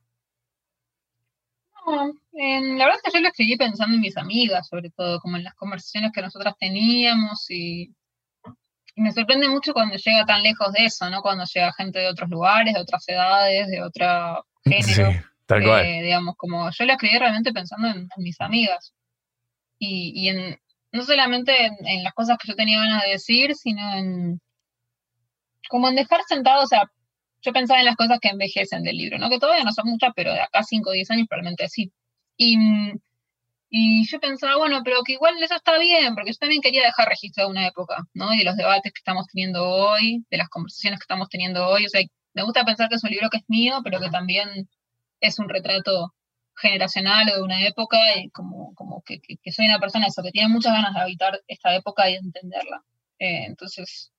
No, 1.85 2.13
la 2.31 2.85
verdad 2.85 2.95
es 2.95 3.11
que 3.11 3.17
yo 3.17 3.21
lo 3.21 3.27
escribí 3.27 3.57
pensando 3.57 3.95
en 3.95 4.01
mis 4.01 4.15
amigas, 4.15 4.69
sobre 4.69 4.89
todo, 4.89 5.19
como 5.19 5.35
en 5.35 5.43
las 5.43 5.53
conversaciones 5.55 6.11
que 6.13 6.21
nosotras 6.21 6.55
teníamos 6.57 7.49
y, 7.49 7.93
me 8.95 9.11
sorprende 9.11 9.49
mucho 9.49 9.73
cuando 9.73 9.95
llega 9.97 10.25
tan 10.25 10.41
lejos 10.41 10.71
de 10.71 10.85
eso, 10.85 11.09
¿no? 11.09 11.21
Cuando 11.21 11.43
llega 11.43 11.71
gente 11.73 11.99
de 11.99 12.07
otros 12.07 12.29
lugares, 12.29 12.73
de 12.73 12.79
otras 12.79 13.03
edades, 13.07 13.67
de 13.67 13.83
otro 13.83 14.43
género. 14.63 15.11
Sí. 15.11 15.19
Tal 15.48 15.64
cual. 15.64 15.86
Eh, 15.86 16.02
digamos, 16.04 16.36
como 16.36 16.70
yo 16.70 16.86
la 16.86 16.93
escribí 16.93 17.18
realmente 17.18 17.54
pensando 17.54 17.88
en, 17.88 18.08
mis 18.18 18.39
amigas. 18.41 18.93
Y, 19.80 20.12
y, 20.14 20.30
en, 20.30 20.60
no 20.91 21.04
solamente 21.04 21.54
en, 21.66 22.04
las 22.04 22.14
cosas 22.14 22.38
que 22.38 22.50
yo 22.50 22.56
tenía 22.56 22.80
ganas 22.80 23.04
de 23.04 23.12
decir, 23.12 23.56
sino 23.56 23.82
en 23.95 24.41
como 25.70 25.89
en 25.89 25.95
dejar 25.95 26.22
sentado, 26.28 26.64
o 26.64 26.68
sea, 26.68 26.89
yo 27.41 27.54
pensaba 27.54 27.80
en 27.80 27.86
las 27.86 27.95
cosas 27.95 28.20
que 28.22 28.30
envejecen 28.30 28.84
del 28.84 28.98
libro, 28.98 29.18
¿no? 29.18 29.30
Que 29.30 29.39
todavía 29.39 29.64
no 29.64 29.74
son 29.74 29.89
muchas, 29.89 30.12
pero 30.16 30.34
de 30.34 30.41
acá 30.41 30.64
5 30.64 30.89
o 30.89 30.93
10 30.93 31.12
años 31.12 31.28
probablemente 31.30 31.68
sí. 31.70 31.91
Y, 32.38 32.58
y 33.70 34.06
yo 34.08 34.20
pensaba, 34.20 34.58
bueno, 34.58 34.82
pero 34.84 35.04
que 35.04 35.14
igual 35.14 35.41
eso 35.41 35.56
está 35.56 35.78
bien, 35.78 36.16
porque 36.16 36.32
yo 36.32 36.38
también 36.38 36.62
quería 36.62 36.84
dejar 36.86 37.10
registro 37.10 37.45
de 37.45 37.52
una 37.52 37.68
época, 37.68 38.04
¿no? 38.14 38.34
Y 38.34 38.39
de 38.39 38.43
los 38.45 38.56
debates 38.56 38.91
que 38.93 39.00
estamos 39.00 39.28
teniendo 39.28 39.66
hoy, 39.66 40.26
de 40.30 40.38
las 40.38 40.50
conversaciones 40.50 41.00
que 41.00 41.04
estamos 41.04 41.30
teniendo 41.30 41.68
hoy. 41.68 41.86
O 41.86 41.89
sea, 41.89 42.02
me 42.34 42.43
gusta 42.43 42.66
pensar 42.66 42.89
que 42.89 42.95
es 42.95 43.04
un 43.04 43.12
libro 43.12 43.30
que 43.30 43.38
es 43.38 43.43
mío, 43.48 43.82
pero 43.84 44.00
que 44.00 44.10
también 44.10 44.68
es 45.20 45.39
un 45.39 45.49
retrato 45.49 46.13
generacional 46.57 47.30
o 47.30 47.36
de 47.36 47.41
una 47.41 47.65
época 47.65 47.97
y 48.18 48.30
como, 48.32 48.74
como 48.76 49.03
que, 49.03 49.20
soy 49.51 49.68
una 49.68 49.80
persona 49.80 50.07
eso, 50.07 50.24
que 50.24 50.32
tiene 50.32 50.49
muchas 50.49 50.74
ganas 50.74 50.93
de 50.93 51.01
habitar 51.01 51.41
esta 51.47 51.76
época 51.76 52.09
y 52.09 52.13
de 52.13 52.20
entenderla. 52.20 52.84
Eh, 53.20 53.45
entonces, 53.45 54.11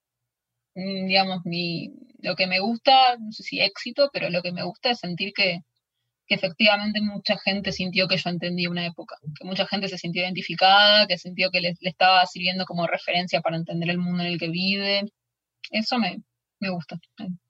mm, 0.75 1.07
digamos, 1.07 1.41
mi, 1.45 1.91
lo 2.19 2.35
que 2.35 2.47
me 2.47 2.59
gusta, 2.59 3.17
no 3.17 3.31
sé 3.31 3.43
si 3.43 3.59
éxito, 3.59 4.09
pero 4.13 4.29
lo 4.29 4.41
que 4.41 4.51
me 4.51 4.63
gusta 4.63 4.91
es 4.91 4.99
sentir 4.99 5.33
que, 5.33 5.61
efectivamente 6.31 7.01
mucha 7.01 7.39
gente 7.39 7.71
sintió 7.71 8.07
que 8.07 8.17
yo 8.17 8.29
entendí 8.29 8.67
una 8.67 8.85
época, 8.85 9.15
que 9.35 9.45
mucha 9.45 9.65
gente 9.65 9.87
se 9.87 9.97
sintió 9.97 10.21
identificada, 10.21 11.07
que 11.07 11.17
sintió 11.17 11.49
que 11.49 11.59
le, 11.59 11.73
estaba 11.81 12.23
sirviendo 12.27 12.65
como 12.65 12.85
referencia 12.85 13.41
para 13.41 13.57
entender 13.57 13.89
el 13.89 13.97
mundo 13.97 14.21
en 14.21 14.29
el 14.29 14.39
que 14.39 14.47
vive. 14.47 15.05
Eso 15.71 15.97
me, 15.97 16.21
me 16.59 16.69
gusta. 16.69 16.99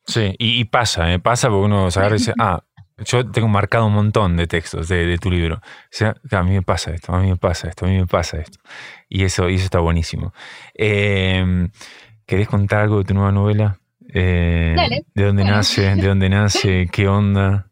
Sí, 0.05 0.33
y, 0.39 0.63
pasa, 0.65 1.11
¿eh? 1.11 1.19
pasa 1.19 1.49
porque 1.49 1.65
uno 1.65 1.91
se 1.91 1.99
agarra 1.99 2.15
y 2.15 2.19
dice, 2.19 2.33
ah, 2.39 2.63
yo 3.05 3.29
tengo 3.29 3.47
marcado 3.47 3.87
un 3.87 3.93
montón 3.93 4.37
de 4.37 4.47
textos 4.47 4.87
de, 4.87 5.17
tu 5.17 5.31
libro. 5.31 5.55
O 5.57 5.61
sea, 5.89 6.15
a 6.31 6.43
mí 6.43 6.51
me 6.51 6.61
pasa 6.61 6.91
esto, 6.91 7.13
a 7.13 7.19
mí 7.19 7.29
me 7.29 7.37
pasa 7.37 7.67
esto, 7.69 7.85
a 7.85 7.89
mí 7.89 7.97
me 7.97 8.07
pasa 8.07 8.37
esto. 8.37 8.59
Y 9.07 9.23
eso, 9.23 9.49
y 9.49 9.55
eso 9.55 9.65
está 9.65 9.79
buenísimo. 9.79 10.33
Em, 10.73 11.69
¿Querés 12.25 12.47
contar 12.47 12.81
algo 12.81 12.99
de 12.99 13.05
tu 13.05 13.13
nueva 13.13 13.31
novela? 13.31 13.79
Eh, 14.13 14.75
¿De 15.13 15.23
dónde 15.23 15.43
nace? 15.43 15.95
¿De 15.95 16.07
dónde 16.07 16.29
nace? 16.29 16.87
¿Qué 16.91 17.07
onda? 17.07 17.69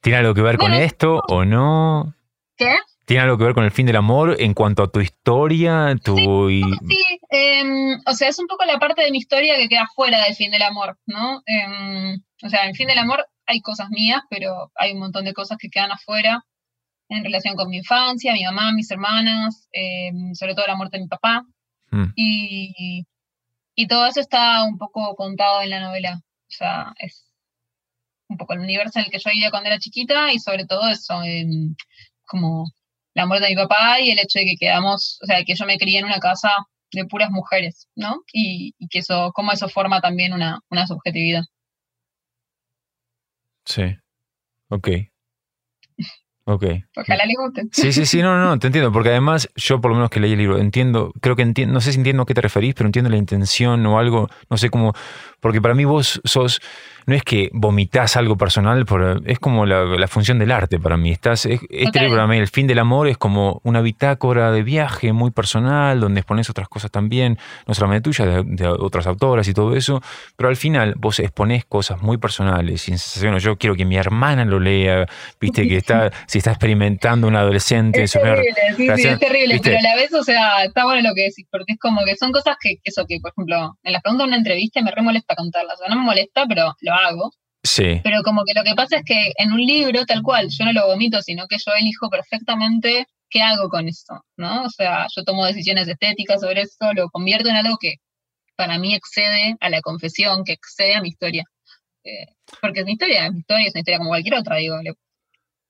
¿Tiene 0.00 0.18
algo 0.18 0.34
que 0.34 0.42
ver 0.42 0.58
con 0.58 0.72
esto 0.72 1.22
o 1.28 1.44
no? 1.44 2.14
¿Qué? 2.56 2.76
¿Tiene 3.10 3.24
algo 3.24 3.38
que 3.38 3.44
ver 3.44 3.54
con 3.54 3.64
el 3.64 3.72
fin 3.72 3.86
del 3.86 3.96
amor 3.96 4.36
en 4.38 4.54
cuanto 4.54 4.84
a 4.84 4.90
tu 4.92 5.00
historia? 5.00 5.96
Tu... 6.00 6.16
Sí, 6.16 6.62
sí. 6.88 7.18
Em, 7.28 7.98
o 8.06 8.12
sea, 8.12 8.28
es 8.28 8.38
un 8.38 8.46
poco 8.46 8.64
la 8.64 8.78
parte 8.78 9.02
de 9.02 9.10
mi 9.10 9.18
historia 9.18 9.56
que 9.56 9.68
queda 9.68 9.88
fuera 9.94 10.22
del 10.22 10.36
fin 10.36 10.52
del 10.52 10.62
amor, 10.62 10.96
¿no? 11.06 11.42
Em, 11.44 12.20
o 12.42 12.48
sea, 12.48 12.68
el 12.68 12.76
fin 12.76 12.86
del 12.86 12.98
amor 12.98 13.26
hay 13.50 13.60
cosas 13.60 13.90
mías, 13.90 14.22
pero 14.30 14.70
hay 14.76 14.92
un 14.92 15.00
montón 15.00 15.24
de 15.24 15.34
cosas 15.34 15.58
que 15.58 15.68
quedan 15.68 15.92
afuera 15.92 16.44
en 17.08 17.24
relación 17.24 17.56
con 17.56 17.68
mi 17.68 17.78
infancia, 17.78 18.32
mi 18.32 18.44
mamá, 18.44 18.72
mis 18.72 18.90
hermanas, 18.90 19.68
em, 19.72 20.34
sobre 20.34 20.54
todo 20.54 20.66
la 20.66 20.76
muerte 20.76 20.96
de 20.96 21.02
mi 21.02 21.08
papá. 21.08 21.44
Mm. 21.90 22.12
Y, 22.16 23.06
todo 23.88 24.06
eso 24.06 24.20
está 24.20 24.62
un 24.64 24.76
poco 24.78 25.16
contado 25.16 25.62
en 25.62 25.70
la 25.70 25.80
novela. 25.80 26.20
O 26.22 26.52
sea, 26.52 26.92
es 26.98 27.24
un 28.28 28.36
poco 28.36 28.52
el 28.52 28.60
universo 28.60 28.98
en 28.98 29.06
el 29.06 29.10
que 29.10 29.18
yo 29.18 29.30
vivía 29.30 29.50
cuando 29.50 29.68
era 29.68 29.78
chiquita 29.78 30.32
y 30.32 30.38
sobre 30.38 30.66
todo 30.66 30.88
eso, 30.88 31.20
como 32.26 32.66
la 33.14 33.26
muerte 33.26 33.46
de 33.46 33.54
mi 33.54 33.56
papá 33.56 34.00
y 34.00 34.10
el 34.10 34.18
hecho 34.18 34.38
de 34.38 34.44
que 34.44 34.56
quedamos, 34.60 35.18
o 35.22 35.26
sea, 35.26 35.44
que 35.44 35.54
yo 35.54 35.64
me 35.66 35.78
crié 35.78 35.98
en 35.98 36.04
una 36.04 36.20
casa 36.20 36.50
de 36.92 37.06
puras 37.06 37.30
mujeres, 37.30 37.88
¿no? 37.96 38.22
Y, 38.32 38.74
que 38.90 39.00
eso, 39.00 39.32
cómo 39.34 39.50
eso 39.52 39.68
forma 39.68 40.00
también 40.00 40.32
una, 40.32 40.60
una 40.70 40.86
subjetividad. 40.86 41.42
Sí. 43.70 43.82
Ok. 44.68 44.88
Ok. 46.44 46.64
Ojalá 46.96 47.24
le 47.24 47.34
guste. 47.38 47.68
Sí, 47.70 47.92
sí, 47.92 48.04
sí, 48.04 48.20
no, 48.20 48.36
no, 48.36 48.58
te 48.58 48.66
entiendo, 48.66 48.90
porque 48.90 49.10
además 49.10 49.48
yo 49.54 49.80
por 49.80 49.92
lo 49.92 49.96
menos 49.96 50.10
que 50.10 50.18
leí 50.18 50.32
el 50.32 50.38
libro, 50.38 50.58
entiendo, 50.58 51.12
creo 51.20 51.36
que 51.36 51.42
entiendo, 51.42 51.74
no 51.74 51.80
sé 51.80 51.92
si 51.92 51.98
entiendo 51.98 52.24
a 52.24 52.26
qué 52.26 52.34
te 52.34 52.40
referís, 52.40 52.74
pero 52.74 52.88
entiendo 52.88 53.08
la 53.08 53.16
intención 53.16 53.86
o 53.86 54.00
algo, 54.00 54.26
no 54.48 54.56
sé 54.56 54.70
cómo, 54.70 54.92
porque 55.38 55.60
para 55.60 55.74
mí 55.74 55.84
vos 55.84 56.20
sos 56.24 56.60
no 57.10 57.16
es 57.16 57.24
que 57.24 57.50
vomitas 57.52 58.16
algo 58.16 58.36
personal, 58.36 58.86
es 59.24 59.40
como 59.40 59.66
la, 59.66 60.06
función 60.06 60.38
del 60.38 60.52
arte 60.52 60.78
para 60.78 60.96
mí. 60.96 61.10
Estás, 61.10 61.44
este 61.44 62.00
libro 62.00 62.14
para 62.14 62.28
mí, 62.28 62.36
El 62.36 62.46
fin 62.46 62.68
del 62.68 62.78
amor, 62.78 63.08
es 63.08 63.18
como 63.18 63.60
una 63.64 63.80
bitácora 63.80 64.52
de 64.52 64.62
viaje 64.62 65.12
muy 65.12 65.32
personal, 65.32 65.98
donde 65.98 66.20
expones 66.20 66.48
otras 66.50 66.68
cosas 66.68 66.92
también, 66.92 67.36
no 67.66 67.74
solamente 67.74 68.02
tuyas, 68.02 68.44
de, 68.46 68.68
otras 68.68 69.08
autoras 69.08 69.48
y 69.48 69.54
todo 69.54 69.74
eso, 69.74 70.00
pero 70.36 70.50
al 70.50 70.54
final 70.54 70.94
vos 70.98 71.18
exponés 71.18 71.64
cosas 71.64 72.00
muy 72.00 72.16
personales, 72.18 72.82
sin 72.82 72.96
sensación, 72.96 73.36
yo 73.40 73.58
quiero 73.58 73.74
que 73.74 73.84
mi 73.84 73.96
hermana 73.96 74.44
lo 74.44 74.60
lea, 74.60 75.08
viste 75.40 75.66
que 75.66 75.78
está, 75.78 76.12
si 76.28 76.38
está 76.38 76.50
experimentando 76.50 77.26
un 77.26 77.34
adolescente. 77.34 78.04
Es 78.04 78.12
terrible, 78.12 78.54
sí, 78.76 78.88
sí, 78.94 79.08
es 79.08 79.18
terrible, 79.18 79.60
pero 79.60 79.78
a 79.78 79.82
la 79.82 79.96
vez, 79.96 80.14
o 80.14 80.22
sea, 80.22 80.62
está 80.62 80.84
bueno 80.84 81.08
lo 81.08 81.14
que 81.16 81.22
decís, 81.22 81.44
porque 81.50 81.72
es 81.72 81.78
como 81.80 82.04
que 82.04 82.14
son 82.14 82.30
cosas 82.30 82.54
que, 82.60 82.76
eso 82.84 83.04
que, 83.08 83.18
por 83.20 83.32
ejemplo, 83.32 83.76
en 83.82 83.92
las 83.92 84.00
preguntas 84.00 84.26
de 84.26 84.28
una 84.28 84.36
entrevista 84.36 84.80
me 84.80 84.92
re 84.92 85.02
molesta 85.02 85.34
contarlas, 85.34 85.74
o 85.74 85.78
sea, 85.78 85.88
no 85.88 85.96
me 85.96 86.06
molesta, 86.06 86.46
pero 86.46 86.76
lo 86.80 86.99
hago. 87.06 87.32
Sí. 87.62 88.00
Pero 88.02 88.22
como 88.22 88.44
que 88.44 88.54
lo 88.54 88.64
que 88.64 88.74
pasa 88.74 88.98
es 88.98 89.04
que 89.04 89.32
en 89.36 89.52
un 89.52 89.60
libro, 89.60 90.04
tal 90.06 90.22
cual, 90.22 90.48
yo 90.48 90.64
no 90.64 90.72
lo 90.72 90.86
vomito, 90.86 91.20
sino 91.22 91.46
que 91.46 91.56
yo 91.64 91.72
elijo 91.78 92.08
perfectamente 92.08 93.06
qué 93.28 93.42
hago 93.42 93.68
con 93.68 93.86
esto, 93.88 94.24
¿no? 94.36 94.64
O 94.64 94.70
sea, 94.70 95.06
yo 95.14 95.24
tomo 95.24 95.46
decisiones 95.46 95.86
estéticas 95.88 96.40
sobre 96.40 96.62
eso, 96.62 96.92
lo 96.94 97.08
convierto 97.10 97.48
en 97.48 97.56
algo 97.56 97.76
que 97.78 97.96
para 98.56 98.78
mí 98.78 98.94
excede 98.94 99.56
a 99.60 99.70
la 99.70 99.80
confesión, 99.80 100.44
que 100.44 100.52
excede 100.52 100.94
a 100.94 101.02
mi 101.02 101.08
historia. 101.08 101.44
Eh, 102.04 102.26
porque 102.60 102.84
mi 102.84 102.92
historia 102.92 103.26
es 103.26 103.32
mi 103.32 103.40
historia, 103.40 103.66
es 103.66 103.74
una 103.74 103.80
historia 103.80 103.98
como 103.98 104.10
cualquier 104.10 104.34
otra, 104.34 104.56
digo, 104.56 104.76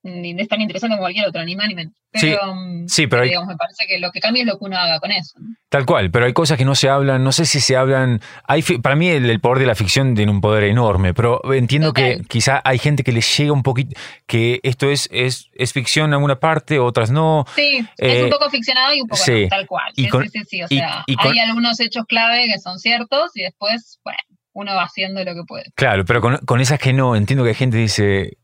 ni 0.03 0.39
es 0.39 0.47
tan 0.47 0.61
interesante 0.61 0.95
como 0.95 1.03
cualquier 1.03 1.27
otra, 1.27 1.43
ni 1.45 1.55
más 1.55 1.67
ni 1.67 1.75
menos. 1.75 1.93
Pero, 2.11 2.55
mm, 2.55 2.87
sí, 2.87 3.07
pero, 3.07 3.23
digamos, 3.23 3.47
me 3.47 3.55
parece 3.55 3.85
que 3.87 3.99
lo 3.99 4.11
que 4.11 4.19
cambia 4.19 4.41
es 4.41 4.47
lo 4.47 4.57
que 4.57 4.65
uno 4.65 4.77
haga 4.77 4.99
con 4.99 5.11
eso. 5.11 5.39
Tal 5.69 5.85
cual, 5.85 6.11
pero 6.11 6.25
hay 6.25 6.33
cosas 6.33 6.57
que 6.57 6.65
no 6.65 6.75
se 6.75 6.89
hablan, 6.89 7.23
no 7.23 7.31
sé 7.31 7.45
si 7.45 7.61
se 7.61 7.77
hablan. 7.77 8.19
Hay, 8.45 8.63
para 8.63 8.95
mí 8.95 9.07
el, 9.07 9.39
poder 9.39 9.59
de 9.59 9.67
la 9.67 9.75
ficción 9.75 10.15
tiene 10.15 10.31
un 10.31 10.41
poder 10.41 10.63
enorme, 10.65 11.13
pero 11.13 11.39
entiendo 11.53 11.93
que 11.93 12.21
quizá 12.27 12.61
hay 12.65 12.79
gente 12.79 13.03
que 13.03 13.11
le 13.11 13.21
llega 13.21 13.53
un 13.53 13.63
poquito, 13.63 13.95
que 14.25 14.59
esto 14.63 14.89
es, 14.89 15.07
es, 15.11 15.49
es 15.53 15.71
ficción 15.71 16.07
en 16.07 16.13
alguna 16.15 16.39
parte, 16.39 16.79
otras 16.79 17.11
no. 17.11 17.45
Sí, 17.55 17.85
es 17.97 18.21
un 18.21 18.27
eh, 18.27 18.31
poco 18.31 18.49
ficcionado 18.49 18.93
y 18.93 19.01
un 19.01 19.07
poco 19.07 19.21
tal 19.49 19.67
cual. 19.67 19.93
Sí, 19.95 20.09
sí, 20.31 20.43
sí, 20.47 20.63
O 20.63 20.67
sea, 20.67 21.05
hay 21.07 21.39
algunos 21.39 21.79
hechos 21.79 22.05
clave 22.07 22.47
que 22.47 22.59
son 22.59 22.79
ciertos 22.79 23.31
y 23.35 23.43
después, 23.43 23.99
bueno, 24.03 24.19
uno 24.53 24.75
va 24.75 24.83
haciendo 24.83 25.23
lo 25.23 25.33
que 25.33 25.43
puede. 25.47 25.65
Claro, 25.75 26.03
pero 26.05 26.19
con, 26.19 26.37
con 26.39 26.59
esas 26.59 26.79
que 26.79 26.91
no, 26.91 27.15
entiendo 27.15 27.43
que 27.43 27.51
hay 27.51 27.55
gente 27.55 27.77
que 27.77 28.37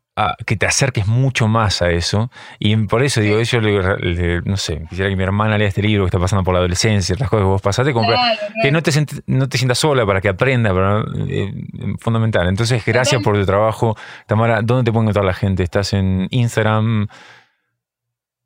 que 0.46 0.56
te 0.56 0.66
acerques 0.66 1.08
mucho 1.08 1.48
más 1.48 1.82
a 1.82 1.92
eso. 1.92 2.32
Y 2.60 2.76
por 2.88 3.04
eso 3.04 3.22
digo, 3.22 3.42
yo 3.42 3.62
no 4.46 4.58
sé, 4.58 4.84
quisiera 4.90 5.10
que 5.10 5.16
mi 5.16 5.24
hermana 5.24 5.58
lea 5.58 5.68
este 5.68 5.82
libro 5.82 6.04
que 6.06 6.08
está 6.08 6.20
pasando 6.20 6.44
por 6.44 6.54
la 6.54 6.60
adolescencia, 6.60 7.16
las 7.20 7.30
cosas 7.30 7.44
que 7.44 7.48
vos 7.48 7.62
pasaste, 7.62 7.94
que 8.62 8.72
no 8.72 8.82
te, 8.82 8.92
no 9.28 9.50
te 9.50 9.58
sientas 9.58 9.78
sola 9.78 10.06
para 10.06 10.22
que 10.22 10.30
aprenda, 10.30 10.72
eh, 11.28 11.54
fundamental. 12.00 12.48
Entonces, 12.48 12.84
gracias 12.84 13.22
por 13.22 13.36
tu 13.38 13.46
trabajo. 13.46 13.96
Tamara, 14.26 14.62
¿dónde 14.62 14.86
te 14.86 14.92
puede 14.92 15.04
encontrar 15.04 15.26
la 15.26 15.34
gente? 15.34 15.64
¿Estás 15.64 15.94
en 15.94 16.28
Instagram? 16.32 17.08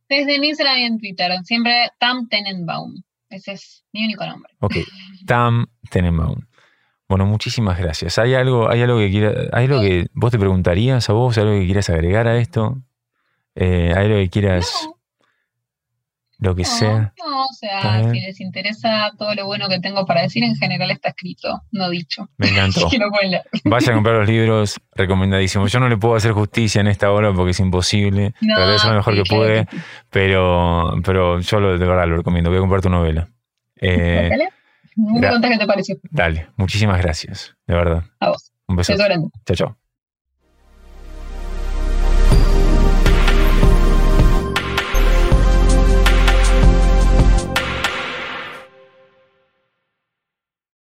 Desde 0.10 0.36
en 0.36 0.44
Instagram 0.44 0.78
y 0.78 0.84
en 0.84 1.00
Twitter, 1.00 1.32
siempre 1.44 1.90
Tam 1.98 2.28
Tenenbaum. 2.28 3.02
Ese 3.30 3.54
es 3.54 3.86
mi 3.94 4.04
único 4.04 4.26
nombre. 4.26 4.52
Ok, 4.60 4.76
Tam 5.26 5.68
Tenenbaum. 5.90 6.42
Bueno, 7.12 7.26
muchísimas 7.26 7.78
gracias. 7.78 8.18
¿Hay 8.20 8.36
algo, 8.36 8.72
hay 8.72 8.84
algo 8.84 8.97
que 8.97 9.12
quiera, 9.12 9.34
hay 9.51 9.66
algo 9.66 9.82
que 9.82 10.07
vos 10.14 10.32
te 10.32 10.39
preguntarías 10.39 11.09
a 11.09 11.12
vos, 11.12 11.38
algo 11.38 11.59
que 11.59 11.66
quieras 11.66 11.89
agregar 11.89 12.26
a 12.26 12.38
esto? 12.38 12.82
Eh, 13.53 13.91
¿Hay 13.93 14.05
algo 14.05 14.16
que 14.16 14.30
quieras, 14.30 14.88
lo 16.38 16.55
que 16.55 16.64
sea? 16.64 17.14
No, 17.20 17.43
o 17.43 17.53
sea, 17.53 18.09
si 18.09 18.22
les 18.22 18.39
interesa 18.39 19.12
todo 19.20 19.36
lo 19.36 19.45
bueno 19.45 19.68
que 19.68 19.82
tengo 19.82 20.05
para 20.05 20.22
decir, 20.22 20.45
en 20.45 20.55
general 20.55 20.89
está 20.89 21.09
escrito, 21.09 21.64
no 21.74 21.89
dicho. 21.89 22.30
Me 22.38 22.47
encantó. 22.47 22.88
Vaya 23.66 23.91
a 23.91 23.93
comprar 23.93 24.16
los 24.16 24.30
libros, 24.30 24.80
recomendadísimos. 24.95 25.70
Yo 25.70 25.82
no 25.82 25.89
le 25.89 25.97
puedo 25.97 26.16
hacer 26.16 26.32
justicia 26.32 26.80
en 26.80 26.88
esta 26.88 27.12
hora 27.12 27.34
porque 27.34 27.51
es 27.51 27.59
imposible. 27.59 28.36
No, 28.39 28.55
Traté 28.55 28.70
de 28.70 28.76
hacer 28.78 28.89
lo 28.91 28.95
mejor 28.95 29.16
que 29.16 29.24
pude, 29.26 29.68
pero, 30.09 30.93
pero 31.03 31.41
yo 31.41 31.59
lo, 31.59 31.78
de 31.78 31.86
verdad 31.86 32.07
lo 32.07 32.16
recomiendo. 32.16 32.49
Voy 32.49 32.59
a 32.59 32.62
comprar 32.62 32.82
tu 32.82 32.89
novela. 32.89 33.28
Eh, 33.82 34.30
muy 35.02 35.22
qué 35.22 35.58
te 35.58 35.68
pareció. 35.68 35.95
Dale, 36.10 36.49
muchísimas 36.58 37.02
gracias, 37.02 37.56
de 37.68 37.76
verdad. 37.76 38.04
A 38.20 38.30
vos. 38.30 38.52
Un 38.68 38.76
beso. 38.76 38.93
Chao, 38.95 39.56
chao. 39.56 39.81